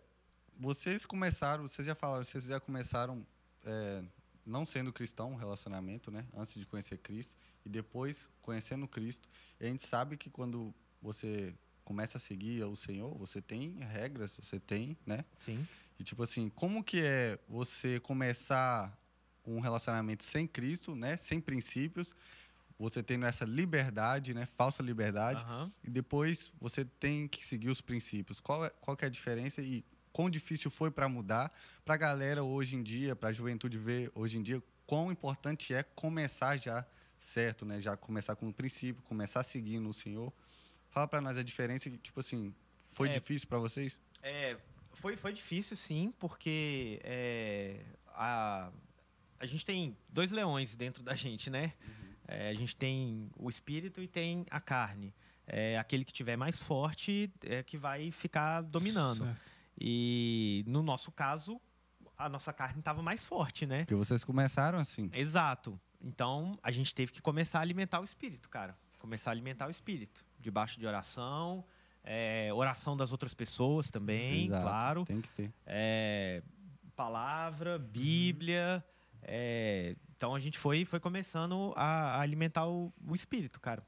[0.59, 3.27] vocês começaram, vocês já falaram, vocês já começaram
[3.65, 4.03] é,
[4.45, 6.25] não sendo cristão, um relacionamento, né?
[6.35, 7.35] Antes de conhecer Cristo.
[7.65, 9.29] E depois conhecendo Cristo.
[9.61, 14.37] E a gente sabe que quando você começa a seguir o Senhor, você tem regras,
[14.37, 15.25] você tem, né?
[15.39, 15.67] Sim.
[15.99, 18.97] E tipo assim, como que é você começar
[19.47, 21.17] um relacionamento sem Cristo, né?
[21.17, 22.13] Sem princípios,
[22.79, 24.47] você tendo essa liberdade, né?
[24.47, 25.43] Falsa liberdade.
[25.45, 25.73] Aham.
[25.83, 28.39] E depois você tem que seguir os princípios.
[28.41, 31.53] Qual é, qual que é a diferença e quão difícil foi para mudar
[31.85, 35.75] para a galera hoje em dia, para a juventude ver hoje em dia quão importante
[35.75, 36.87] é começar já
[37.19, 37.81] certo, né?
[37.81, 40.33] Já começar com o princípio, começar seguindo o Senhor.
[40.89, 42.55] Fala para nós a diferença, que, tipo assim,
[42.89, 43.13] foi É.
[43.13, 44.01] difícil para vocês?
[44.23, 44.57] É,
[44.95, 48.71] foi, foi difícil, sim, porque é, a,
[49.39, 51.75] a gente tem dois leões dentro da gente, né?
[52.29, 55.15] É, a gente tem o espírito e tem a carne.
[55.47, 59.25] É, aquele que tiver mais forte é que vai ficar dominando.
[59.25, 59.51] Certo.
[59.81, 61.59] E no nosso caso,
[62.19, 63.79] a nossa carne estava mais forte, né?
[63.81, 65.11] Porque vocês começaram assim.
[65.15, 65.81] Exato.
[66.01, 68.77] Então, a gente teve que começar a alimentar o espírito, cara.
[68.99, 70.25] Começar a alimentar o espírito.
[70.39, 71.65] Debaixo de oração,
[72.05, 75.05] é, oração das outras pessoas também, Exato, claro.
[75.05, 75.53] Tem que ter.
[75.65, 76.43] É,
[76.95, 78.85] palavra, Bíblia.
[79.23, 83.87] é, então, a gente foi, foi começando a, a alimentar o, o espírito, cara.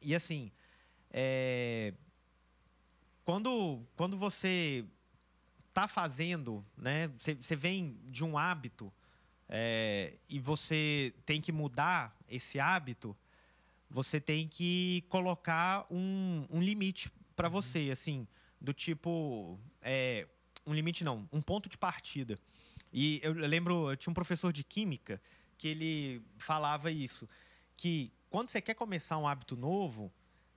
[0.00, 0.52] E assim,
[1.10, 1.92] é,
[3.24, 4.84] quando, quando você
[5.72, 7.10] tá fazendo, né?
[7.18, 8.92] Você, vem de um hábito
[9.48, 13.16] é, e você tem que mudar esse hábito,
[13.90, 18.28] você tem que colocar um, um limite para você, assim,
[18.60, 20.28] do tipo, é,
[20.64, 22.38] um limite não, um ponto de partida.
[22.92, 25.20] E eu lembro, eu tinha um professor de química
[25.56, 27.28] que ele falava isso,
[27.76, 30.12] que quando você quer começar um hábito novo,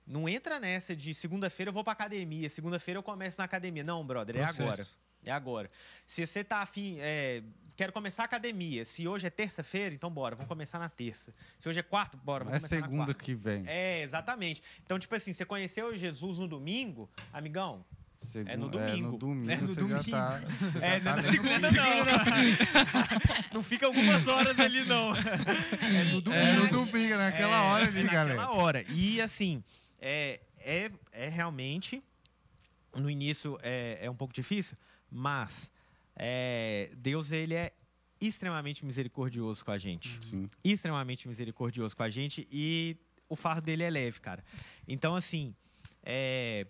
[0.06, 3.82] não entra nessa de segunda-feira eu vou pra academia, segunda-feira eu começo na academia.
[3.82, 4.62] Não, brother, é Processo.
[4.62, 4.86] agora.
[5.24, 5.70] É agora.
[6.06, 7.42] Se você tá afim, é,
[7.76, 8.84] quero começar a academia.
[8.84, 11.34] Se hoje é terça-feira, então bora, vamos começar na terça.
[11.58, 13.24] Se hoje é quarta, bora, vamos é começar na segunda quarta.
[13.24, 13.64] que vem.
[13.66, 14.62] É, exatamente.
[14.84, 17.84] Então, tipo assim, você conheceu Jesus no domingo, amigão?
[18.16, 19.08] Segun- É no domingo.
[19.08, 20.02] É no domingo, É no você domingo.
[20.02, 20.40] já tá.
[20.60, 22.06] Você já É, tá não é lendo segunda não.
[23.54, 25.14] não fica algumas horas ali, não.
[25.14, 26.42] É no domingo.
[26.42, 28.50] É no acho- domingo, naquela É, hora é ali, naquela galera.
[28.50, 28.84] hora.
[28.88, 29.62] E assim,
[30.00, 32.02] é, é, é realmente.
[32.94, 34.74] No início é, é um pouco difícil,
[35.10, 35.70] mas
[36.16, 37.72] é, Deus ele é
[38.18, 40.16] extremamente misericordioso com a gente.
[40.24, 40.48] Sim.
[40.64, 42.96] Extremamente misericordioso com a gente e
[43.28, 44.42] o fardo dele é leve, cara.
[44.88, 45.54] Então, assim,
[46.02, 46.66] é,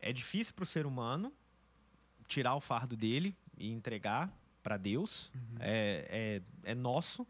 [0.00, 1.32] é difícil para o ser humano
[2.26, 4.32] tirar o fardo dele e entregar
[4.62, 5.30] para Deus.
[5.58, 7.26] É, é, é nosso,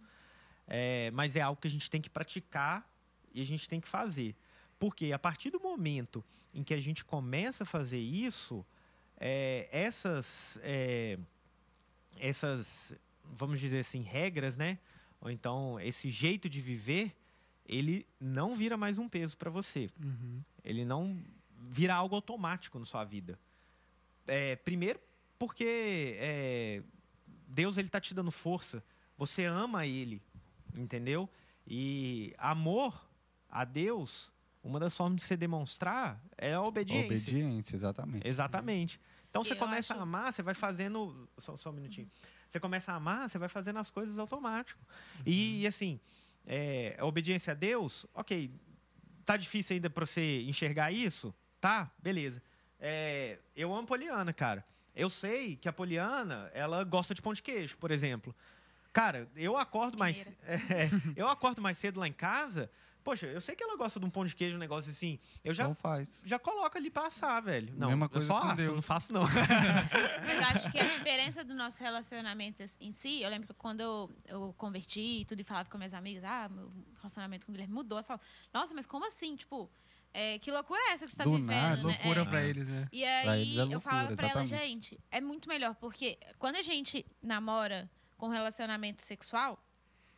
[0.67, 2.89] é, mas é algo que a gente tem que praticar
[3.33, 4.37] e a gente tem que fazer.
[4.79, 6.25] Porque a partir do momento
[6.55, 8.65] em que a gente começa a fazer isso,
[9.19, 11.19] é, essas, é,
[12.19, 12.95] essas,
[13.25, 14.79] vamos dizer assim, regras, né?
[15.21, 17.15] Ou então esse jeito de viver,
[17.67, 19.91] ele não vira mais um peso para você.
[20.03, 20.43] Uhum.
[20.65, 21.23] Ele não
[21.61, 23.39] vira algo automático na sua vida.
[24.27, 24.99] É, primeiro,
[25.39, 26.83] porque é,
[27.49, 28.83] Deus ele tá te dando força.
[29.19, 30.23] Você ama Ele,
[30.75, 31.29] entendeu?
[31.67, 32.99] E amor
[33.49, 34.31] a Deus,
[34.63, 37.07] uma das formas de se demonstrar é a obediência.
[37.07, 38.27] Obediência, exatamente.
[38.27, 39.01] Exatamente.
[39.29, 41.29] Então você começa acho- a amar, você vai fazendo.
[41.39, 42.11] Só, só um minutinho.
[42.49, 44.81] Você começa a amar, você vai fazendo as coisas automático.
[45.25, 46.01] E, e, assim,
[46.47, 48.51] é, a obediência a Deus, ok.
[49.25, 51.33] Tá difícil ainda pra você enxergar isso?
[51.61, 52.43] Tá, beleza.
[52.79, 54.65] É, eu amo Poliana, cara.
[54.95, 58.35] Eu sei que a Poliana, ela gosta de pão de queijo, por exemplo.
[58.93, 60.33] Cara, eu acordo mais.
[60.43, 62.71] é, eu acordo mais cedo lá em casa.
[63.03, 65.19] Poxa, eu sei que ela gosta de um pão de queijo, um negócio assim.
[65.43, 66.23] Eu já Então faz.
[66.25, 67.73] já coloca ali pra assar, velho.
[67.77, 68.75] Não, Mesma eu coisa só com asso, Deus.
[68.75, 69.23] não faço não.
[70.27, 74.11] Mas acho que a diferença do nosso relacionamento em si, eu lembro que quando eu,
[74.27, 77.73] eu converti e tudo e falava com minhas amigas, ah, meu relacionamento com o Guilherme
[77.75, 77.97] mudou.
[77.97, 79.35] Elas falavam, nossa, mas como assim?
[79.35, 79.71] Tipo,
[80.13, 81.77] é, que loucura é essa que você tá Do vivendo, nada.
[81.77, 81.83] né?
[81.83, 82.25] Loucura É.
[82.25, 82.89] pra eles, né?
[82.93, 84.69] E Pra aí eles é eu loucura, falava pra ela, exatamente.
[84.91, 89.63] gente, é muito melhor, porque quando a gente namora com relacionamento sexual,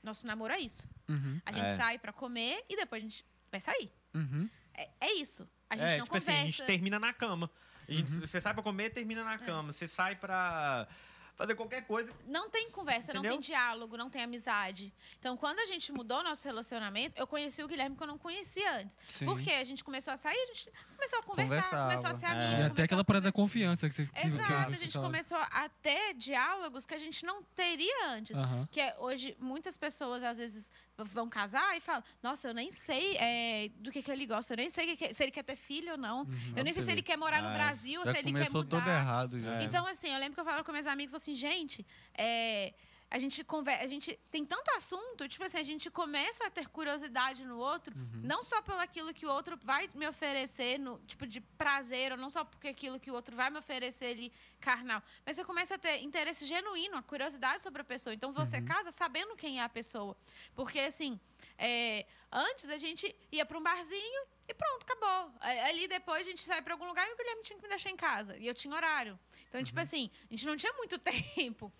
[0.02, 0.88] nosso namoro é isso.
[1.08, 1.40] Uhum.
[1.46, 1.76] A gente É.
[1.76, 3.92] sai pra comer e depois a gente vai sair.
[4.14, 4.48] Uhum.
[4.74, 5.48] É, é isso.
[5.70, 6.42] A gente é, não tipo assim, conversa.
[6.42, 7.50] a gente termina na cama.
[7.88, 9.72] A gente, Você sai pra comer, termina na cama.
[9.72, 10.88] Você sai pra
[11.34, 12.12] fazer qualquer coisa.
[12.26, 13.38] Não tem conversa, não Entendeu?
[13.38, 14.92] tem diálogo, não tem amizade.
[15.18, 18.76] Então, quando a gente mudou nosso relacionamento, eu conheci o Guilherme que eu não conhecia
[18.78, 18.98] antes.
[19.08, 19.24] Sim.
[19.26, 21.90] Porque a gente começou a sair, a gente começou a conversar, Conversava.
[21.90, 22.28] começou a ser É.
[22.28, 22.44] amigo.
[22.44, 24.86] E começou até aquela a parada da confiança que você que, que Exato, a você
[24.86, 28.36] gente começou a ter diálogos que a gente não teria antes.
[28.38, 28.68] Aham.
[28.70, 30.70] Que é, hoje, muitas pessoas, às vezes,
[31.04, 34.56] vão casar e falam: Nossa, eu nem sei é, do que, que ele gosta, eu
[34.56, 36.26] nem sei que- se ele quer ter filho ou não.
[36.56, 38.50] eu nem sei você se ele quer morar no Ah, Brasil ou se ele quer
[38.50, 38.78] mudar.
[38.80, 39.62] todo errado já.
[39.62, 42.72] Então, assim, eu lembro que eu falava com meus amigos assim, gente, é,
[43.12, 46.66] a gente conversa, a gente tem tanto assunto, tipo assim, a gente começa a ter
[46.66, 51.26] curiosidade no outro, não só pelo aquilo que o outro vai me oferecer, no tipo
[51.26, 55.02] de prazer, ou não só porque aquilo que o outro vai me oferecer ali carnal,
[55.26, 58.14] mas você começa a ter interesse genuíno, a curiosidade sobre a pessoa.
[58.14, 60.16] Então você casa sabendo quem é a pessoa,
[60.54, 61.20] porque assim,
[61.58, 65.34] é, antes a gente ia para um barzinho e pronto, acabou.
[65.40, 67.90] Ali depois a gente sai para algum lugar e o Guilherme tinha que me deixar
[67.90, 68.38] em casa.
[68.38, 69.18] E eu tinha horário.
[69.50, 70.96] Então, tipo assim, a gente não tinha muito
[71.36, 71.70] tempo.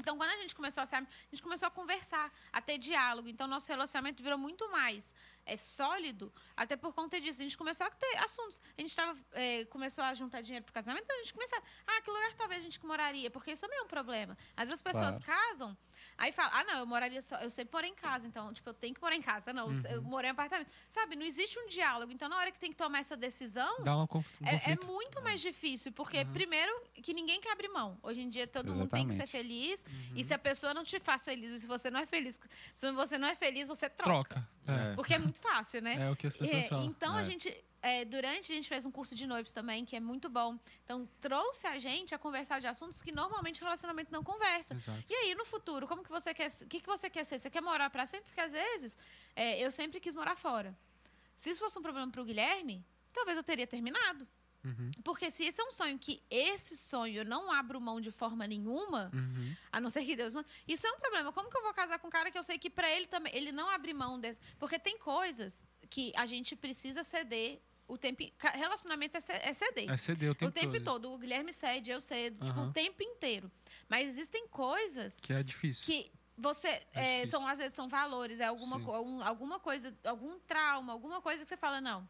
[0.00, 3.28] Então, quando a gente começou a sair, a gente começou a conversar, a ter diálogo.
[3.28, 5.14] Então, nosso relacionamento virou muito mais
[5.46, 7.40] é, sólido, até por conta disso.
[7.40, 8.60] A gente começou a ter assuntos.
[8.76, 11.62] A gente tava, é, começou a juntar dinheiro para o casamento, então a gente começava,
[11.86, 13.30] ah, que lugar talvez a gente moraria?
[13.30, 14.36] Porque isso também é um problema.
[14.56, 15.76] Às vezes as pessoas casam,
[16.20, 18.74] aí falam, ah, não, eu moraria só, eu sempre morei em casa, então, tipo, eu
[18.74, 19.52] tenho que morar em casa.
[19.52, 20.70] Não, eu morei em apartamento.
[20.88, 22.12] Sabe, não existe um diálogo.
[22.12, 24.86] Então, na hora que tem que tomar essa decisão, Dá um é, é conflito.
[24.86, 26.70] muito mais difícil, porque, primeiro,
[27.02, 27.98] que ninguém quer abrir mão.
[28.02, 29.48] Hoje em dia, todo mundo tem que ser Exatamente.
[29.48, 29.86] feliz.
[30.14, 32.38] E se a pessoa não te faz feliz, se você não é feliz,
[32.74, 34.10] se você não é feliz, você troca.
[34.20, 34.48] Troca.
[34.66, 34.94] É.
[34.94, 35.96] Porque é muito fácil, né?
[36.00, 36.84] É o que as pessoas É, falam.
[36.84, 37.24] Então, a É.
[37.24, 40.58] gente, é, durante, a gente fez um curso de noivos também, que é muito bom.
[40.84, 44.74] Então, trouxe a gente a conversar de assuntos que normalmente o relacionamento não conversa.
[44.74, 45.02] Exato.
[45.08, 47.38] E aí, no futuro, como que você quer, o que, que você quer ser?
[47.38, 48.26] Você quer morar para sempre?
[48.26, 48.98] Porque, às vezes,
[49.34, 50.76] é, eu sempre quis morar fora.
[51.36, 54.28] Se isso fosse um problema para o Guilherme, talvez eu teria terminado.
[54.62, 54.90] Uhum.
[55.02, 58.46] Porque se esse é um sonho que esse sonho eu não abro mão de forma
[58.46, 59.56] nenhuma, Uhum.
[59.72, 61.32] a não ser que Deus manda, isso é um problema.
[61.32, 63.34] Como que eu vou casar com um cara que eu sei que pra ele também,
[63.34, 67.58] ele não abre mão desse, porque tem coisas que a gente precisa ceder
[67.92, 68.22] o tempo,
[68.54, 69.90] relacionamento é, é ceder.
[69.90, 70.84] É ceder o tempo, o tempo todo.
[70.84, 71.12] todo.
[71.14, 72.68] O Guilherme cede, eu cedo, tipo, Aham.
[72.70, 73.50] o tempo inteiro.
[73.88, 75.84] Mas existem coisas Que é difícil.
[75.86, 77.26] que você é, difícil.
[77.38, 81.48] são às vezes são valores, é alguma, algum- alguma coisa, algum trauma, alguma coisa que
[81.48, 82.08] você fala não.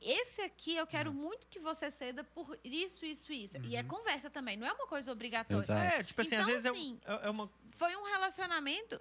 [0.00, 3.56] Esse aqui eu quero muito que você ceda por isso, isso, isso.
[3.62, 3.88] E é Uhum.
[3.88, 5.62] conversa também, não é uma coisa obrigatória.
[5.64, 5.94] Exato.
[5.94, 7.50] É, tipo assim, Então, às vezes é assim, é, é uma.
[7.70, 9.00] Foi um relacionamento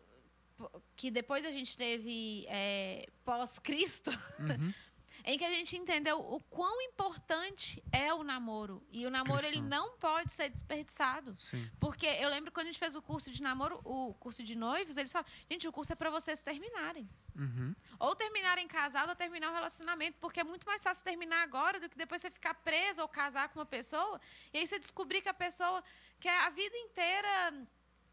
[0.95, 4.73] que depois a gente teve é, pós-Cristo, Uhum.
[5.25, 8.85] em que a gente entendeu o quão importante é o namoro.
[8.91, 9.69] E o namoro ele Cristão.
[9.69, 11.35] não pode ser desperdiçado.
[11.39, 11.67] Sim.
[11.79, 14.97] Porque eu lembro quando a gente fez o curso de namoro, o curso de noivos,
[14.97, 17.09] eles falaram, gente, o curso é para vocês terminarem.
[17.35, 17.75] Uhum.
[17.99, 21.89] Ou terminarem casado ou terminar o relacionamento, porque é muito mais fácil terminar agora do
[21.89, 24.21] que depois você ficar preso ou casar com uma pessoa
[24.53, 25.83] e aí você descobrir que a pessoa
[26.19, 27.67] quer a vida inteira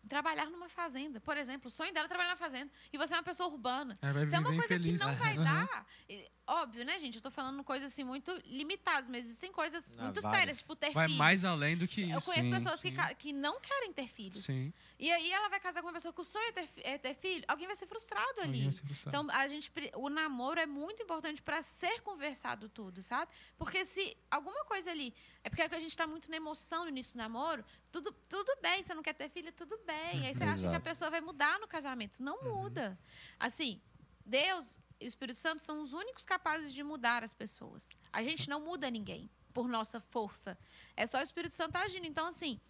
[0.09, 1.21] trabalhar numa fazenda.
[1.21, 3.95] Por exemplo, o sonho dela é trabalhar na fazenda e você é uma pessoa urbana.
[4.01, 5.01] Vai Isso é uma coisa infeliz.
[5.01, 5.45] que não vai Aham.
[5.45, 5.87] dar.
[6.09, 7.17] E, óbvio, né, gente?
[7.17, 10.41] Eu tô falando coisas assim muito limitadas, mas existem coisas Ah, muito várias.
[10.41, 11.19] sérias, tipo ter Vai filho.
[11.19, 12.13] mais além do que isso.
[12.13, 12.95] Eu conheço Sim, pessoas que, sim.
[12.95, 14.45] ca- que não querem ter filhos.
[14.45, 14.73] Sim.
[15.03, 17.13] E aí ela vai casar com uma pessoa que o sonho é ter, é ter
[17.13, 18.63] filho, alguém vai ser frustrado Alguém ali.
[18.67, 19.09] vai se frustrar.
[19.13, 23.29] Então, a gente, o namoro é muito importante para ser conversado tudo, sabe?
[23.59, 25.13] Porque se alguma coisa ali.
[25.43, 27.65] É porque a gente está muito na emoção no início do namoro.
[27.91, 30.25] Tudo, tudo bem, você não quer ter filho, tudo bem.
[30.25, 32.23] Aí você acha que a pessoa vai mudar no casamento.
[32.23, 32.97] Não muda.
[33.41, 33.83] Assim,
[34.25, 37.91] Deus e o Espírito Santo são os únicos capazes de mudar as pessoas.
[38.13, 40.57] A gente não muda ninguém por nossa força.
[40.97, 42.07] É só o Espírito Santo agindo.
[42.07, 42.61] Então, assim.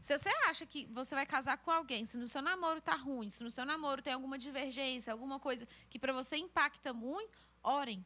[0.00, 3.30] Se você acha que você vai casar com alguém, se no seu namoro tá ruim,
[3.30, 8.04] se no seu namoro tem alguma divergência, alguma coisa que para você impacta muito, orem.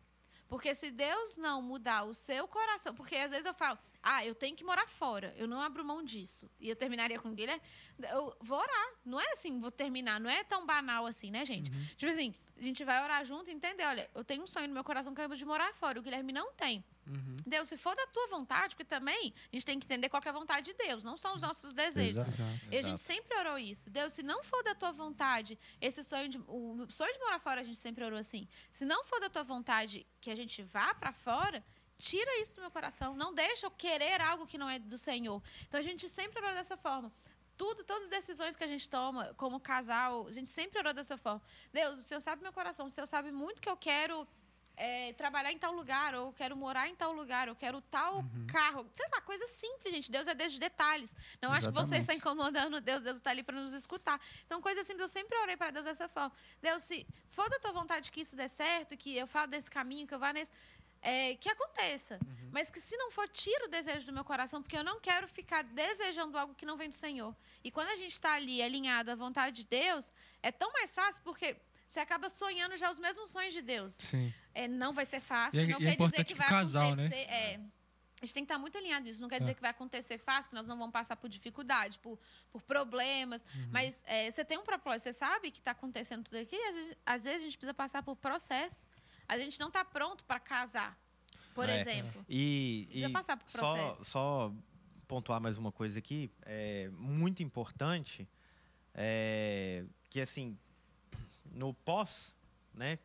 [0.48, 4.34] Porque se Deus não mudar o seu coração, porque às vezes eu falo, ah, eu
[4.34, 6.50] tenho que morar fora, eu não abro mão disso.
[6.58, 7.62] E eu terminaria com o Guilherme,
[8.10, 8.90] eu vou orar.
[9.04, 11.70] Não é assim, vou terminar, não é tão banal assim, né, gente?
[11.96, 14.74] Tipo assim, a gente vai orar junto e entender, olha, eu tenho um sonho no
[14.74, 16.84] meu coração que é de morar fora, o Guilherme não tem.
[17.06, 17.36] Uhum.
[17.44, 20.28] Deus, se for da tua vontade, porque também a gente tem que entender qual é
[20.28, 22.18] a vontade de Deus, não são os nossos desejos.
[22.18, 22.30] Exato.
[22.30, 22.66] Exato.
[22.70, 23.90] E a gente sempre orou isso.
[23.90, 26.38] Deus, se não for da tua vontade, esse sonho de.
[26.46, 28.46] O sonho de morar fora, a gente sempre orou assim.
[28.70, 31.64] Se não for da tua vontade que a gente vá para fora,
[32.00, 33.14] tira isso do meu coração.
[33.14, 35.42] Não deixa eu querer algo que não é do Senhor.
[35.68, 37.12] Então a gente sempre orou dessa forma.
[37.56, 41.16] Tudo, todas as decisões que a gente toma como casal, a gente sempre orou dessa
[41.18, 41.42] forma.
[41.72, 44.26] Deus, o Senhor sabe meu coração, o Senhor sabe muito que eu quero
[44.80, 48.24] é, trabalhar em tal lugar, ou quero morar em tal lugar, ou eu quero tal
[48.50, 48.88] carro.
[48.94, 50.10] Sei lá, coisa simples, gente.
[50.10, 51.14] Deus é Deus de detalhes.
[51.42, 52.00] Não acho que você Exatamente.
[52.00, 54.18] está incomodando Deus, Deus está ali para nos escutar.
[54.46, 56.32] Então, coisa simples, eu sempre orei para Deus dessa forma.
[56.62, 60.06] Deus, se for da tua vontade que isso dê certo, que eu falo desse caminho,
[60.06, 60.50] que eu vá nesse.
[61.02, 62.18] É, que aconteça.
[62.52, 65.28] Mas que se não for, tira o desejo do meu coração, porque eu não quero
[65.28, 67.34] ficar desejando algo que não vem do Senhor.
[67.62, 70.12] E quando a gente está ali alinhado à vontade de Deus,
[70.42, 71.56] é tão mais fácil, porque
[71.86, 73.94] você acaba sonhando já os mesmos sonhos de Deus.
[73.94, 74.32] Sim.
[74.54, 77.06] É, não vai ser fácil, E é- não é quer dizer que vai casal, né?
[77.06, 77.30] acontecer.
[77.30, 77.60] É,
[78.22, 79.20] a gente tem que estar muito alinhado nisso.
[79.22, 79.54] Não quer dizer É.
[79.54, 82.18] que vai acontecer fácil, que nós não vamos passar por dificuldade, por,
[82.50, 83.46] por problemas.
[83.54, 83.68] Uhum.
[83.70, 86.56] Mas é, você tem um propósito, você sabe que está acontecendo tudo aqui.
[86.64, 88.86] Às vezes, às vezes a gente precisa passar por processo.
[89.32, 90.98] A gente não está pronto para casar,
[91.54, 91.80] por É.
[91.80, 92.24] exemplo.
[92.28, 94.04] E, Precisa e passar por só, processo.
[94.10, 94.52] só
[95.06, 98.28] pontuar mais uma coisa aqui, é muito importante,
[98.94, 100.58] é, que assim,
[101.52, 102.34] no pós,
[102.74, 102.98] né,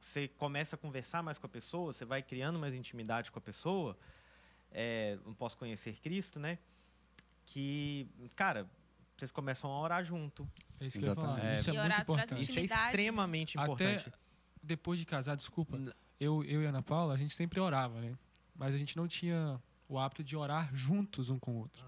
[0.00, 3.42] você começa a conversar mais com a pessoa, você vai criando mais intimidade com a
[3.42, 3.96] pessoa,
[4.72, 6.58] é, no pós conhecer Cristo, né,
[7.46, 8.68] que, cara,
[9.16, 10.48] vocês começam a orar junto.
[10.80, 11.28] É isso que eu ia falar.
[11.34, 11.60] Exatamente.
[11.60, 12.42] Isso é E muito importante.
[12.42, 12.84] Isso é né?
[12.86, 14.08] extremamente importante.
[14.08, 14.18] Até
[14.62, 15.80] depois de casar, desculpa,
[16.18, 18.16] eu, eu e a Ana Paula, a gente sempre orava, né?
[18.54, 21.86] Mas a gente não tinha o hábito de orar juntos um com o outro.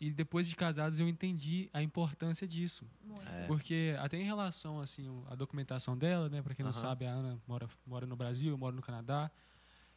[0.00, 2.86] E depois de casados eu entendi a importância disso.
[3.02, 3.28] Muito.
[3.28, 3.46] É.
[3.46, 6.80] Porque até em relação assim a documentação dela, né, para quem não Aham.
[6.80, 9.28] sabe, a Ana mora mora no Brasil, eu moro no Canadá.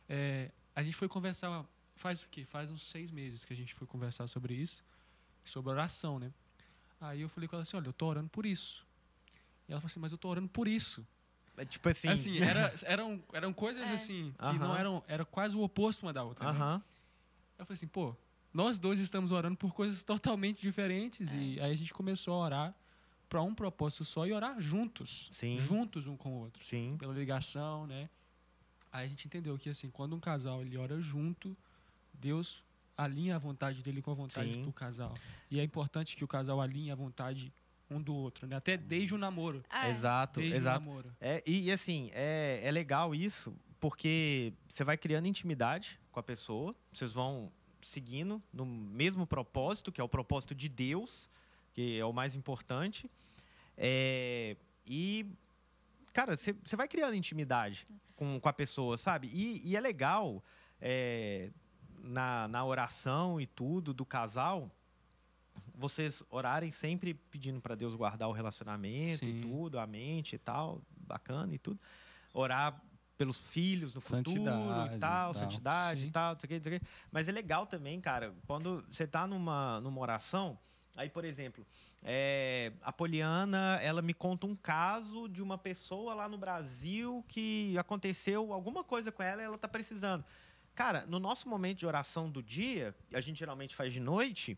[0.09, 1.63] É, a gente foi conversar
[1.95, 2.45] faz o quê?
[2.45, 4.83] Faz uns seis meses que a gente foi conversar sobre isso,
[5.43, 6.33] sobre oração, né?
[6.99, 8.85] Aí eu falei com ela assim, olha, eu tô orando por isso.
[9.67, 11.05] E ela falou assim, mas eu tô orando por isso.
[11.57, 13.93] É tipo assim, Assim, era, eram, eram coisas É.
[13.93, 14.57] assim que Aham.
[14.57, 16.45] não eram, era quase o oposto uma da outra.
[16.51, 16.57] né?
[16.59, 16.83] aham,
[17.59, 18.15] Eu falei assim, pô,
[18.53, 22.75] nós dois estamos orando por coisas totalmente diferentes e aí a gente começou a orar
[23.29, 25.57] para um propósito só e orar juntos, Sim.
[25.57, 28.09] juntos um com o outro, sim, pela ligação, né?
[28.91, 31.55] Aí a gente entendeu que assim, quando um casal ele ora junto,
[32.13, 32.61] Deus
[32.97, 34.63] alinha a vontade dele com a vontade Sim.
[34.63, 35.13] do casal.
[35.49, 37.53] E é importante que o casal alinhe a vontade
[37.91, 38.55] um do outro, né?
[38.55, 39.63] Até desde o namoro.
[39.69, 39.89] É.
[39.89, 40.77] exato, Desde exato.
[40.77, 41.15] o namoro.
[41.19, 46.23] É, e, e, assim, é, é legal isso, porque você vai criando intimidade com a
[46.23, 47.51] pessoa, vocês vão
[47.81, 51.29] seguindo no mesmo propósito, que é o propósito de Deus,
[51.73, 53.09] que é o mais importante.
[53.77, 54.55] É,
[54.85, 55.25] e,
[56.13, 57.85] cara, você você vai criando intimidade
[58.15, 59.29] com, com a pessoa, sabe?
[59.33, 60.43] E, e é legal
[60.79, 61.49] é,
[61.99, 64.71] na, na oração e tudo do casal
[65.75, 69.39] vocês orarem sempre pedindo para Deus guardar o relacionamento Sim.
[69.39, 71.79] e tudo, a mente e tal, bacana e tudo.
[72.33, 72.81] Orar
[73.17, 75.33] pelos filhos no futuro Santidade e tal, tal.
[75.33, 76.07] santidade Sim.
[76.07, 76.87] e tal, não sei o que, não sei o que.
[77.11, 80.57] Mas é legal também, cara, quando você tá numa, numa oração,
[80.95, 81.65] aí, por exemplo,
[82.01, 87.77] é, a Poliana, ela me conta um caso de uma pessoa lá no Brasil que
[87.77, 90.25] aconteceu alguma coisa com ela e ela tá precisando.
[90.73, 94.57] Cara, no nosso momento de oração do dia, a gente geralmente faz de noite,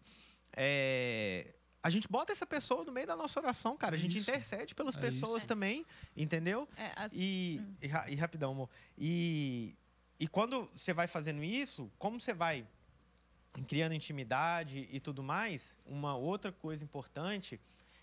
[0.55, 3.95] é, a gente bota essa pessoa no meio da nossa oração, cara.
[3.95, 4.29] A gente Isso.
[4.29, 5.47] intercede pelas É pessoas isso.
[5.47, 5.85] também,
[6.15, 6.67] entendeu?
[6.77, 8.69] É, as- E, e, ra- e rapidão, amor.
[8.97, 9.75] E,
[10.19, 12.65] e quando você vai fazendo isso, como você vai
[13.67, 17.59] criando intimidade e tudo mais, uma outra coisa importante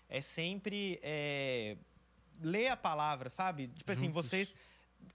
[0.07, 1.75] é sempre é,
[2.41, 3.67] ler a palavra, sabe?
[3.69, 4.25] Tipo assim, Juntos.
[4.27, 4.53] vocês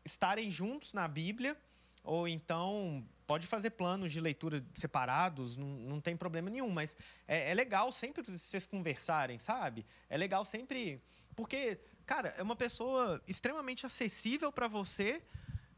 [0.04, 1.56] estarem juntos na Bíblia,
[2.02, 6.94] ou então pode fazer planos de leitura separados, não, não tem problema nenhum, mas
[7.26, 9.84] é, é legal sempre vocês conversarem, sabe?
[10.08, 11.02] É legal sempre.
[11.34, 15.22] Porque, cara, é uma pessoa extremamente acessível para você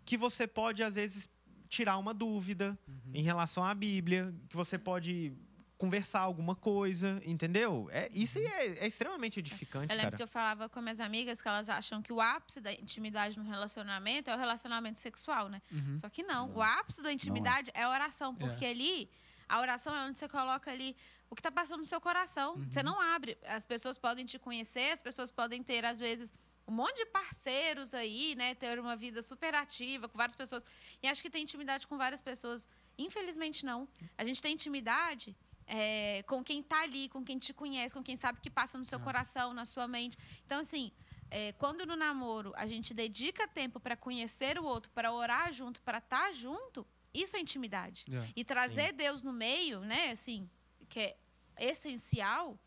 [0.05, 1.29] que você pode, às vezes,
[1.69, 2.79] tirar uma dúvida
[3.13, 5.33] em relação à Bíblia, que você pode
[5.79, 7.89] conversar alguma coisa, entendeu?
[7.93, 10.17] É, isso é, é extremamente edificante, Eu lembro cara.
[10.17, 13.45] que eu falava com minhas amigas que elas acham que o ápice da intimidade no
[13.45, 15.63] relacionamento é o relacionamento sexual, né?
[15.71, 15.97] Uhum.
[15.97, 16.53] Só que não.
[16.53, 19.09] O ápice da intimidade é a oração, porque ali,
[19.49, 20.97] a oração é onde você coloca ali
[21.31, 22.57] o que está passando no seu coração.
[22.69, 23.39] Você não abre.
[23.47, 26.35] As pessoas podem te conhecer, as pessoas podem ter, às vezes,
[26.67, 28.55] um monte de parceiros aí, né?
[28.57, 30.67] Ter uma vida super ativa com várias pessoas.
[31.01, 32.69] E acho que tem intimidade com várias pessoas.
[32.99, 33.87] Infelizmente, não.
[34.17, 35.37] A gente tem intimidade
[35.69, 38.79] é, com quem está ali, com quem te conhece, com quem sabe o que passa
[38.79, 40.17] no seu coração, na sua mente.
[40.47, 40.91] Então, assim,
[41.31, 45.81] é, quando no namoro a gente dedica tempo para conhecer o outro, para orar junto,
[45.83, 48.07] para estar junto, isso é intimidade.
[48.11, 48.33] É.
[48.35, 50.49] E trazer Deus no meio, né, assim,
[50.89, 51.17] que é
[51.61, 52.59] essencial,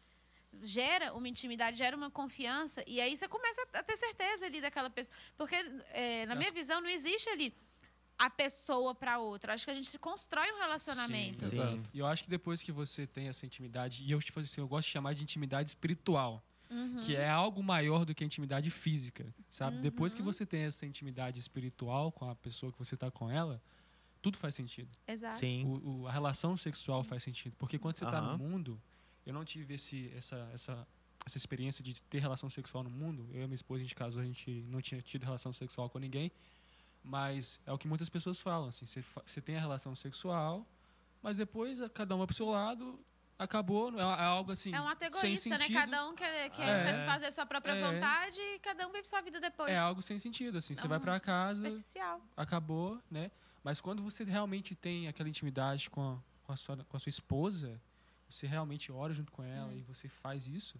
[0.61, 4.89] gera uma intimidade, gera uma confiança, e aí você começa a ter certeza ali daquela
[4.89, 5.17] pessoa.
[5.35, 5.55] Porque,
[5.91, 7.55] é, na minha visão, não existe ali
[8.25, 9.53] a pessoa para outra.
[9.53, 11.47] Acho que a gente constrói um relacionamento.
[11.49, 11.55] Sim.
[11.55, 11.89] Exato.
[11.93, 14.67] E eu acho que depois que você tem essa intimidade, e eu, tipo assim, eu
[14.67, 17.01] gosto de chamar de intimidade espiritual, Uhum.
[17.03, 19.77] que é algo maior do que a intimidade física, sabe?
[19.79, 23.61] Depois que você tem essa intimidade espiritual com a pessoa que você está com ela,
[24.21, 24.89] tudo faz sentido.
[25.07, 25.39] Exato.
[25.39, 25.65] Sim.
[25.65, 27.55] O, o- a relação sexual faz sentido.
[27.57, 28.79] Porque quando você está no mundo,
[29.25, 30.87] eu não tive esse, essa, essa,
[31.25, 33.27] essa experiência de ter relação sexual no mundo.
[33.33, 35.97] Eu e minha esposa, a gente casou, a gente não tinha tido relação sexual com
[35.99, 36.31] ninguém.
[37.03, 40.67] Mas é o que muitas pessoas falam, assim, você, tem a relação sexual,
[41.21, 42.99] mas depois a- cada um vai pro seu lado,
[43.39, 45.67] acabou, é, é algo assim, É um ato sem egoísta, né?
[45.69, 46.83] Cada um quer, quer É.
[46.83, 47.81] satisfazer sua própria É.
[47.91, 49.71] vontade e cada um vive sua vida depois.
[49.71, 52.21] É algo sem sentido, assim, você É vai pra casa, Superficial.
[52.37, 53.31] acabou, né?
[53.63, 57.09] Mas quando você realmente tem aquela intimidade com a, com a, sua, com a sua
[57.09, 57.81] esposa,
[58.29, 60.79] você realmente ora junto com ela e você faz isso,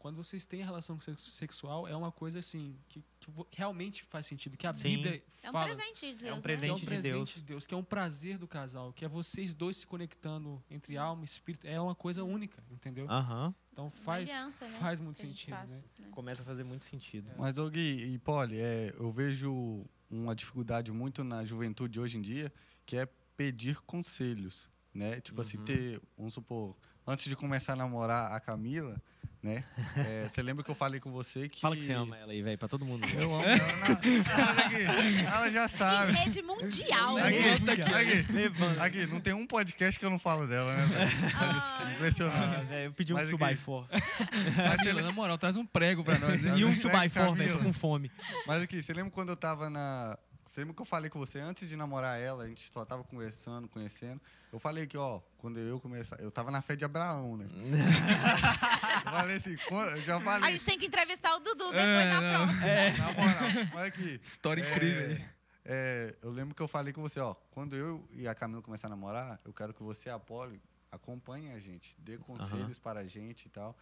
[0.00, 4.24] quando vocês têm a relação sex- sexual, é uma coisa assim que, que realmente faz
[4.24, 4.82] sentido, que a Sim.
[4.96, 5.66] Bíblia É um fala.
[5.66, 6.40] presente de Deus, um né?
[6.42, 7.34] presente que é um de presente Deus.
[7.34, 10.96] de Deus, que é um prazer do casal, que é vocês dois se conectando entre
[10.96, 13.06] alma e espírito, é uma coisa única, entendeu?
[13.10, 13.54] Aham.
[13.72, 15.88] Então faz, aliança, né, faz muito sentido, faz, né?
[16.00, 16.08] né?
[16.10, 17.30] Começa a fazer muito sentido.
[17.38, 22.22] Mas, ô Gui e Polly, é, eu vejo uma dificuldade muito na juventude hoje em
[22.22, 22.52] dia,
[22.86, 23.06] que é
[23.36, 25.20] pedir conselhos, né?
[25.20, 26.74] Tipo assim, ter, vamos supor,
[27.06, 29.00] antes de começar a namorar a Camila,
[29.42, 29.64] né?
[29.96, 31.60] é, você lembra que eu falei com você que...
[31.60, 33.06] Fala que você ama ela aí, velho, pra todo mundo.
[33.18, 33.92] Eu amo ela.
[33.92, 36.12] Aqui, ela já Em sabe.
[36.12, 37.16] rede mundial.
[37.16, 37.38] Aqui,
[37.70, 38.82] aqui, Levanta.
[38.84, 40.86] aqui, não tem um podcast que eu não falo dela, né?
[40.86, 41.10] velho?
[41.22, 41.92] Mas, Ah.
[41.94, 42.60] impressionante.
[42.60, 43.86] Ah, velho, eu pedi um Mas 2x4.
[44.56, 46.44] Mas, Camila, na moral, traz um prego pra nós.
[46.44, 46.58] hein?
[46.58, 48.10] E um É, 2x4, velho, tô com fome.
[48.46, 50.18] mas aqui, você lembra quando eu tava na.
[50.46, 53.04] Você lembra que eu falei com você antes de namorar ela, a gente só tava
[53.04, 54.20] conversando, conhecendo.
[54.52, 56.16] Eu falei que, ó, quando eu começar.
[56.18, 57.46] Eu tava na fé de Abraão, né?
[59.02, 59.56] falei assim,
[60.04, 60.50] já A falei.
[60.52, 62.46] gente tem que entrevistar o Dudu depois É, na não.
[62.46, 62.98] próxima.
[62.98, 64.20] Na moral, mas aqui.
[64.22, 65.26] História é, incrível.
[65.64, 68.86] é, eu lembro que eu falei com você, ó, quando eu e a Camila começar
[68.86, 70.60] a namorar, eu quero que você e a Polly
[70.90, 73.76] acompanhem a gente, dê conselhos para a gente e tal,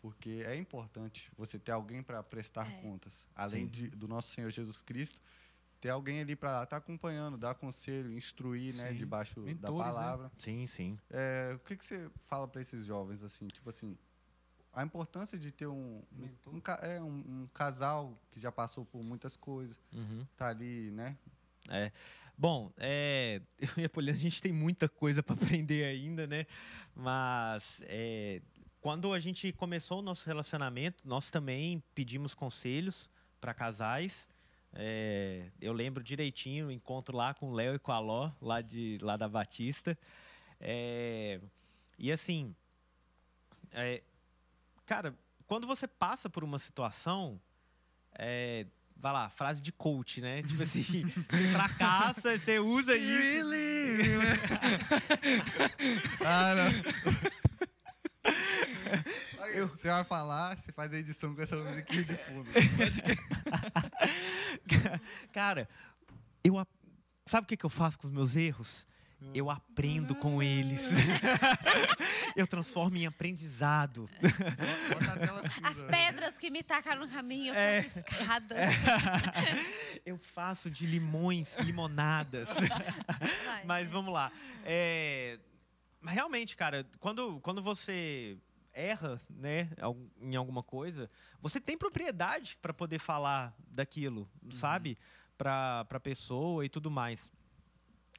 [0.00, 2.80] porque é importante você ter alguém para prestar É.
[2.80, 5.20] contas, além de, do nosso Senhor Jesus Cristo,
[5.80, 8.94] ter alguém ali para estar acompanhando, dar conselho, instruir, né, Sim.
[8.96, 9.84] debaixo da Mentores, né?
[9.84, 10.32] palavra.
[10.38, 10.96] Sim, sim.
[11.10, 13.98] É, o que, que você fala para esses jovens assim, tipo assim,
[14.72, 17.06] a importância de ter um, um, um é, um,
[17.42, 20.26] um casal que já passou por muitas coisas, Uhum.
[20.36, 21.16] tá ali, né?
[21.68, 21.92] É.
[22.36, 26.46] Bom, é, eu e a Poliana, a gente tem muita coisa para aprender ainda, né?
[26.94, 28.40] Mas é,
[28.80, 34.28] quando a gente começou o nosso relacionamento, nós também pedimos conselhos para casais.
[34.74, 38.62] É, eu lembro direitinho o encontro lá com o Léo e com a Ló, lá,
[38.62, 39.96] de, lá da Batista.
[40.58, 41.40] É,
[41.98, 42.54] e assim,
[43.72, 44.02] é,
[44.86, 45.14] cara,
[45.46, 47.40] quando você passa por uma situação,
[48.18, 50.42] é, vai lá, frase de coach, né?
[50.42, 50.82] Tipo assim,
[51.28, 53.52] você fracassa, você usa isso.
[56.24, 56.70] Ah, não.
[59.70, 62.48] Você vai falar, você faz a edição com essa musiquinha de fundo.
[65.32, 65.68] Cara,
[66.42, 66.66] eu
[67.26, 68.86] sabe o que, que eu faço com os meus erros?
[69.34, 70.82] Eu aprendo com eles.
[72.36, 74.08] eu transformo em aprendizado.
[74.20, 75.68] Bota a tela surda.
[75.68, 77.82] As pedras que me tacaram no caminho, eu É.
[77.82, 78.58] faço escadas.
[80.04, 82.48] Eu faço de limões limonadas.
[82.48, 83.64] Vai.
[83.64, 84.32] Mas vamos lá.
[84.64, 85.38] É,
[86.00, 88.36] Mas realmente, cara, quando, quando você
[88.72, 89.68] erra, né,
[90.20, 91.08] em alguma coisa,
[91.40, 94.98] você tem propriedade para poder falar daquilo, sabe?
[95.38, 97.30] Para para pessoa e tudo mais.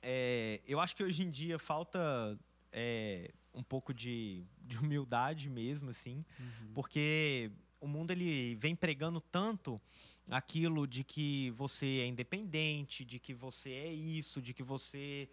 [0.06, 2.38] É, eu acho que hoje em dia falta
[2.74, 6.26] é, um pouco de, de humildade mesmo, assim,
[6.74, 7.50] porque
[7.80, 9.82] o mundo ele vem pregando tanto
[10.30, 15.30] aquilo de que você é independente, de que você é isso, de que você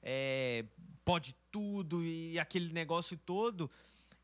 [0.00, 0.64] é,
[1.04, 3.68] pode tudo e aquele negócio todo,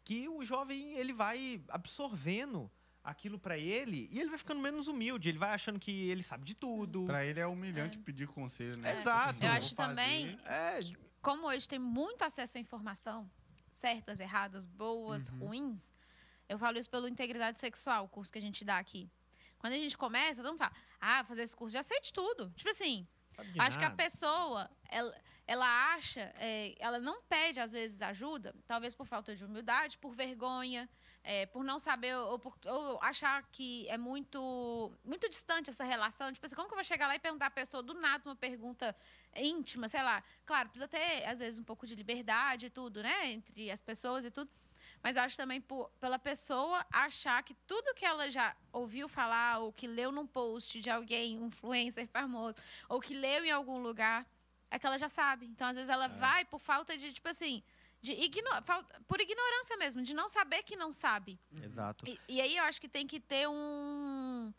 [0.05, 2.71] que o jovem ele vai absorvendo
[3.09, 6.45] aquilo pra ele e ele vai ficando menos humilde, ele vai achando que ele sabe
[6.45, 7.05] de tudo.
[7.07, 8.99] Pra ele é humilhante pedir conselho, né?
[8.99, 9.35] Exato.
[9.35, 10.79] Tipo assim, Eu acho também- É,
[11.21, 13.29] Como hoje tem muito acesso à informação,
[13.71, 15.39] certas, erradas, boas, Uhum.
[15.49, 15.93] ruins,
[16.49, 19.11] eu falo isso pelo Integridade Sexual, o curso que a gente dá aqui.
[19.59, 22.51] Quando a gente começa, todo mundo fala, ah, fazer esse curso, já sei de tudo.
[22.57, 24.03] Tipo assim, sabe de Acho que a nada.
[24.03, 25.13] pessoa, ela,
[25.49, 30.13] ela acha, é, ela não pede às vezes ajuda, talvez por falta de humildade, por
[30.13, 30.87] vergonha,
[31.25, 36.31] é, por não saber ou, por, ou achar que é muito muito distante essa relação.
[36.35, 38.37] Tipo assim, como que eu vou chegar lá e perguntar a pessoa do nada uma
[38.37, 38.95] pergunta
[39.35, 40.23] íntima, sei lá.
[40.45, 44.27] Claro, precisa ter às vezes um pouco de liberdade e tudo, né, entre as pessoas
[44.27, 44.51] e tudo.
[45.03, 49.61] Mas eu acho também por, pela pessoa achar que tudo que ela já ouviu falar,
[49.61, 53.79] ou que leu num post de alguém, um influencer famoso, ou que leu em algum
[53.79, 54.27] lugar,
[54.71, 55.47] é que ela já sabe.
[55.47, 57.63] Então, às vezes, ela vai por falta de, tipo assim,
[58.01, 58.49] de igno
[59.07, 61.39] por ignorância mesmo, de não saber que não sabe.
[61.63, 62.07] Exato.
[62.07, 64.53] E, e aí eu acho que tem que ter um,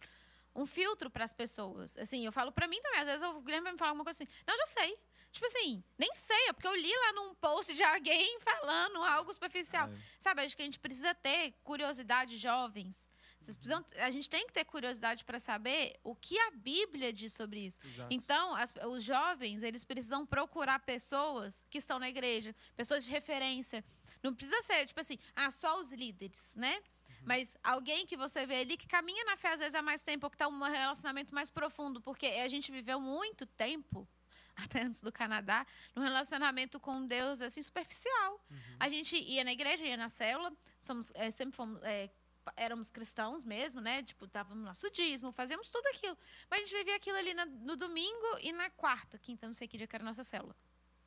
[0.56, 1.98] um filtro para as pessoas.
[1.98, 3.02] Assim, eu falo para mim também.
[3.02, 4.32] Às vezes o Guilherme vai me falar alguma coisa assim.
[4.46, 4.98] Não, já sei.
[5.32, 9.32] Tipo assim, nem sei, é porque eu li lá num post de alguém falando algo
[9.32, 9.88] superficial.
[9.88, 9.94] É.
[10.18, 13.08] Sabe, acho que a gente precisa ter curiosidade jovens.
[13.40, 17.32] Vocês precisam, a gente tem que ter curiosidade para saber o que a Bíblia diz
[17.34, 17.80] sobre isso.
[17.86, 18.14] Exato.
[18.14, 23.84] Então, as- os jovens, eles precisam procurar pessoas que estão na igreja, pessoas de referência.
[24.22, 26.82] Não precisa ser, tipo assim, ah, só os líderes, né?
[27.24, 30.26] Mas alguém que você vê ali que caminha na fé às vezes há mais tempo,
[30.26, 34.08] ou que está um relacionamento mais profundo, porque a gente viveu muito tempo,
[34.56, 38.42] até antes do Canadá, num relacionamento com Deus assim superficial.
[38.80, 40.52] A gente ia na igreja, ia na célula,
[40.82, 42.10] somos, eh, sempre fomos, eh,
[42.56, 44.04] éramos cristãos mesmo, né?
[44.04, 46.18] Tipo, estávamos no nosso dízimo, fazíamos tudo aquilo.
[46.50, 49.78] Mas a gente vivia aquilo ali no domingo e na quarta, quinta, não sei que
[49.78, 50.56] dia que era a nossa célula.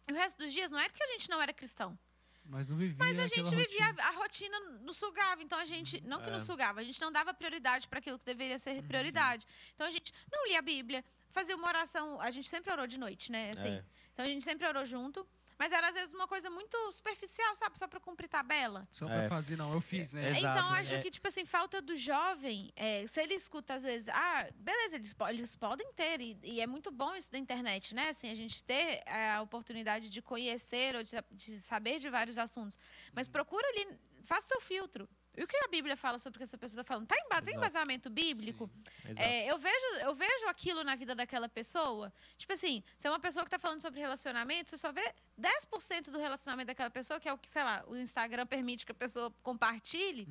[0.08, 1.98] E o resto dos dias não é porque a gente não era cristão.
[2.44, 4.02] Mas não vivia Mas a gente vivia, rotina.
[4.02, 5.40] a rotina nos sugava.
[5.42, 6.32] Então a gente, não que É.
[6.32, 9.46] nos sugava, a gente não dava prioridade para aquilo que deveria ser prioridade.
[9.74, 12.20] Então a gente não lia a Bíblia, fazia uma oração.
[12.20, 13.52] A gente sempre orou de noite, né?
[13.52, 13.68] Assim.
[13.68, 13.84] É.
[14.12, 15.26] Então a gente sempre orou junto.
[15.62, 17.78] Mas era às vezes uma coisa muito superficial, sabe?
[17.78, 18.84] Só para cumprir tabela.
[18.90, 19.28] Só pra É.
[19.28, 20.30] fazer, não, eu fiz, né?
[20.30, 20.58] Exato.
[20.58, 21.00] Então, acho É.
[21.00, 25.14] que, tipo assim, falta do jovem, é, se ele escuta às vezes, ah, beleza, eles,
[25.28, 28.08] eles podem ter, e, e é muito bom isso da internet, né?
[28.08, 32.38] Assim, a gente ter é, a oportunidade de conhecer ou de, de saber de vários
[32.38, 32.76] assuntos.
[33.12, 33.86] Mas procura ali,
[34.24, 35.08] faça seu filtro.
[35.36, 37.06] E o que a Bíblia fala sobre o que essa pessoa está falando?
[37.06, 38.70] Tá emba tem embasamento bíblico?
[39.16, 42.12] É, eu, vejo, eu vejo aquilo na vida daquela pessoa.
[42.36, 46.10] Tipo assim, se é uma pessoa que está falando sobre relacionamento, você só vê 10%
[46.10, 48.94] do relacionamento daquela pessoa, que é o que, sei lá, o Instagram permite que a
[48.94, 50.28] pessoa compartilhe.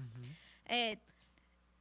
[0.65, 1.02] É, aqui-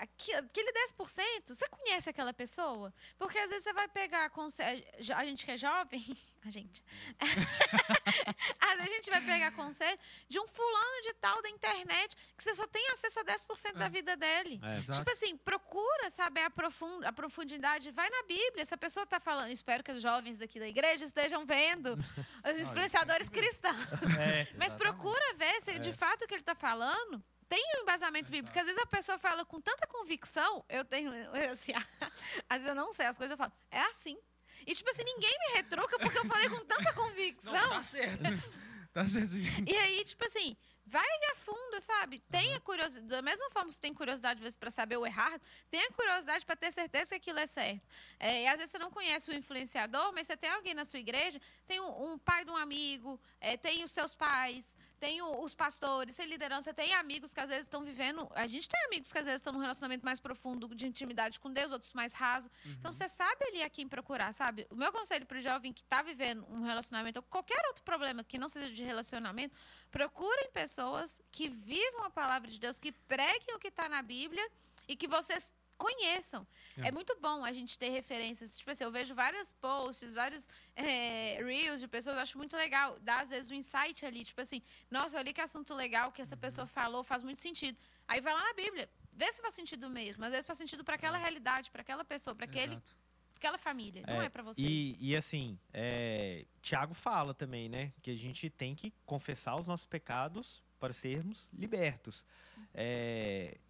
[0.01, 2.93] aquele 10%, você conhece aquela pessoa?
[3.19, 4.83] Porque às vezes você vai pegar conselho.
[5.15, 6.03] A gente que é jovem,
[6.45, 6.83] a gente.
[7.21, 9.99] às vezes a gente vai pegar conselho
[10.29, 13.89] de um fulano de tal da internet que você só tem acesso a 10% da
[13.89, 14.59] vida dele.
[14.63, 14.79] É.
[14.79, 14.99] Exato.
[14.99, 17.91] Tipo assim, procura saber a, profund, a profundidade.
[17.91, 18.65] Vai na Bíblia.
[18.65, 21.93] Se a pessoa está falando, espero que os jovens daqui da igreja estejam vendo,
[22.45, 23.93] os influenciadores cristãos.
[24.19, 24.49] É.
[24.57, 28.47] Mas procura ver se de fato o que ele está falando tem um embasamento bíblico.
[28.47, 31.11] Porque às vezes a pessoa fala com tanta convicção, eu tenho,
[31.51, 31.73] assim,
[32.49, 34.17] às vezes eu não sei as coisas, eu falo, é assim.
[34.65, 37.53] E tipo assim, ninguém me retruca porque eu falei com tanta convicção.
[37.53, 38.23] Não, tá certo.
[38.93, 39.29] tá certo.
[39.31, 39.65] sim.
[39.67, 40.55] E aí, tipo assim,
[40.85, 41.03] vai
[41.33, 42.21] a fundo, sabe?
[42.31, 45.41] Tenha curiosidade, da mesma forma que você tem curiosidade às vezes para saber o errado,
[45.71, 47.81] tenha curiosidade para ter certeza que aquilo é certo.
[48.19, 50.99] É, e às vezes você não conhece o influenciador, mas você tem alguém na sua
[50.99, 55.55] igreja, tem um, um pai de um amigo, é, tem os seus pais, tem os
[55.55, 58.31] pastores, tem liderança, tem amigos que às vezes estão vivendo.
[58.35, 61.51] A gente tem amigos que às vezes estão num relacionamento mais profundo de intimidade com
[61.51, 62.51] Deus, outros mais raso.
[62.79, 64.67] Então você sabe ali a quem procurar, sabe?
[64.71, 68.23] O meu conselho para o jovem que está vivendo um relacionamento ou qualquer outro problema
[68.23, 69.57] que não seja de relacionamento,
[69.91, 74.47] procurem pessoas que vivam a palavra de Deus, que preguem o que está na Bíblia
[74.87, 76.47] e que vocês conheçam.
[76.77, 76.89] É.
[76.89, 76.93] É.
[76.93, 78.59] muito bom a gente ter referências.
[78.59, 80.47] Tipo assim, eu vejo vários posts, vários
[80.77, 82.99] é, reels de pessoas, acho muito legal.
[83.01, 86.37] Dá, às vezes, um insight ali, tipo assim, nossa, olha que assunto legal que essa
[86.37, 87.77] pessoa falou, faz muito sentido.
[88.07, 90.25] Aí vai lá na Bíblia, vê se faz sentido mesmo.
[90.25, 92.97] Às vezes faz sentido para aquela realidade, para aquela pessoa, para aquele Exato.
[93.37, 94.03] aquela família.
[94.07, 94.61] Não é, para você.
[94.61, 97.93] E, e assim, é, Tiago fala também, né?
[98.03, 102.25] Que a gente tem que confessar os nossos pecados para sermos libertos.
[102.75, 103.70] É, con-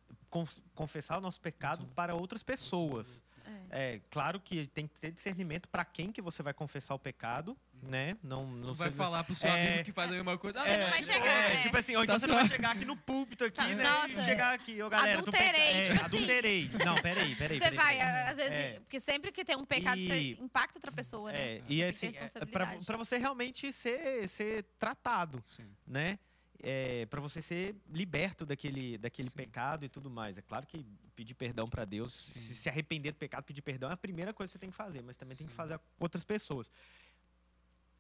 [0.75, 3.21] confessar o nosso pecado para outras pessoas.
[3.69, 7.57] É, claro que tem que ter discernimento para quem que você vai confessar o pecado,
[7.83, 8.17] né?
[8.23, 9.67] Não, não, Não vai se- falar pro seu É.
[9.71, 10.61] amigo que faz a mesma coisa.
[10.63, 11.63] Você não vai tipo, chegar, é, né?
[11.63, 13.83] tipo assim, ou então Tá você não vai chegar aqui no púlpito aqui, Tá, né?
[13.83, 16.17] nossa, e chegar aqui, ô galera, do adulterei, peca- é, tipo assim.
[16.17, 16.71] adulterei.
[16.85, 17.59] Não, peraí, peraí.
[17.59, 18.29] Você peraí, vai, peraí.
[18.31, 18.81] às vezes, É.
[18.81, 21.57] porque sempre que tem um pecado, E- você impacta outra pessoa, né?
[21.57, 22.85] É, Tem e assim, é, responsabilidade.
[22.87, 25.67] para você realmente ser, ser tratado, Sim.
[25.87, 26.19] né?
[26.63, 30.37] É, para você ser liberto daquele, daquele pecado e tudo mais.
[30.37, 30.85] É claro que
[31.17, 34.51] pedir perdão para Deus, se, se arrepender do pecado, pedir perdão é a primeira coisa
[34.51, 36.71] que você tem que fazer, mas também tem que fazer com outras pessoas.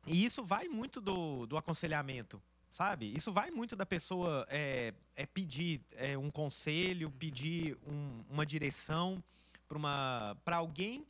[0.06, 2.42] E isso vai muito do, do aconselhamento,
[2.72, 3.14] sabe?
[3.14, 9.22] Isso vai muito da pessoa é, é pedir é, um conselho, pedir um- uma direção
[10.44, 11.06] para alguém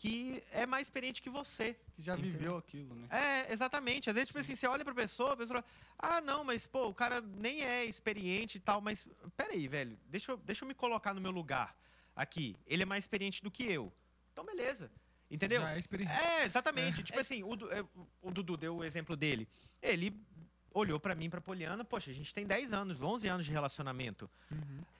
[0.00, 1.76] que é mais experiente que você.
[1.94, 2.32] Que já Entendeu?
[2.32, 3.06] viveu aquilo, né?
[3.10, 4.08] É, exatamente.
[4.08, 5.62] Às vezes, tipo assim, você olha pra pessoa, a pessoa.
[5.98, 9.06] Ah, não, mas, pô, o cara nem é experiente e tal, mas.
[9.36, 11.76] Peraí, velho, deixa eu, deixa eu me colocar no meu lugar
[12.16, 12.56] aqui.
[12.66, 13.92] Ele é mais experiente do que eu.
[14.32, 14.90] Então, beleza.
[15.30, 15.60] Entendeu?
[15.60, 16.12] Já é experiente.
[16.12, 17.02] É, exatamente.
[17.02, 17.84] Tipo assim, o, é,
[18.22, 19.46] o Dudu deu o exemplo dele.
[19.82, 20.18] Ele
[20.72, 24.30] olhou pra mim, pra Poliana, poxa, a gente tem 10 anos, 11 anos de relacionamento.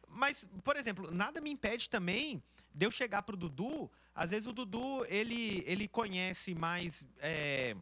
[0.06, 2.42] Mas, por exemplo, nada me impede também
[2.74, 3.90] de eu chegar pro Dudu.
[4.22, 7.74] Às vezes o Dudu, ele, ele conhece mais é,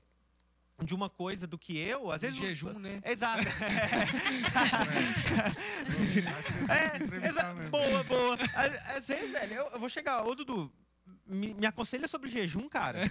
[0.85, 2.12] de uma coisa do que eu.
[2.12, 3.01] Às vezes o- jejum, né?
[3.05, 3.43] Exato.
[6.70, 8.36] é, entrevistar exa- boa, boa.
[8.55, 10.73] Às, às vezes, velho, eu, eu vou chegar, ô Dudu,
[11.27, 13.10] me, me aconselha sobre jejum, cara.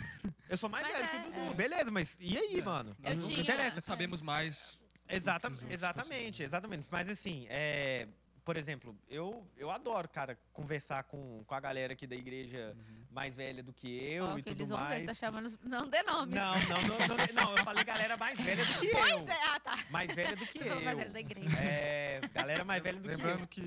[0.50, 1.52] Eu sou mais Mas velho é, que o Dudu.
[1.52, 1.54] é.
[1.54, 2.64] Beleza, mas e aí, É.
[2.64, 2.96] mano?
[3.04, 3.82] Eu não tinha- interessa.
[3.82, 4.80] Sabemos mais.
[5.10, 6.86] Exata, outros exatamente, exatamente.
[6.92, 8.08] Mas assim, é,
[8.44, 12.76] por exemplo, eu, eu adoro, cara, conversar com, com a galera aqui da igreja
[13.18, 15.02] mais velha do que eu Ó, e que tudo eles vão ver, mais.
[15.02, 15.60] você tá chamando.
[15.64, 16.36] Não dê nomes.
[16.36, 18.92] Não, não, não, não, não, eu falei galera mais velha do que eu.
[18.92, 19.76] Pois é, ah, tá.
[19.90, 20.82] Mais velha do que Você eu.
[20.82, 21.58] mais velho da igreja.
[21.58, 23.18] É, galera mais velha do que eu.
[23.18, 23.64] Lembrando que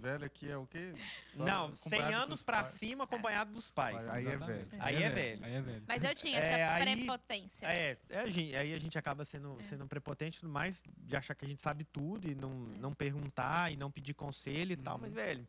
[0.00, 0.94] velho aqui é o quê?
[1.32, 2.74] Só Não, 100 acompanhado anos pra pais.
[2.76, 4.08] cima acompanhado dos pais.
[4.08, 4.64] Aí é Exatamente.
[4.68, 4.82] velho.
[4.84, 5.44] Aí é velho.
[5.44, 5.82] Aí é velho.
[5.88, 7.66] Mas eu tinha essa É, aí- prepotência.
[7.66, 11.16] É, é, a gente- aí a gente acaba sendo, sendo prepotente e tudo mais, de
[11.16, 14.76] achar que a gente sabe tudo e não, não perguntar e não pedir conselho e
[14.76, 15.44] tal, mas, velho,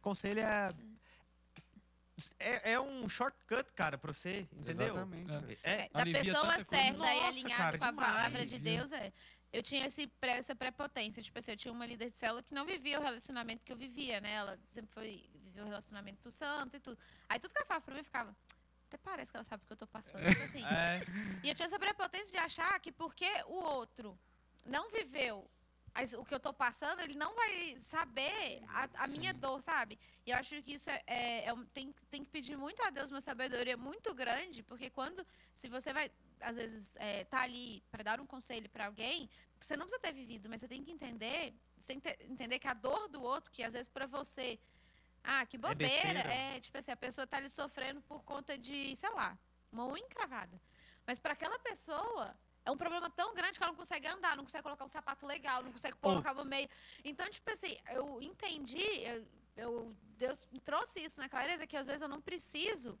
[0.00, 0.70] conselho é,
[2.38, 2.72] é.
[2.72, 4.92] É um shortcut, cara, pra você, entendeu?
[4.94, 5.32] Exatamente.
[5.62, 5.72] É.
[5.72, 6.64] É, É, da pessoa coisa.
[6.64, 8.08] certa e alinhada com a demais.
[8.12, 9.12] palavra de Deus, é.
[9.52, 11.22] Eu tinha esse, essa prepotência.
[11.22, 13.76] Tipo assim, eu tinha uma líder de célula que não vivia o relacionamento que eu
[13.76, 14.32] vivia, né?
[14.34, 16.96] Ela sempre foi viveu o relacionamento do santo e tudo.
[17.28, 18.36] Aí tudo que ela falava pra mim ficava.
[18.86, 20.24] Até parece que ela sabe o que eu tô passando.
[20.28, 20.64] Tipo assim.
[20.64, 21.00] é,
[21.42, 24.16] E eu tinha essa prepotência de achar que porque o outro
[24.64, 25.50] não viveu
[25.94, 29.98] as- o que eu tô passando, ele não vai saber a, a minha dor, sabe?
[30.26, 33.10] E eu acho que isso é, é- é tem, tem que pedir muito a Deus
[33.10, 36.10] uma sabedoria muito grande, porque quando, se você vai,
[36.40, 39.28] às vezes, é, tá ali para dar um conselho para alguém,
[39.60, 42.58] você não precisa ter vivido, mas você tem que entender, você tem que ter- entender
[42.58, 44.58] que a dor do outro, que às vezes para você,
[45.22, 46.32] ah, que bobeira, besteira.
[46.32, 49.36] é, tipo assim, a pessoa tá ali sofrendo por conta de, sei lá,
[49.70, 50.58] uma unha encravada.
[51.06, 52.34] Mas para aquela pessoa
[52.64, 55.26] é um problema tão grande que ela não consegue andar, não consegue colocar um sapato
[55.26, 56.68] legal, não consegue colocar uma meia.
[57.04, 59.26] Então, tipo assim, eu entendi, eu,
[59.56, 62.98] eu- Deus me trouxe isso na clareza que às vezes eu não preciso,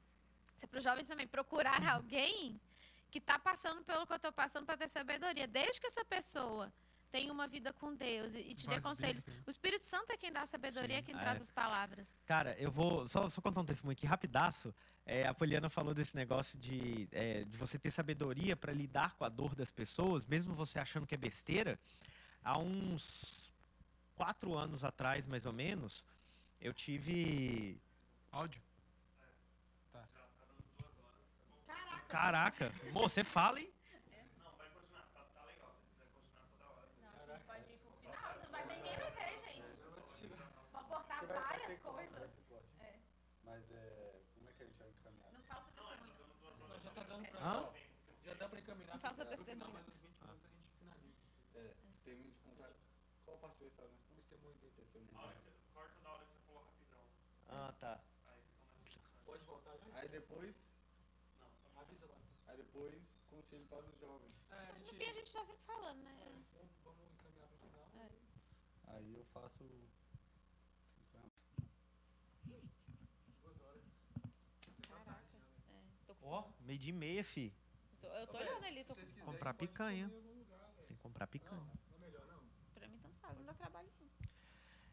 [0.56, 2.58] isso é para os jovens também, procurar alguém
[3.10, 5.46] que está passando pelo que eu estou passando para ter sabedoria.
[5.46, 6.72] Desde que essa pessoa
[7.10, 9.24] tenha uma vida com Deus e, e te dê conselhos.
[9.46, 11.42] O Espírito Santo é quem dá a sabedoria, é quem traz É.
[11.42, 12.18] as palavras.
[12.26, 14.74] Cara, eu vou só, só contar um testemunho aqui rapidaço.
[15.04, 19.24] É, a Poliana falou desse negócio de, é, de você ter sabedoria para lidar com
[19.24, 21.78] a dor das pessoas, mesmo você achando que é besteira.
[22.42, 23.50] Há uns
[24.14, 26.04] quatro anos atrás, mais ou menos,
[26.60, 27.80] eu tive.
[28.32, 28.62] Áudio.
[32.08, 33.69] Caraca, Mô, você fala, hein?
[47.40, 47.72] Hã?
[48.24, 48.98] já dá pra encaminhar.
[49.00, 49.66] Faça testemunho.
[49.66, 51.16] final, mas uns 20 minutos a gente finaliza.
[51.54, 52.72] É, tem de contar.
[53.24, 53.82] Qual parte vai estar?
[53.84, 55.10] Nós estamos testemunho de testemunho.
[55.74, 57.02] Corta na hora que você falou rapidão.
[57.48, 58.00] Ah, tá.
[58.26, 59.24] Aí você começa.
[59.24, 59.98] Pode voltar já?
[59.98, 60.54] Aí depois,
[61.76, 62.16] Avisa lá.
[62.48, 64.32] aí depois, conselho para os jovens.
[64.50, 66.16] É, a No gente, fim, a gente tá sempre falando, né?
[66.52, 67.88] vamos, vamos encaminhar pro final.
[68.88, 69.64] Aí eu faço.
[73.42, 73.82] Duas horas.
[74.88, 75.38] Caraca.
[75.68, 76.54] É, tô com Ó, fome.
[76.70, 77.52] Meio de meia, fi.
[78.00, 80.08] Tô- Eu tô olhando ali, tô com Comprar picanha.
[80.86, 81.60] Tem que comprar picanha.
[81.60, 82.40] Não é melhor não.
[82.74, 83.88] Pra mim, tanto faz, não dá trabalho.
[84.00, 84.08] não.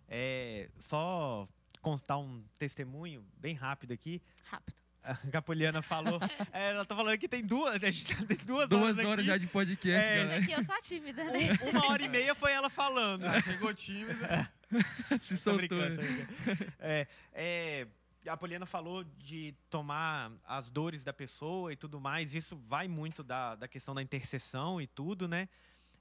[0.10, 1.48] É, só
[1.82, 4.22] contar um testemunho bem rápido aqui.
[4.46, 4.76] Rápido.
[5.04, 6.20] A Capoliana falou.
[6.52, 7.76] é, ela tá falando que tem duas.
[7.76, 9.24] A gente tem duas, Duas horas, horas aqui.
[9.28, 10.44] já de podcast, É, Mas galera.
[10.44, 11.32] aqui eu sou tímida, né?
[11.64, 13.24] Um- Uma hora e meia foi ela falando.
[13.24, 14.52] Ah, chegou tímida.
[15.22, 15.68] Se Tô soltou.
[15.78, 16.26] brincando, tô né?
[16.26, 16.74] brincando.
[16.80, 17.88] É, é,
[18.26, 22.36] a Poliana falou de tomar as dores da pessoa e tudo mais.
[22.36, 25.48] Isso vai muito da, da questão da intercessão e tudo, né?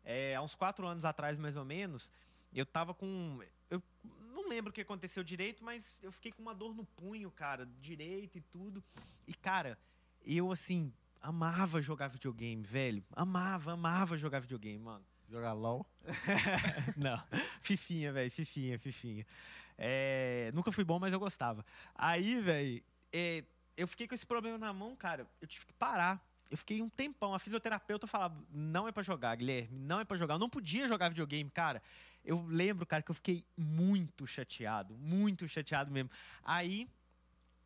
[0.04, 2.10] É, há uns quatro anos atrás, mais ou menos,
[2.54, 3.40] eu tava com.
[3.68, 3.82] Eu
[4.32, 7.68] não lembro o que aconteceu direito, mas eu fiquei com uma dor no punho, cara,
[7.80, 8.82] direito e tudo.
[9.26, 9.76] E, cara,
[10.24, 13.04] eu, assim, amava jogar videogame, velho.
[13.12, 15.04] Amava, amava jogar videogame, mano.
[15.28, 15.84] Jogar LOL.
[16.96, 17.20] Não,
[17.60, 19.26] fifinha, velho, fifinha, fifinha.
[19.78, 21.64] É, nunca fui bom, mas eu gostava.
[21.94, 22.82] Aí, velho,
[23.12, 23.44] é,
[23.76, 26.24] eu fiquei com esse problema na mão, cara, eu tive que parar.
[26.48, 30.16] Eu fiquei um tempão, a fisioterapeuta falava, não é pra jogar, Guilherme, não é pra
[30.16, 30.34] jogar.
[30.34, 31.82] Eu não podia jogar videogame, cara.
[32.24, 36.10] Eu lembro, cara, que eu fiquei muito chateado, muito chateado mesmo.
[36.44, 36.88] Aí,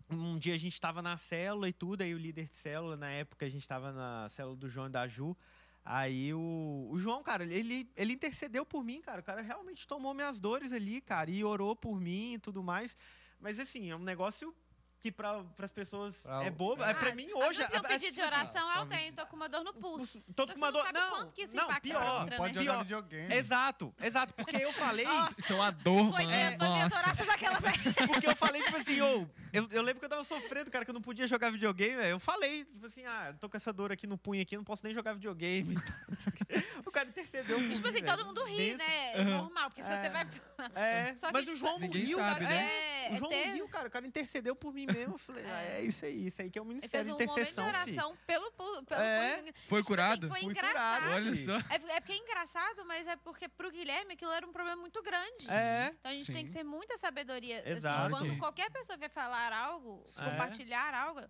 [0.09, 3.11] um dia a gente tava na célula e tudo, aí o líder de célula, na
[3.11, 5.37] época a gente tava na célula do João e da Ju,
[5.85, 9.21] Aí o, o João, cara, ele, ele intercedeu por mim, cara.
[9.21, 12.97] O cara realmente tomou minhas dores ali, cara, e orou por mim e tudo mais.
[13.41, 14.55] Mas assim, é um negócio
[15.01, 16.83] que para as pessoas Pra- é bobo.
[16.85, 17.63] É pra Ah, mim hoje.
[17.63, 19.13] Aquilo que eu é- é pedi de tipo assim, oração, eu tenho.
[19.15, 20.23] Tô com uma dor no pulso.
[20.37, 20.79] Tô com uma você dor.
[20.79, 22.21] não sabe Não, quanto que isso não, impacta pior.
[22.21, 22.65] outra, pode né?
[22.65, 22.83] jogar Pior.
[23.03, 23.35] videogame.
[23.35, 25.07] Exato, exato, porque eu falei.
[25.39, 26.29] Isso é uma dor, Foi mano.
[26.37, 27.65] minhas, foi minhas orações aquelas.
[28.07, 30.91] Porque eu falei, tipo assim, ô, eu, eu lembro que eu tava sofrendo, cara, que
[30.91, 32.05] eu não podia jogar videogame.
[32.09, 34.65] Eu falei, tipo assim, ah, eu tô com essa dor aqui no punho aqui, não
[34.65, 35.75] posso nem jogar videogame.
[36.11, 39.13] e sei o cara intercedeu E, tipo assim, todo mundo ri, né?
[39.15, 40.29] É normal, porque se você vai.
[40.75, 43.07] É, Só que, mas o João viu, sabe, né?
[43.07, 43.89] É, O João viu, cara.
[43.89, 45.15] O cara intercedeu por mim mesmo.
[45.15, 47.13] Eu falei, ah, é isso aí, isso aí que é o Ele Ministério fez de
[47.13, 49.37] um momento de Intercessão, oração pelo, pelo, pelo É.
[49.39, 49.53] punho.
[49.69, 50.27] Foi Tipo curado?
[50.27, 51.03] assim, foi Fui engraçado.
[51.03, 51.57] curado, Olha só.
[51.69, 55.03] É, é porque é engraçado, mas é porque pro Guilherme aquilo era um problema muito
[55.03, 55.51] grande.
[55.51, 55.93] É.
[55.99, 56.33] Então a gente Sim.
[56.33, 57.61] tem que ter muita sabedoria.
[57.61, 58.11] assim, Exato.
[58.11, 60.25] quando Que- qualquer pessoa vier falar algo, É.
[60.31, 61.21] compartilhar algo,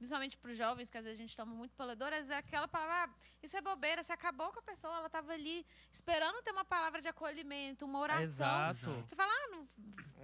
[0.00, 1.74] principalmente pros jovens, que às vezes a gente toma muito
[2.16, 5.10] às vezes é aquela palavra, ah, isso é bobeira, você acabou com a pessoa, ela
[5.10, 8.22] tava ali esperando ter uma palavra de acolhimento, uma oração.
[8.22, 9.04] Exato.
[9.06, 9.66] Você fala, ah, não,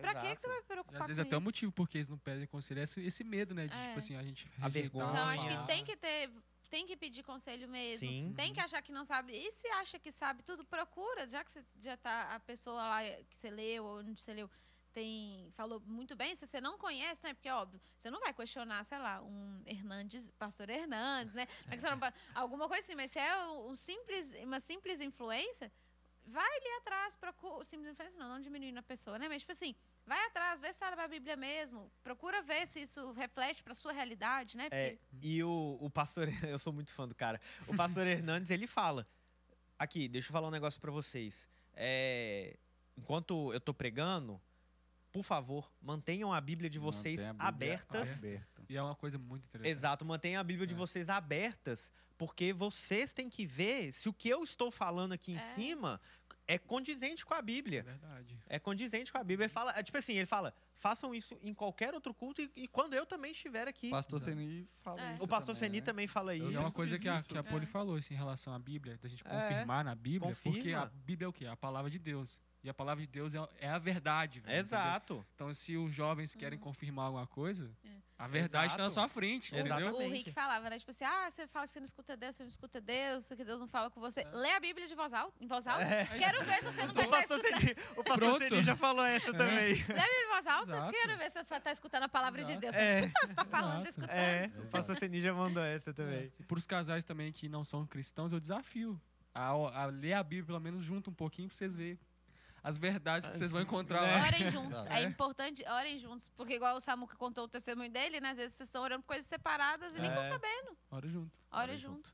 [0.00, 1.44] pra que que você vai E preocupar às vezes até o isso?
[1.44, 3.66] motivo porque eles não pedem conselho é esse, esse medo, né?
[3.68, 3.86] De, É.
[3.88, 5.10] tipo assim, a gente A vergonha.
[5.10, 6.32] Então, acho que tem que ter.
[6.68, 8.08] Tem que pedir conselho mesmo.
[8.08, 8.34] Sim.
[8.36, 9.32] Tem que achar que não sabe.
[9.32, 11.28] E se acha que sabe tudo, procura.
[11.28, 14.50] Já que você já tá a pessoa lá que você leu ou onde você leu
[14.96, 17.34] tem falou muito bem, se você não conhece, né?
[17.34, 21.46] Porque óbvio, você não vai questionar, sei lá, um Hernandes, pastor Hernandes, né?
[21.66, 25.70] Não é não, alguma coisa assim, mas se é um simples, uma simples influência,
[26.24, 29.28] vai ali atrás, procura, simples influência não, não diminuindo a pessoa, né?
[29.28, 29.74] Mas tipo assim,
[30.06, 33.92] vai atrás, vê se tá na Bíblia mesmo, procura ver se isso reflete pra sua
[33.92, 34.68] realidade, né?
[34.70, 37.38] É, e o, o pastor, eu sou muito fã do cara.
[37.68, 39.06] O pastor Hernandes, ele fala.
[39.78, 41.46] Aqui, deixa eu falar um negócio pra vocês.
[41.74, 42.56] É,
[42.96, 44.40] enquanto eu tô pregando,
[45.16, 48.18] por favor, mantenham a Bíblia de vocês a Bíblia abertas.
[48.18, 48.62] aberta.
[48.68, 49.72] E é uma coisa muito interessante.
[49.78, 50.76] Exato, mantenham a Bíblia de É.
[50.76, 55.36] vocês abertas, porque vocês têm que ver se o que eu estou falando aqui em
[55.36, 55.54] É.
[55.54, 55.98] cima
[56.46, 57.82] é condizente com a É Bíblia.
[57.82, 58.38] verdade.
[58.46, 59.46] É condizente com a Bíblia.
[59.46, 62.68] Ele fala, é tipo assim, ele fala, façam isso em qualquer outro culto e, e
[62.68, 63.86] quando eu também estiver aqui.
[63.86, 65.14] O pastor Seni fala É.
[65.14, 65.24] isso.
[65.24, 65.84] O pastor também, Seni né?
[65.86, 66.58] também fala E isso.
[66.58, 67.68] é uma coisa que a, que a Poli É.
[67.68, 69.30] falou assim, em relação à Bíblia, da gente É.
[69.30, 70.82] confirmar na Bíblia, porque Confirma.
[70.82, 71.46] a Bíblia é o quê?
[71.46, 72.38] A palavra de Deus.
[72.66, 74.40] E a palavra de Deus é, é a verdade.
[74.40, 74.78] velho, entendeu?
[74.78, 75.26] Exato.
[75.36, 77.88] Então, se os jovens querem confirmar alguma coisa, É.
[78.18, 78.94] a verdade está na Exato.
[79.06, 79.80] sua frente, Exato.
[79.84, 79.94] entendeu?
[79.94, 80.10] O.
[80.10, 80.76] Rick falava, né?
[80.76, 83.44] Tipo assim, ah, você fala que você não escuta Deus, você não escuta Deus, que
[83.44, 84.24] Deus não fala com você.
[84.32, 85.84] Lê a Bíblia de voz alta, em voz alta.
[85.84, 86.06] É.
[86.06, 87.98] Quero ver se você não vai O estar pastor, escutando.
[88.00, 88.38] O pastor.
[88.38, 89.74] Seni já falou essa também.
[89.74, 90.92] Lê a Bíblia de voz alta, Exato.
[90.92, 92.60] quero ver se você está escutando a palavra de Exato.
[92.62, 92.74] Deus.
[92.74, 92.78] É.
[92.78, 94.00] Tá escutando, você tá falando, tá Exato.
[94.00, 94.10] escutando.
[94.18, 96.32] É, o pastor Seni já mandou essa também.
[96.40, 99.00] E para os casais também que não são cristãos, eu desafio
[99.32, 101.98] a, a ler a Bíblia pelo menos junto um pouquinho para vocês verem
[102.68, 104.16] as verdades que vocês vão encontrar É.
[104.18, 104.26] lá.
[104.26, 104.86] Orem juntos.
[104.86, 105.02] É.
[105.02, 105.02] É.
[105.04, 106.28] importante, orem juntos.
[106.36, 108.30] Porque igual o Samuca contou o testemunho dele, né?
[108.30, 110.14] Às vezes vocês estão orando por coisas separadas e nem É.
[110.14, 110.76] estão sabendo.
[110.90, 111.38] Ora junto.
[111.52, 112.12] Ore junto.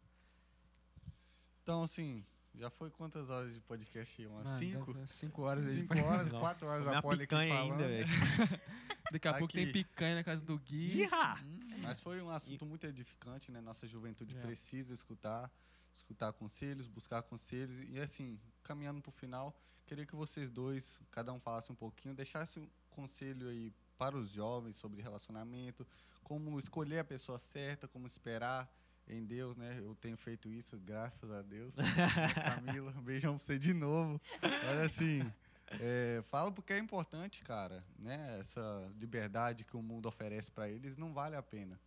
[1.62, 2.24] Então, assim,
[2.54, 4.26] já foi quantas horas de podcast aí?
[4.26, 5.06] Umas Mano, cinco?
[5.06, 5.80] Cinco horas aí.
[5.80, 6.40] Cinco horas, Não.
[6.40, 7.82] quatro horas a Poli aqui picanha falando.
[7.84, 8.06] ainda.
[9.12, 9.54] Daqui a pouco Aqui.
[9.64, 11.08] tem picanha na casa do Gui.
[11.12, 11.38] Ah,
[11.82, 13.60] Mas foi um assunto muito edificante, né?
[13.60, 14.40] Nossa juventude É.
[14.40, 15.50] precisa escutar,
[15.92, 17.88] escutar conselhos, buscar conselhos.
[17.90, 19.54] E assim, caminhando para o final,
[19.92, 24.30] queria que vocês dois, cada um falasse um pouquinho, deixasse um conselho aí para os
[24.30, 25.86] jovens sobre relacionamento,
[26.24, 28.72] como escolher a pessoa certa, como esperar
[29.06, 29.78] em Deus, né?
[29.82, 31.74] Eu tenho feito isso, graças a Deus.
[32.56, 34.18] Camila, beijão pra você de novo.
[34.40, 35.30] Mas assim,
[35.78, 38.38] é, fala porque é importante, cara, né?
[38.40, 41.78] Essa liberdade que o mundo oferece para eles não vale a pena.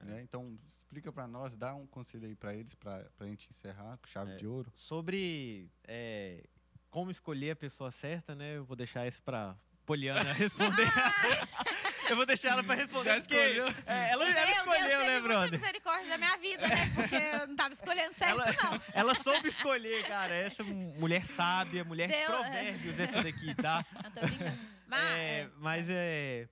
[0.00, 0.22] Né?
[0.22, 4.06] Então, explica para nós, dá um conselho aí para eles, para a gente encerrar com
[4.06, 4.36] chave É.
[4.36, 4.70] de ouro.
[4.76, 6.44] Sobre é,
[6.90, 8.56] como escolher a pessoa certa, né?
[8.56, 10.86] Eu vou deixar isso pra Poliana responder.
[12.10, 13.04] eu vou deixar ela pra responder.
[13.10, 13.66] Já porque, escolheu?
[13.86, 15.50] é, ela, escolheu, Deus, né, brother?
[15.50, 16.90] misericórdia da minha vida, né?
[16.94, 18.82] Porque eu não tava escolhendo certo, Ela, não.
[18.94, 20.34] ela soube escolher, cara.
[20.34, 23.84] Essa mulher sábia, mulher de Deu- provérbios, essa daqui, tá?
[24.04, 24.58] Não tô brincando.
[24.86, 26.48] Mas, É, é, mas é,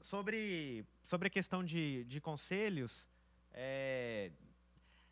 [0.00, 3.06] sobre, sobre a questão de, de conselhos,
[3.52, 4.30] é,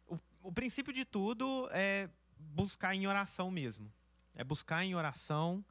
[0.06, 2.08] o, o princípio de tudo é
[2.38, 3.92] buscar em oração mesmo.
[4.36, 5.64] É buscar em oração.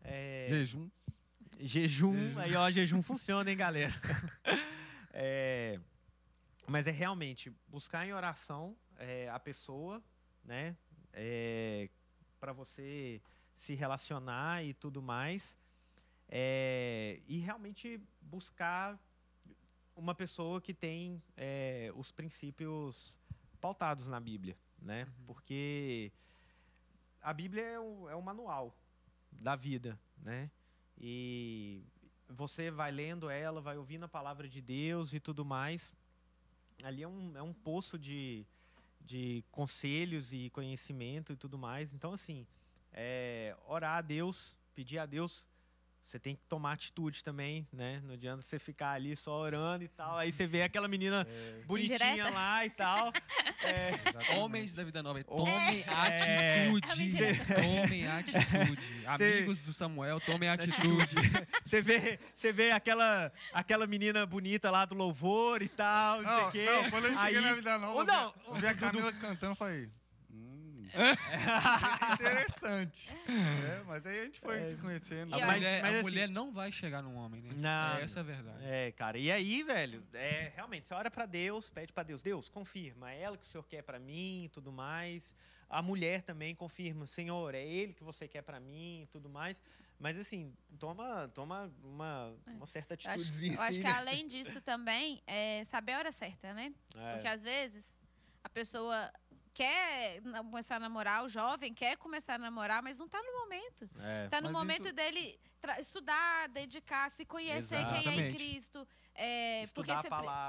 [0.00, 0.88] é, Jejum.
[1.60, 3.92] Jejum, aí ó, jejum funciona, hein, galera?
[5.14, 5.78] É,
[6.66, 10.02] mas é realmente buscar em oração é, a pessoa,
[10.42, 10.74] né?
[11.12, 11.90] É,
[12.40, 13.20] para você
[13.58, 15.54] se relacionar e tudo mais.
[16.30, 18.98] É, e realmente buscar
[19.94, 23.18] uma pessoa que tem é, os princípios
[23.60, 25.06] pautados na Bíblia, né?
[25.26, 26.10] Porque
[27.22, 28.76] a Bíblia é um, é um manual
[29.30, 30.50] da vida, né?
[31.00, 31.82] E
[32.28, 35.94] você vai lendo ela, vai ouvindo a palavra de Deus e tudo mais.
[36.82, 38.44] Ali é um, é um poço de,
[39.00, 41.92] de conselhos e conhecimento e tudo mais.
[41.94, 42.46] Então, assim,
[42.92, 45.46] é, orar a Deus, pedir a Deus.
[46.04, 48.02] Você tem que tomar atitude também, né?
[48.04, 50.18] Não adianta você ficar ali só orando e tal.
[50.18, 51.26] Aí você vê aquela menina
[51.64, 52.30] bonitinha Indireta.
[52.30, 53.12] lá e tal.
[53.64, 55.22] É, Homens da vida nova, É.
[55.22, 56.98] tomem É atitude.
[56.98, 57.44] mentira.
[57.54, 58.78] Tomem atitude.
[59.06, 61.14] Amigos do Samuel, tomem atitude.
[61.64, 66.44] Você vê, você vê aquela, aquela menina bonita lá do louvor e tal, não, sei
[66.48, 66.66] o quê.
[66.66, 69.52] não, quando eu cheguei Aí- na vida nova, Ou não, eu vi a Camila cantando,
[69.52, 69.88] eu falei.
[70.94, 71.12] Hum,
[72.14, 73.10] interessante.
[73.28, 75.34] É, mas aí a gente foi se conhecendo.
[75.34, 77.50] A, Mas- mulher, mas a assim- mulher não vai chegar num homem, né?
[77.56, 77.98] Não.
[77.98, 78.58] É essa a verdade.
[78.64, 79.18] É, cara.
[79.18, 83.20] E aí, velho, é, realmente, você ora pra Deus, pede pra Deus, Deus, confirma, é
[83.22, 85.32] ela que o Senhor quer pra mim e tudo mais.
[85.68, 89.56] A mulher também confirma, Senhor, é ele que você quer pra mim e tudo mais.
[89.98, 93.90] Mas assim, toma, toma uma, uma certa eu acho, eu acho assim, que né?
[93.92, 96.72] além disso também é saber a hora certa, né?
[96.96, 97.12] É.
[97.12, 98.00] Porque às vezes
[98.42, 99.10] a pessoa
[99.54, 103.88] quer começar a namorar, o jovem quer começar a namorar, mas não tá no momento.
[104.00, 104.28] É.
[104.28, 105.38] Tá no momento isso- dele
[105.78, 108.34] estudar, dedicar, se conhecer quem é em Exatamente.
[108.34, 108.88] Cristo.
[109.14, 110.08] É, porque você.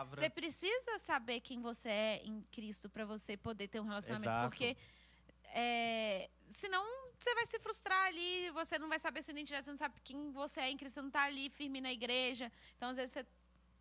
[0.09, 4.29] Você precisa saber quem você é em Cristo para você poder ter um relacionamento.
[4.29, 4.49] Exato.
[4.49, 4.77] Porque
[5.53, 6.83] é, senão
[7.19, 10.31] você vai se frustrar ali, você não vai saber sua identidade, você não sabe quem
[10.31, 12.51] você é em Cristo, você não tá ali firme na igreja.
[12.75, 13.25] Então, às vezes, você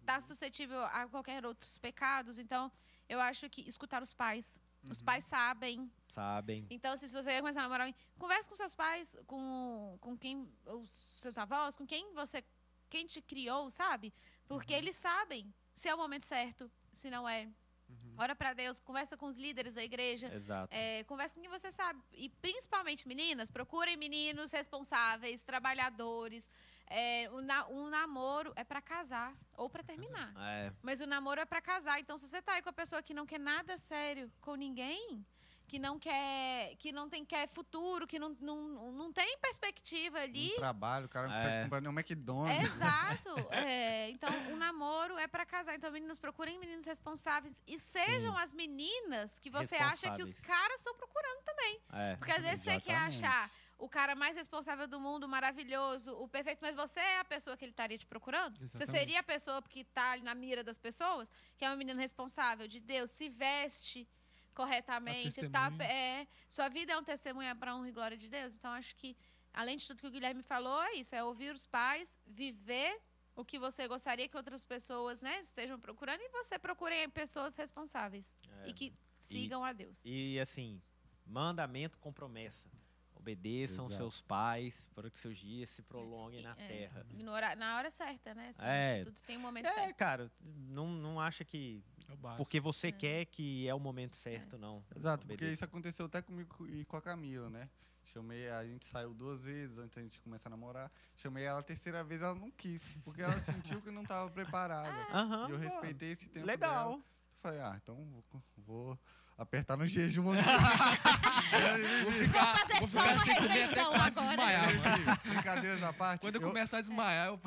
[0.05, 2.39] tá suscetível a qualquer outros pecados.
[2.39, 2.71] Então,
[3.09, 4.61] eu acho que escutar os pais.
[4.91, 5.91] Os pais sabem.
[6.11, 6.67] Sabem.
[6.71, 10.91] Então, se você começar a namorar, alguém, converse com seus pais, com, com quem, os
[11.19, 12.45] seus avós, com quem você,
[12.91, 14.13] quem te criou, sabe?
[14.47, 17.49] Porque eles sabem se é o momento certo, se não é.
[18.17, 20.33] Ora pra Deus, conversa com os líderes da igreja.
[20.35, 20.73] Exato.
[20.75, 22.01] É, conversa com quem você sabe.
[22.13, 26.51] E principalmente, meninas, procurem meninos responsáveis, trabalhadores.
[26.95, 30.33] É, o na- um namoro é pra casar ou pra terminar.
[30.39, 30.73] É.
[30.83, 31.99] Mas o namoro é pra casar.
[32.01, 35.25] Então, se você tá aí com a pessoa que não quer nada sério com ninguém,
[35.67, 40.53] que não quer, que não tem quer futuro, que não, não, não tem perspectiva ali.
[40.53, 41.39] Um trabalho, o cara não É.
[41.39, 42.65] consegue comprar nem um McDonald's.
[42.65, 43.31] Exato.
[43.73, 45.75] É, então, o namoro é pra casar.
[45.75, 50.81] Então, meninos, procurem meninos responsáveis e sejam as meninas que você acha que os caras
[50.81, 51.81] estão procurando também.
[51.91, 52.17] É.
[52.17, 53.25] Porque às vezes você quer Exatamente.
[53.25, 53.51] achar
[53.83, 57.65] o cara mais responsável do mundo, maravilhoso, o perfeito, mas você é a pessoa que
[57.65, 58.57] ele estaria te procurando?
[58.59, 58.99] Você Exatamente.
[58.99, 62.69] seria a pessoa que está ali na mira das pessoas, que é uma menina responsável
[62.69, 64.09] de Deus, se veste
[64.55, 68.55] corretamente, tá, é, sua vida é um testemunho para honra e glória de Deus.
[68.55, 69.17] Então acho que
[69.53, 73.01] além de tudo que o Guilherme falou, é isso, é ouvir os pais, viver
[73.35, 78.37] o que você gostaria que outras pessoas, né, estejam procurando e você procure pessoas responsáveis
[78.65, 80.05] e que sigam a Deus.
[80.05, 80.81] E assim,
[81.27, 82.71] mandamento com promessa.
[83.23, 83.97] Obedeçam Exato.
[83.97, 87.07] seus pais para que seus dias se prolonguem na É, terra.
[87.13, 88.49] no hora- na hora certa, né?
[88.49, 88.91] Assim, É.
[88.97, 89.97] acho que tudo tem um momento É, certo.
[89.97, 94.85] cara, não, não acha que É porque você quer que é o momento certo, não.
[94.95, 95.53] Exato, porque Obedeça.
[95.55, 97.71] isso aconteceu até comigo e com a Camila, né?
[98.05, 100.91] Chamei, a gente saiu duas vezes antes da gente começar a namorar.
[101.17, 103.39] Chamei ela a terceira vez, ela não quis, porque ela
[103.79, 104.91] sentiu que não estava preparada.
[105.17, 105.63] Aham, e eu pô.
[105.65, 106.91] respeitei esse tempo Legal.
[106.91, 107.05] dela.
[107.41, 108.99] Falei, ah, então vou, vou
[109.37, 110.33] apertar no jejum.
[112.03, 115.17] Vou ficar, fazer vou só ficar uma refeição agora.
[115.25, 116.21] Brincadeiras à parte.
[116.23, 117.41] Quando eu eu- começar a desmaiar, eu...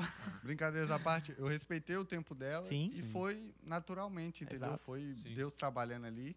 [0.43, 2.85] Brincadeiras à parte, eu respeitei o tempo dela Sim.
[2.85, 3.11] e Sim.
[3.11, 4.67] foi naturalmente, entendeu?
[4.69, 4.83] Exato.
[4.83, 5.33] Foi Sim.
[5.33, 6.35] Deus trabalhando ali.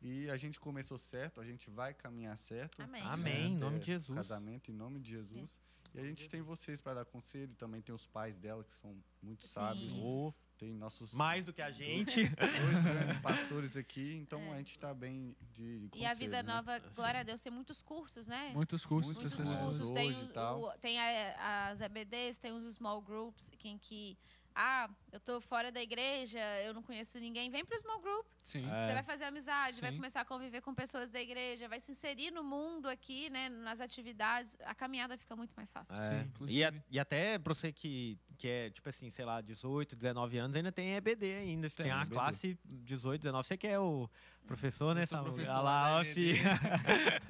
[0.00, 2.80] E a gente começou certo, a gente vai caminhar certo.
[2.80, 3.02] Amém.
[3.04, 4.16] Amém, em nome de Jesus.
[4.16, 5.58] Casamento em nome de Jesus.
[5.94, 8.96] E a gente tem vocês para dar conselho, também tem os pais dela que são
[9.20, 9.92] muito sábios.
[9.96, 12.24] Ô, Tem nossos mais do que a gente.
[12.28, 16.52] dois grandes pastores aqui, então a gente está bem de, de E a Vida né?
[16.52, 18.50] Nova, glória a Deus, tem muitos cursos, né?
[18.54, 19.14] Muitos cursos.
[19.14, 19.90] Muitos Muitos cursos cursos.
[19.90, 20.60] Tem, os- e tal.
[20.64, 24.18] o- tem a- as EBDs, tem os small groups, que, em que,
[24.52, 28.26] ah, eu tô fora da igreja, eu não conheço ninguém, vem pro small group.
[28.42, 28.68] Sim.
[28.70, 28.82] É.
[28.84, 29.96] Você vai fazer amizade, vai Sim.
[29.96, 33.80] começar a conviver com pessoas da igreja, vai se inserir no mundo aqui, né, nas
[33.80, 36.00] atividades, a caminhada fica muito mais fácil.
[36.00, 36.04] É.
[36.24, 36.30] Sim.
[36.48, 40.38] E, a- e até pra você que, que é, tipo assim, sei lá, 18, 19
[40.38, 41.68] anos, ainda tem EBD ainda.
[41.70, 42.14] Tem, Tem a EBD.
[42.14, 43.46] classe 18, 19.
[43.46, 44.08] Você que é o
[44.46, 45.32] professor, né, Samuel?
[45.34, 46.30] professor Olha lá, ó, da fi.
[46.30, 46.42] EBD.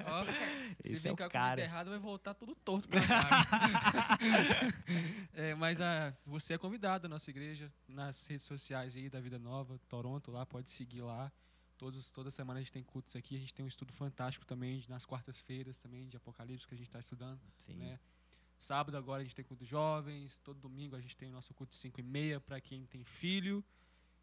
[0.05, 0.31] Ó, se
[0.85, 1.61] Esse é vem o cá com cara.
[1.61, 3.29] errado, vai voltar tudo torto pra cá.
[5.33, 9.39] É, mas a, você é convidado à nossa igreja, nas redes sociais aí da Vida
[9.39, 11.31] Nova, Toronto, lá, pode seguir lá.
[11.77, 14.83] Todos, toda semana a gente tem cultos aqui, a gente tem um estudo fantástico também,
[14.89, 17.39] nas quartas-feiras também, de Apocalipse, que a gente está estudando.
[17.65, 17.75] Sim.
[17.75, 17.99] né?
[18.57, 21.53] Sábado agora a gente tem culto de jovens, todo domingo a gente tem o nosso
[21.53, 23.63] culto de 5 e meia para quem tem filho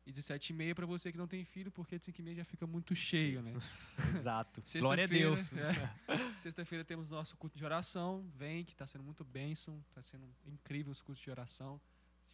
[0.07, 2.23] e de 7 e meia para você que não tem filho, porque de 5 e
[2.23, 3.53] meia já fica muito cheio, né?
[4.17, 4.63] Exato.
[4.79, 5.41] Glória a Deus.
[5.57, 6.39] é.
[6.39, 8.25] Sexta-feira temos nosso culto de oração.
[8.37, 9.83] Vem, que está sendo muito bênção.
[9.89, 11.81] Está sendo incrível os cultos de oração.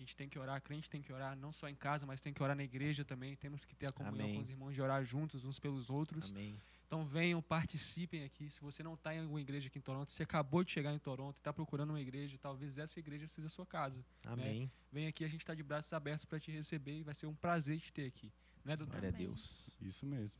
[0.02, 2.20] A gente tem que orar, a crente tem que orar, não só em casa, mas
[2.20, 3.36] tem que orar na igreja também.
[3.36, 4.34] Temos que ter a comunhão Amém.
[4.34, 6.32] com os irmãos de orar juntos, uns pelos outros.
[6.32, 6.60] Amém.
[6.88, 8.50] Então venham, participem aqui.
[8.50, 10.98] Se você não está em alguma igreja aqui em Toronto, você acabou de chegar em
[10.98, 14.04] Toronto e está procurando uma igreja, talvez essa igreja seja a sua casa.
[14.26, 14.68] Amém.
[14.90, 17.34] Vem aqui, a gente está de braços abertos para te receber e vai ser um
[17.34, 18.32] prazer te ter aqui.
[18.64, 18.90] Né, Dudu?
[18.90, 19.12] Glória a.
[19.12, 19.70] Deus.
[19.80, 20.36] Isso mesmo.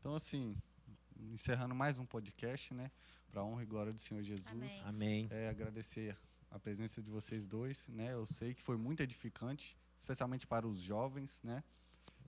[0.00, 0.56] Então, assim,
[1.18, 2.90] encerrando mais um podcast, né?
[3.30, 4.48] Para honra e glória do Senhor Jesus.
[4.48, 4.82] Amém.
[4.84, 5.28] Amém.
[5.30, 6.16] É, agradecer
[6.52, 8.12] a presença de vocês dois, né?
[8.12, 11.64] Eu sei que foi muito edificante, especialmente para os jovens, né?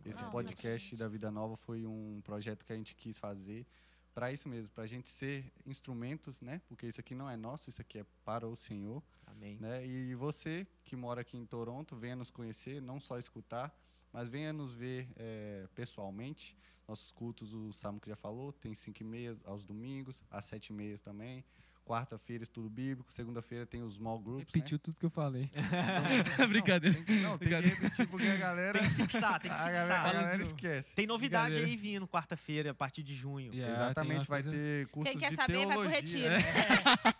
[0.04, 0.98] Esse Não, podcast gente.
[0.98, 3.66] da Vida Nova foi um projeto que a gente quis fazer
[4.14, 6.60] para isso mesmo, para a gente ser instrumentos, né?
[6.68, 9.58] Porque isso aqui não é nosso, isso aqui é para o Senhor, Amém.
[9.58, 9.84] né?
[9.84, 13.76] E você que mora aqui em Toronto, venha nos conhecer, não só escutar,
[14.12, 16.56] mas venha nos ver é, pessoalmente.
[16.86, 20.68] Nossos cultos, o Samu que já falou, tem 5 e meia aos domingos, às 7
[20.68, 21.44] e meia também.
[21.84, 23.12] Quarta-feira, estudo bíblico.
[23.12, 25.50] Segunda-feira tem os small groups, Repetiu tudo que eu falei.
[25.54, 26.46] né?
[26.48, 26.96] Brincadeira.
[26.98, 29.70] Não, tem, não, tem que repetir porque a galera, Tem que fixar, tem que a
[29.70, 30.14] galera, a fixar.
[30.14, 30.94] galera esquece.
[30.94, 33.52] Tem novidade aí vindo quarta-feira, a partir de junho.
[33.52, 36.38] Yeah, Exatamente, vai coisa- ter cursos Quem quer de saber, vai pro teologia.
[36.38, 37.14] retiro.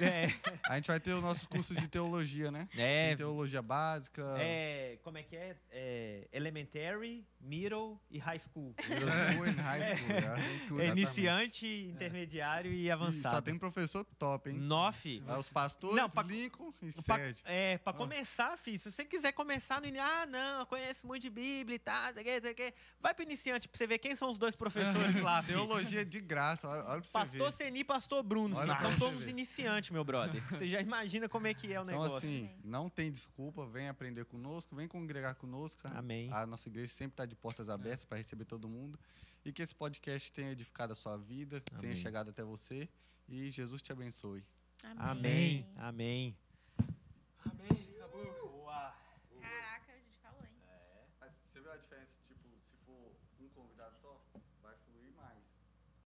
[0.00, 0.32] É.
[0.68, 2.68] A gente vai ter os nossos cursos de teologia, né?
[2.76, 3.08] É.
[3.08, 4.22] Tem teologia básica.
[4.38, 5.56] É, como é que é?
[5.70, 8.74] É, Elementary, Middle e High School.
[8.88, 10.08] middle school and high school.
[10.08, 10.16] né?
[10.16, 10.90] É Exatamente.
[10.90, 13.34] iniciante, intermediário e E avançado.
[13.36, 14.56] só tem professor top, hein?
[14.58, 15.22] Nofe.
[15.26, 17.42] Ah, Os pastores, Não, pra- Lincoln e Pra, Sérgio.
[17.46, 17.78] é, Ah.
[17.78, 21.76] pra começar, filho, se você quiser começar no ah, não, eu conheço muito de Bíblia
[21.76, 22.74] e tal, sei o que, sei que.
[23.00, 24.82] vai pro iniciante pra você ver quem são os dois professores
[25.22, 25.58] lá, filho.
[25.58, 27.56] Teologia de graça, olha, olha pra você Pastor ver.
[27.56, 30.42] Seni e Pastor Bruno, Olha filho, são todos iniciantes, meu brother.
[30.50, 32.16] Você já imagina como é que é o Então, negócio.
[32.18, 32.56] assim, Amém.
[32.64, 35.80] não tem desculpa, vem aprender conosco, vem congregar conosco.
[35.94, 36.30] Amém.
[36.32, 38.98] A nossa igreja sempre está de portas abertas para receber todo mundo.
[39.44, 41.96] E que esse podcast tenha edificado a sua vida, tenha Amém.
[41.96, 42.88] chegado até você.
[43.32, 44.44] E Jesus te abençoe.
[44.84, 45.66] Amém, amém.
[45.76, 46.36] Amém.